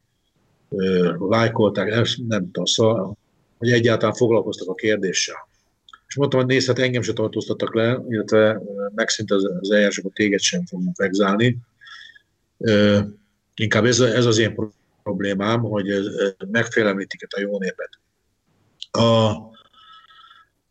lájkolták, 1.30 1.90
nem, 1.90 2.04
nem 2.28 2.44
tudom, 2.44 2.66
szóval, 2.66 3.18
hogy 3.58 3.72
egyáltalán 3.72 4.16
foglalkoztak 4.16 4.70
a 4.70 4.74
kérdéssel. 4.74 5.48
És 6.08 6.16
mondtam, 6.16 6.40
hogy 6.40 6.50
nézd, 6.50 6.68
hát 6.68 6.80
engem 6.80 7.02
se 7.02 7.14
tartóztattak 7.14 7.76
le, 7.76 8.04
illetve 8.10 8.62
megszint 8.96 9.32
az, 9.32 9.44
az 9.60 9.72
eljárásokat 9.72 10.14
téged 10.14 10.40
sem 10.40 10.66
fogunk 10.66 10.98
vegzálni. 10.98 11.58
Inkább 13.56 13.86
ez, 13.86 14.00
ez 14.00 14.26
az 14.26 14.38
én 14.38 14.56
problémám, 15.04 15.62
hogy 15.62 15.86
megfélemlítik 16.52 17.28
a 17.36 17.40
jó 17.40 17.60
népet. 17.60 17.90
A, 18.92 19.32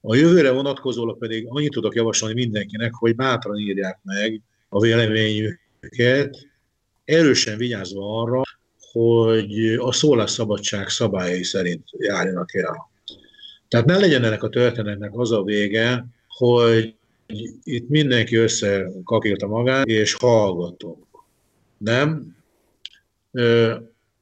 a 0.00 0.14
jövőre 0.14 0.50
vonatkozólag 0.50 1.18
pedig 1.18 1.46
annyit 1.48 1.70
tudok 1.70 1.94
javasolni 1.94 2.34
mindenkinek, 2.34 2.94
hogy 2.94 3.14
bátran 3.14 3.58
írják 3.58 3.98
meg 4.02 4.40
a 4.68 4.80
véleményüket, 4.80 6.46
erősen 7.04 7.56
vigyázva 7.56 8.20
arra, 8.20 8.42
hogy 8.92 9.74
a 9.78 9.92
szólásszabadság 9.92 10.88
szabályai 10.88 11.42
szerint 11.42 11.84
járjanak 11.98 12.54
el. 12.54 12.90
Tehát 13.68 13.86
ne 13.86 13.98
legyen 13.98 14.24
ennek 14.24 14.42
a 14.42 14.48
történetnek 14.48 15.18
az 15.18 15.32
a 15.32 15.42
vége, 15.42 16.06
hogy 16.28 16.94
itt 17.62 17.88
mindenki 17.88 18.36
összekakírta 18.36 19.46
magát, 19.46 19.86
és 19.86 20.14
hallgatunk. 20.14 21.06
Nem. 21.78 22.36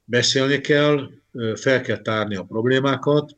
Beszélni 0.05 0.61
kell, 0.61 1.11
fel 1.55 1.81
kell 1.81 1.99
tárni 1.99 2.37
a 2.37 2.43
problémákat, 2.43 3.37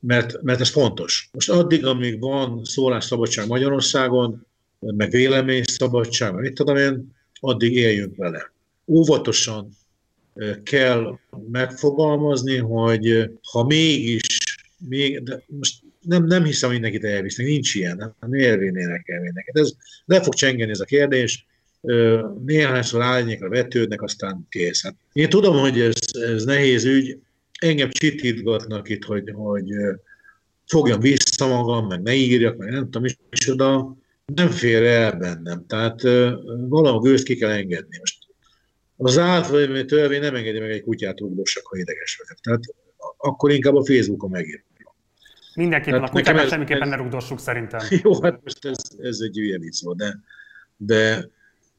mert, 0.00 0.42
mert 0.42 0.60
ez 0.60 0.68
fontos. 0.68 1.28
Most 1.32 1.50
addig, 1.50 1.84
amíg 1.84 2.20
van 2.20 2.64
szólásszabadság 2.64 3.46
Magyarországon, 3.46 4.46
meg 4.78 5.10
véleményszabadság, 5.10 6.32
meg 6.32 6.42
mit 6.42 6.54
tudom 6.54 6.76
én, 6.76 7.12
addig 7.40 7.74
éljünk 7.74 8.16
vele. 8.16 8.52
Óvatosan 8.86 9.68
kell 10.62 11.18
megfogalmazni, 11.50 12.56
hogy 12.56 13.30
ha 13.42 13.64
mégis, 13.64 14.38
még, 14.88 15.22
de 15.22 15.42
most 15.46 15.82
nem, 16.00 16.24
nem 16.24 16.44
hiszem, 16.44 16.70
hogy 16.70 16.80
mindenkit 16.80 17.10
elvisznek, 17.10 17.46
nincs 17.46 17.74
ilyen, 17.74 17.96
nem, 17.96 18.30
miért 18.30 18.58
vinnének 18.58 19.08
el 19.08 19.20
mindenkit. 19.20 19.58
Ez 19.58 19.72
le 20.04 20.22
fog 20.22 20.34
csengeni 20.34 20.70
ez 20.70 20.80
a 20.80 20.84
kérdés, 20.84 21.46
néhányszor 22.44 23.02
árnyékra 23.02 23.48
vetődnek, 23.48 24.02
aztán 24.02 24.46
kész. 24.48 24.82
Hát 24.82 24.94
én 25.12 25.28
tudom, 25.28 25.56
hogy 25.56 25.80
ez, 25.80 25.94
ez 26.12 26.44
nehéz 26.44 26.84
ügy, 26.84 27.18
engem 27.60 27.90
csitítgatnak 27.90 28.88
itt, 28.88 29.04
hogy, 29.04 29.30
hogy 29.34 29.70
fogjam 30.66 31.00
vissza 31.00 31.46
magam, 31.46 31.86
meg 31.86 32.02
ne 32.02 32.14
írjak, 32.14 32.56
meg 32.56 32.70
nem 32.70 32.84
tudom 32.84 33.04
is, 33.04 33.48
oda 33.48 33.96
nem 34.34 34.50
fér 34.50 34.82
el 34.82 35.12
bennem. 35.12 35.66
Tehát 35.66 36.02
valahol 36.68 37.00
gőzt 37.00 37.24
ki 37.24 37.36
kell 37.36 37.50
engedni. 37.50 37.98
Most 37.98 38.18
az 38.96 39.18
átvezető 39.18 39.84
törvény 39.84 40.20
nem 40.20 40.34
engedi 40.34 40.58
meg 40.58 40.70
egy 40.70 40.82
kutyát 40.82 41.20
rúgdossak, 41.20 41.66
ha 41.66 41.76
ideges 41.76 42.16
vagyok. 42.22 42.40
Tehát 42.40 42.60
akkor 43.16 43.50
inkább 43.50 43.74
a 43.74 43.84
Facebookon 43.84 44.30
megírom. 44.30 44.68
Mindenképpen 45.54 46.02
a 46.02 46.08
kutyát 46.08 46.48
semmiképpen 46.48 46.82
ez, 46.82 46.88
ne 46.88 46.96
rúgdossuk 46.96 47.40
szerintem. 47.40 47.80
Jó, 48.02 48.22
hát 48.22 48.40
most 48.42 48.64
ez, 48.64 48.78
ez 48.98 49.18
egy 49.20 49.36
hülye 49.36 49.58
vicc 49.58 49.82
volt, 49.82 49.96
de, 49.96 50.18
de, 50.76 51.28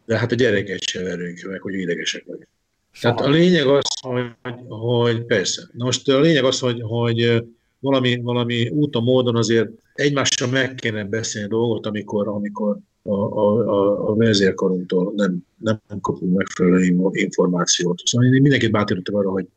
de 0.06 0.18
hát 0.18 0.32
a 0.32 0.36
gyereket 0.36 0.82
se 0.82 1.04
verünk 1.04 1.42
meg, 1.42 1.62
hogy 1.62 1.74
idegesek 1.74 2.24
vagyunk. 2.26 2.48
Soha. 2.92 3.16
Tehát 3.16 3.32
a 3.32 3.36
lényeg 3.36 3.68
az, 3.68 3.84
hogy, 4.02 4.26
hogy 4.68 5.26
persze. 5.26 5.62
Na 5.74 5.86
most 5.86 6.10
a 6.10 6.20
lényeg 6.20 6.44
az, 6.44 6.60
hogy, 6.60 6.82
hogy 6.82 7.44
valami, 7.80 8.22
valami 8.22 8.70
úton, 8.70 9.04
módon 9.04 9.36
azért 9.36 9.70
egymással 9.94 10.48
meg 10.48 10.76
kéne 10.76 11.04
beszélni 11.04 11.48
dolgot, 11.48 11.86
amikor, 11.86 12.28
amikor 12.28 12.78
a, 13.04 13.14
a, 13.14 13.60
a, 13.60 14.10
a 14.10 14.16
vezérkarunktól 14.16 15.14
nem, 15.16 15.46
nem, 15.58 15.82
kapunk 16.02 16.36
megfelelő 16.36 16.98
információt. 17.12 18.02
Szóval 18.06 18.28
én 18.28 18.42
mindenkit 18.42 18.72
bátorítottam 18.72 19.20
arra, 19.20 19.30
hogy, 19.30 19.48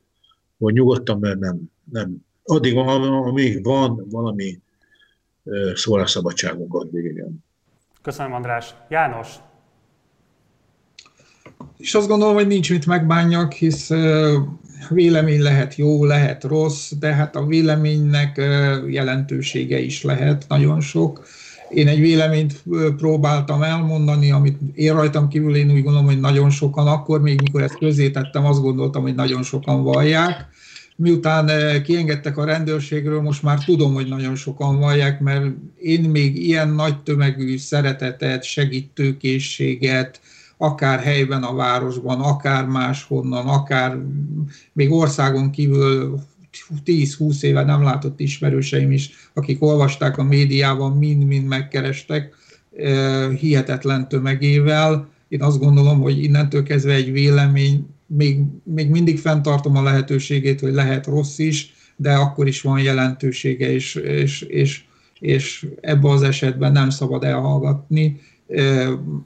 hogy 0.59 0.73
nyugodtan, 0.73 1.19
mert 1.19 1.39
nem, 1.39 1.61
nem. 1.93 2.17
Addig, 2.45 2.77
amíg 2.77 3.65
van 3.65 4.07
valami 4.11 4.59
szólásszabadságunk, 5.75 6.75
addig 6.75 7.05
igen. 7.05 7.45
Köszönöm, 8.03 8.33
András. 8.33 8.75
János, 8.89 9.35
és 11.79 11.95
azt 11.95 12.09
gondolom, 12.09 12.35
hogy 12.35 12.47
nincs 12.47 12.71
mit 12.71 12.87
megbánjak, 12.87 13.53
hisz 13.53 13.91
vélemény 14.89 15.43
lehet 15.43 15.77
jó, 15.77 16.05
lehet 16.05 16.45
rossz, 16.45 16.93
de 16.99 17.15
hát 17.15 17.37
a 17.37 17.47
véleménynek 17.47 18.43
jelentősége 18.89 19.79
is 19.79 20.03
lehet 20.03 20.45
nagyon 20.49 20.81
sok. 20.81 21.27
Én 21.71 21.89
egy 21.89 22.01
véleményt 22.01 22.63
próbáltam 22.97 23.63
elmondani, 23.63 24.31
amit 24.31 24.59
én 24.75 24.93
rajtam 24.93 25.29
kívül 25.29 25.57
én 25.57 25.71
úgy 25.71 25.83
gondolom, 25.83 26.07
hogy 26.07 26.21
nagyon 26.21 26.51
sokan, 26.51 26.87
akkor 26.87 27.21
még 27.21 27.41
mikor 27.41 27.63
ezt 27.63 27.79
közzétettem, 27.79 28.45
azt 28.45 28.61
gondoltam, 28.61 29.03
hogy 29.03 29.15
nagyon 29.15 29.43
sokan 29.43 29.83
vallják. 29.83 30.49
Miután 30.97 31.51
kiengedtek 31.83 32.37
a 32.37 32.45
rendőrségről, 32.45 33.21
most 33.21 33.43
már 33.43 33.65
tudom, 33.65 33.95
hogy 33.95 34.09
nagyon 34.09 34.35
sokan 34.35 34.79
vallják, 34.79 35.21
mert 35.21 35.45
én 35.81 36.01
még 36.01 36.47
ilyen 36.47 36.69
nagy 36.69 37.03
tömegű 37.03 37.57
szeretetet, 37.57 38.43
segítőkészséget, 38.43 40.21
akár 40.57 41.01
helyben 41.01 41.43
a 41.43 41.55
városban, 41.55 42.21
akár 42.21 42.67
máshonnan, 42.67 43.47
akár 43.47 43.99
még 44.73 44.93
országon 44.93 45.51
kívül 45.51 46.21
10-20 46.85 47.43
éve 47.43 47.65
nem 47.65 47.83
látott 47.83 48.21
ismerőseim 48.21 48.91
is, 48.91 49.11
akik 49.35 49.63
olvasták 49.63 50.19
a 50.19 50.23
médiában, 50.23 50.97
mind-mind 50.97 51.47
megkerestek 51.47 52.35
hihetetlen 53.39 54.09
tömegével. 54.09 55.09
Én 55.29 55.43
azt 55.43 55.59
gondolom, 55.59 56.01
hogy 56.01 56.23
innentől 56.23 56.63
kezdve 56.63 56.93
egy 56.93 57.13
vélemény, 57.13 57.87
még, 58.07 58.41
még 58.63 58.91
mindig 58.91 59.19
fenntartom 59.19 59.77
a 59.77 59.83
lehetőségét, 59.83 60.61
hogy 60.61 60.73
lehet 60.73 61.07
rossz 61.07 61.39
is, 61.39 61.75
de 61.97 62.13
akkor 62.13 62.47
is 62.47 62.61
van 62.61 62.81
jelentősége, 62.81 63.73
és, 63.73 63.95
és, 63.95 64.41
és, 64.41 64.85
és 65.19 65.67
ebben 65.81 66.11
az 66.11 66.23
esetben 66.23 66.73
nem 66.73 66.91
szabad 66.91 67.25
elhallgatni 67.25 68.21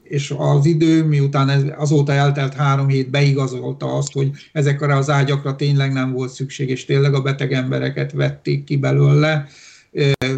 és 0.03 0.33
az 0.37 0.65
idő, 0.65 1.03
miután 1.03 1.49
ez, 1.49 1.63
azóta 1.77 2.11
eltelt 2.11 2.53
három 2.53 2.87
hét, 2.87 3.09
beigazolta 3.09 3.93
azt, 3.93 4.13
hogy 4.13 4.31
ezekre 4.51 4.95
az 4.95 5.09
ágyakra 5.09 5.55
tényleg 5.55 5.93
nem 5.93 6.11
volt 6.11 6.31
szükség, 6.31 6.69
és 6.69 6.85
tényleg 6.85 7.13
a 7.13 7.21
beteg 7.21 7.53
embereket 7.53 8.11
vették 8.11 8.63
ki 8.63 8.77
belőle. 8.77 9.47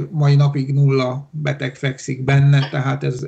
Mai 0.10 0.36
napig 0.36 0.74
nulla 0.74 1.30
beteg 1.32 1.76
fekszik 1.76 2.24
benne, 2.24 2.70
tehát 2.70 3.04
ez, 3.04 3.26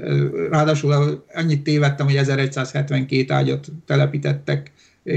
ráadásul 0.50 1.24
annyit 1.34 1.64
tévedtem, 1.64 2.06
hogy 2.06 2.16
1172 2.16 3.34
ágyat 3.34 3.68
telepítettek 3.86 4.72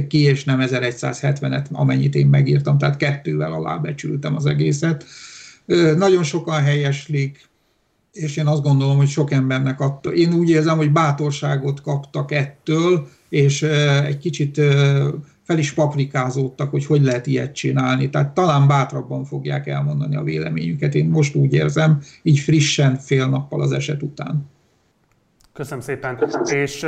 ki, 0.09 0.18
és 0.18 0.45
nem 0.45 0.59
1170-et, 0.62 1.70
amennyit 1.72 2.14
én 2.14 2.26
megírtam, 2.26 2.78
tehát 2.78 2.97
kettővel 2.97 3.53
alábecsültem 3.53 4.37
az 4.37 4.47
egészet. 4.47 5.05
Nagyon 5.97 6.22
sokan 6.22 6.62
helyeslik, 6.62 7.49
és 8.17 8.37
én 8.37 8.47
azt 8.47 8.62
gondolom, 8.62 8.97
hogy 8.97 9.09
sok 9.09 9.31
embernek 9.31 9.81
adta. 9.81 10.12
Én 10.12 10.33
úgy 10.33 10.51
érzem, 10.51 10.77
hogy 10.77 10.93
bátorságot 10.93 11.81
kaptak 11.81 12.33
ettől, 12.33 13.07
és 13.29 13.62
egy 14.07 14.19
kicsit 14.19 14.61
fel 15.43 15.59
is 15.59 15.73
paprikázódtak, 15.73 16.71
hogy 16.71 16.87
hogy 16.87 17.03
lehet 17.03 17.27
ilyet 17.27 17.55
csinálni. 17.55 18.11
Tehát 18.11 18.35
talán 18.35 18.67
bátrabban 18.67 19.25
fogják 19.25 19.67
elmondani 19.67 20.17
a 20.17 20.23
véleményüket. 20.23 20.95
Én 20.95 21.09
most 21.09 21.35
úgy 21.35 21.53
érzem, 21.53 21.99
így 22.23 22.39
frissen, 22.39 22.97
fél 22.97 23.29
nappal 23.29 23.62
az 23.62 23.73
eset 23.73 24.03
után. 24.03 24.51
Köszönöm 25.53 25.81
szépen. 25.81 26.19
És 26.45 26.87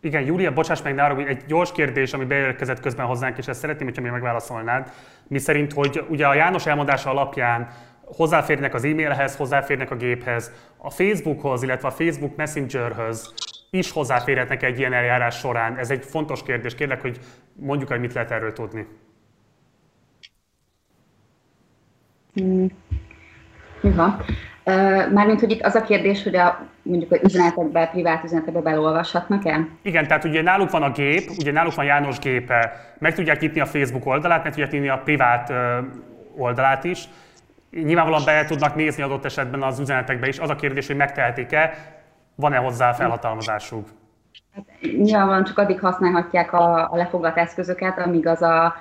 igen, 0.00 0.24
Júlia, 0.24 0.52
bocsáss 0.52 0.82
meg 0.82 0.94
nálam, 0.94 1.18
egy 1.18 1.42
gyors 1.46 1.72
kérdés, 1.72 2.12
ami 2.12 2.24
beérkezett 2.24 2.80
közben 2.80 3.06
hozzánk, 3.06 3.38
és 3.38 3.46
ezt 3.46 3.60
szeretném, 3.60 3.86
hogyha 3.86 4.02
még 4.02 4.10
megválaszolnád. 4.10 4.92
Mi 5.28 5.38
szerint, 5.38 5.72
hogy 5.72 6.04
ugye 6.08 6.26
a 6.26 6.34
János 6.34 6.66
elmondása 6.66 7.10
alapján 7.10 7.68
hozzáférnek 8.04 8.74
az 8.74 8.84
e-mailhez, 8.84 9.36
hozzáférnek 9.36 9.90
a 9.90 9.96
géphez, 9.96 10.52
a 10.76 10.90
Facebookhoz, 10.90 11.62
illetve 11.62 11.88
a 11.88 11.90
Facebook 11.90 12.36
Messengerhöz 12.36 13.34
is 13.70 13.90
hozzáférhetnek 13.90 14.62
egy 14.62 14.78
ilyen 14.78 14.92
eljárás 14.92 15.38
során. 15.38 15.76
Ez 15.76 15.90
egy 15.90 16.04
fontos 16.04 16.42
kérdés. 16.42 16.74
Kérlek, 16.74 17.00
hogy 17.00 17.18
mondjuk, 17.52 17.88
hogy 17.88 18.00
mit 18.00 18.12
lehet 18.12 18.30
erről 18.30 18.52
tudni. 18.52 18.86
Hmm. 22.34 22.68
Mármint, 25.12 25.40
hogy 25.40 25.50
itt 25.50 25.62
az 25.62 25.74
a 25.74 25.82
kérdés, 25.82 26.22
hogy 26.22 26.36
a, 26.36 26.66
mondjuk 26.82 27.12
az 27.12 27.18
üzenetekbe, 27.22 27.86
privát 27.86 28.24
üzenetekbe 28.24 28.60
belolvashatnak-e? 28.60 29.68
Igen, 29.82 30.06
tehát 30.06 30.24
ugye 30.24 30.42
náluk 30.42 30.70
van 30.70 30.82
a 30.82 30.90
gép, 30.90 31.30
ugye 31.38 31.52
náluk 31.52 31.74
van 31.74 31.84
János 31.84 32.18
gépe, 32.18 32.72
meg 32.98 33.14
tudják 33.14 33.40
nyitni 33.40 33.60
a 33.60 33.66
Facebook 33.66 34.06
oldalát, 34.06 34.42
meg 34.42 34.52
tudják 34.52 34.70
nyitni 34.70 34.88
a 34.88 35.00
privát 35.04 35.52
oldalát 36.36 36.84
is, 36.84 37.08
nyilvánvalóan 37.82 38.24
be 38.24 38.44
tudnak 38.44 38.74
nézni 38.74 39.02
adott 39.02 39.24
esetben 39.24 39.62
az 39.62 39.78
üzenetekbe 39.78 40.28
is. 40.28 40.38
Az 40.38 40.50
a 40.50 40.54
kérdés, 40.54 40.86
hogy 40.86 40.96
megtehetik-e, 40.96 41.74
van-e 42.34 42.56
hozzá 42.56 42.92
felhatalmazásuk? 42.92 43.88
Hát, 44.54 44.64
nyilvánvalóan 44.80 45.44
csak 45.44 45.58
addig 45.58 45.80
használhatják 45.80 46.52
a, 46.52 46.92
a 46.92 46.96
lefoglaló 46.96 47.34
eszközöket, 47.36 47.98
amíg 47.98 48.26
az 48.26 48.42
a, 48.42 48.74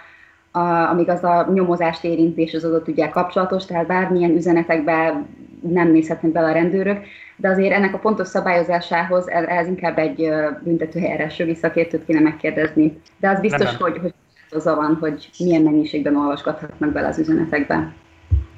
a, 0.51 0.59
amíg 0.59 1.09
az 1.09 1.23
a 1.23 1.49
nyomozást 1.53 2.03
érinti 2.03 2.41
és 2.41 2.53
az 2.53 2.63
adott 2.63 2.87
ügyel 2.87 3.09
kapcsolatos, 3.09 3.65
tehát 3.65 3.87
bármilyen 3.87 4.31
üzenetekbe 4.31 5.23
nem 5.61 5.91
nézhetnek 5.91 6.31
bele 6.31 6.49
a 6.49 6.53
rendőrök, 6.53 7.05
de 7.35 7.49
azért 7.49 7.73
ennek 7.73 7.93
a 7.93 7.97
pontos 7.97 8.27
szabályozásához 8.27 9.29
ez 9.29 9.67
inkább 9.67 9.97
egy 9.97 10.29
büntetőeljárás 10.63 11.39
jogi 11.39 11.55
szakértőt 11.55 12.05
kéne 12.05 12.19
megkérdezni. 12.19 13.01
De 13.17 13.29
az 13.29 13.39
biztos, 13.39 13.61
nem, 13.61 13.75
nem. 13.79 13.91
hogy, 13.91 13.99
hogy 14.01 14.13
az 14.49 14.63
van, 14.63 14.97
hogy 14.99 15.29
milyen 15.39 15.61
mennyiségben 15.61 16.15
olvasgathatnak 16.15 16.91
bele 16.91 17.07
az 17.07 17.19
üzenetekbe. 17.19 17.93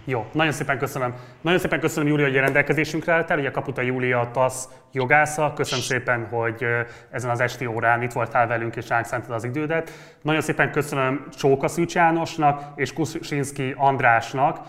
Jó, 0.08 0.26
nagyon 0.32 0.52
szépen 0.52 0.78
köszönöm. 0.78 1.14
Nagyon 1.42 1.60
szépen 1.60 1.80
köszönöm, 1.80 2.10
Júlia, 2.10 2.26
hogy 2.26 2.38
a 2.38 2.42
rendelkezésünkre 2.42 3.14
álltál. 3.14 3.40
Ugye 3.40 3.52
Kaputa 3.52 3.82
Júlia 3.82 4.30
TASZ 4.34 4.70
jogásza. 4.92 5.54
Köszönöm 5.56 5.84
szépen, 5.84 6.28
hogy 6.30 6.66
ezen 7.12 7.30
az 7.30 7.40
esti 7.40 7.66
órán 7.66 8.02
itt 8.02 8.12
voltál 8.12 8.48
velünk 8.48 8.76
és 8.76 8.88
ránk 8.90 9.06
az 9.30 9.44
idődet. 9.44 9.92
Nagyon 10.22 10.42
szépen 10.42 10.72
köszönöm 10.72 11.28
Csóka 11.38 11.68
Szűcs 11.68 11.96
Jánosnak 11.96 12.62
és 12.76 12.94
Kusinski 12.94 13.74
Andrásnak, 13.78 14.60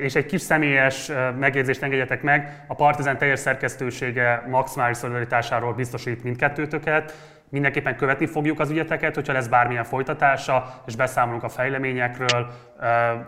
és 0.00 0.14
egy 0.14 0.26
kis 0.26 0.40
személyes 0.40 1.10
megjegyzést 1.38 1.82
engedjetek 1.82 2.22
meg, 2.22 2.64
a 2.66 2.74
Partizán 2.74 3.18
teljes 3.18 3.38
szerkesztősége 3.38 4.46
maximális 4.48 4.96
szolidaritásáról 4.96 5.74
biztosít 5.74 6.22
mindkettőtöket. 6.22 7.14
Mindenképpen 7.50 7.96
követni 7.96 8.26
fogjuk 8.26 8.60
az 8.60 8.70
ügyeteket, 8.70 9.14
hogyha 9.14 9.32
lesz 9.32 9.46
bármilyen 9.48 9.84
folytatása, 9.84 10.82
és 10.86 10.96
beszámolunk 10.96 11.42
a 11.42 11.48
fejleményekről. 11.48 12.50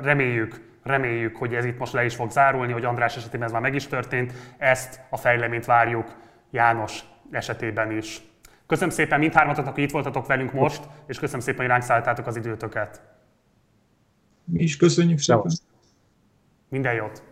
Reméljük, 0.01 0.79
reméljük, 0.83 1.37
hogy 1.37 1.55
ez 1.55 1.65
itt 1.65 1.79
most 1.79 1.93
le 1.93 2.05
is 2.05 2.15
fog 2.15 2.31
zárulni, 2.31 2.73
hogy 2.73 2.85
András 2.85 3.17
esetében 3.17 3.47
ez 3.47 3.53
már 3.53 3.61
meg 3.61 3.75
is 3.75 3.87
történt. 3.87 4.33
Ezt 4.59 5.01
a 5.11 5.17
fejleményt 5.17 5.65
várjuk 5.65 6.17
János 6.51 7.05
esetében 7.31 7.91
is. 7.91 8.21
Köszönöm 8.67 8.91
szépen 8.91 9.19
mindhármatoknak, 9.19 9.75
hogy 9.75 9.83
itt 9.83 9.91
voltatok 9.91 10.27
velünk 10.27 10.53
most, 10.53 10.89
és 11.07 11.19
köszönöm 11.19 11.41
szépen, 11.41 11.61
hogy 11.61 11.69
ránk 11.69 11.83
szálltátok 11.83 12.27
az 12.27 12.37
időtöket. 12.37 13.01
Mi 14.45 14.63
is 14.63 14.77
köszönjük 14.77 15.19
szépen. 15.19 15.51
Minden 16.69 16.95
jót! 16.95 17.23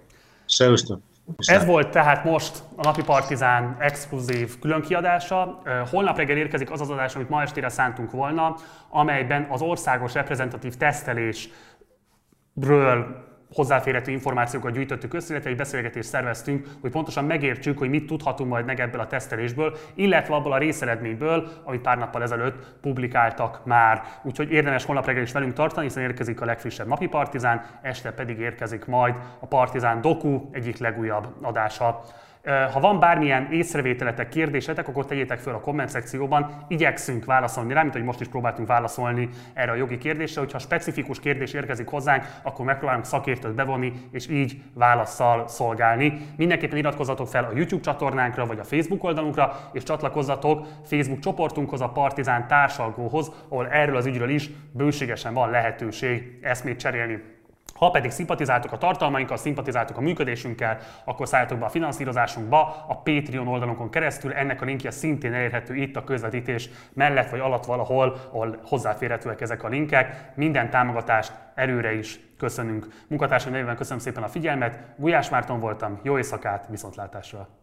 Szerusztok! 0.46 1.09
Ez 1.36 1.64
volt 1.64 1.90
tehát 1.90 2.24
most 2.24 2.62
a 2.76 2.82
Napi 2.82 3.02
Partizán 3.02 3.76
exkluzív 3.78 4.58
különkiadása. 4.58 5.62
Holnap 5.90 6.16
reggel 6.16 6.36
érkezik 6.36 6.70
az 6.70 6.80
az 6.80 6.90
adás, 6.90 7.14
amit 7.14 7.28
ma 7.28 7.42
estére 7.42 7.68
szántunk 7.68 8.10
volna, 8.10 8.54
amelyben 8.88 9.46
az 9.50 9.62
országos 9.62 10.14
reprezentatív 10.14 10.76
tesztelésről 10.76 13.28
hozzáférhető 13.54 14.10
információkat 14.10 14.72
gyűjtöttük 14.72 15.14
össze, 15.14 15.32
illetve 15.32 15.50
egy 15.50 15.56
beszélgetést 15.56 16.08
szerveztünk, 16.08 16.66
hogy 16.80 16.90
pontosan 16.90 17.24
megértsük, 17.24 17.78
hogy 17.78 17.88
mit 17.88 18.06
tudhatunk 18.06 18.50
majd 18.50 18.64
meg 18.64 18.80
ebből 18.80 19.00
a 19.00 19.06
tesztelésből, 19.06 19.76
illetve 19.94 20.34
abból 20.34 20.52
a 20.52 20.58
részeredményből, 20.58 21.48
amit 21.64 21.80
pár 21.80 21.98
nappal 21.98 22.22
ezelőtt 22.22 22.74
publikáltak 22.80 23.64
már. 23.64 24.02
Úgyhogy 24.22 24.52
érdemes 24.52 24.84
holnap 24.84 25.06
reggel 25.06 25.22
is 25.22 25.32
velünk 25.32 25.52
tartani, 25.52 25.86
hiszen 25.86 26.02
érkezik 26.02 26.40
a 26.40 26.44
legfrissebb 26.44 26.86
napi 26.86 27.06
Partizán, 27.06 27.64
este 27.82 28.12
pedig 28.12 28.38
érkezik 28.38 28.86
majd 28.86 29.14
a 29.40 29.46
Partizán 29.46 30.00
Doku 30.00 30.48
egyik 30.52 30.78
legújabb 30.78 31.26
adása. 31.42 32.00
Ha 32.44 32.80
van 32.80 33.00
bármilyen 33.00 33.48
észrevételetek, 33.52 34.28
kérdésetek, 34.28 34.88
akkor 34.88 35.06
tegyétek 35.06 35.38
föl 35.38 35.54
a 35.54 35.60
komment 35.60 35.88
szekcióban. 35.88 36.64
Igyekszünk 36.68 37.24
válaszolni 37.24 37.72
rá, 37.72 37.82
mint 37.82 37.94
hogy 37.94 38.02
most 38.02 38.20
is 38.20 38.28
próbáltunk 38.28 38.68
válaszolni 38.68 39.28
erre 39.54 39.70
a 39.70 39.74
jogi 39.74 39.98
kérdésre. 39.98 40.40
Hogyha 40.40 40.58
specifikus 40.58 41.20
kérdés 41.20 41.52
érkezik 41.52 41.88
hozzánk, 41.88 42.24
akkor 42.42 42.64
megpróbálunk 42.64 43.04
szakértőt 43.04 43.54
bevonni, 43.54 43.92
és 44.12 44.28
így 44.28 44.62
válaszsal 44.74 45.48
szolgálni. 45.48 46.20
Mindenképpen 46.36 46.78
iratkozzatok 46.78 47.28
fel 47.28 47.44
a 47.44 47.56
YouTube 47.56 47.82
csatornánkra, 47.82 48.46
vagy 48.46 48.58
a 48.58 48.64
Facebook 48.64 49.04
oldalunkra, 49.04 49.70
és 49.72 49.82
csatlakozzatok 49.82 50.66
Facebook 50.84 51.20
csoportunkhoz, 51.20 51.80
a 51.80 51.88
Partizán 51.88 52.46
társalgóhoz, 52.46 53.32
ahol 53.48 53.68
erről 53.68 53.96
az 53.96 54.06
ügyről 54.06 54.28
is 54.28 54.50
bőségesen 54.72 55.34
van 55.34 55.50
lehetőség 55.50 56.38
eszmét 56.42 56.78
cserélni. 56.78 57.38
Ha 57.80 57.90
pedig 57.90 58.10
szimpatizáltok 58.10 58.72
a 58.72 58.78
tartalmainkkal, 58.78 59.36
szimpatizáltok 59.36 59.96
a 59.96 60.00
működésünkkel, 60.00 60.78
akkor 61.04 61.28
szálljatok 61.28 61.58
be 61.58 61.64
a 61.64 61.68
finanszírozásunkba 61.68 62.84
a 62.88 62.96
Patreon 62.96 63.48
oldalunkon 63.48 63.90
keresztül. 63.90 64.32
Ennek 64.32 64.62
a 64.62 64.64
linkje 64.64 64.90
szintén 64.90 65.34
elérhető 65.34 65.74
itt 65.74 65.96
a 65.96 66.04
közvetítés 66.04 66.70
mellett 66.92 67.30
vagy 67.30 67.40
alatt 67.40 67.64
valahol, 67.64 68.16
ahol 68.30 68.60
hozzáférhetőek 68.64 69.40
ezek 69.40 69.62
a 69.62 69.68
linkek. 69.68 70.30
Minden 70.34 70.70
támogatást 70.70 71.32
előre 71.54 71.92
is 71.94 72.20
köszönünk. 72.38 72.86
Munkatársam 73.08 73.52
nevében 73.52 73.76
köszönöm 73.76 73.98
szépen 73.98 74.22
a 74.22 74.28
figyelmet. 74.28 74.78
Gulyás 74.96 75.28
Márton 75.28 75.60
voltam, 75.60 76.00
jó 76.02 76.16
éjszakát, 76.16 76.66
viszontlátásra! 76.68 77.60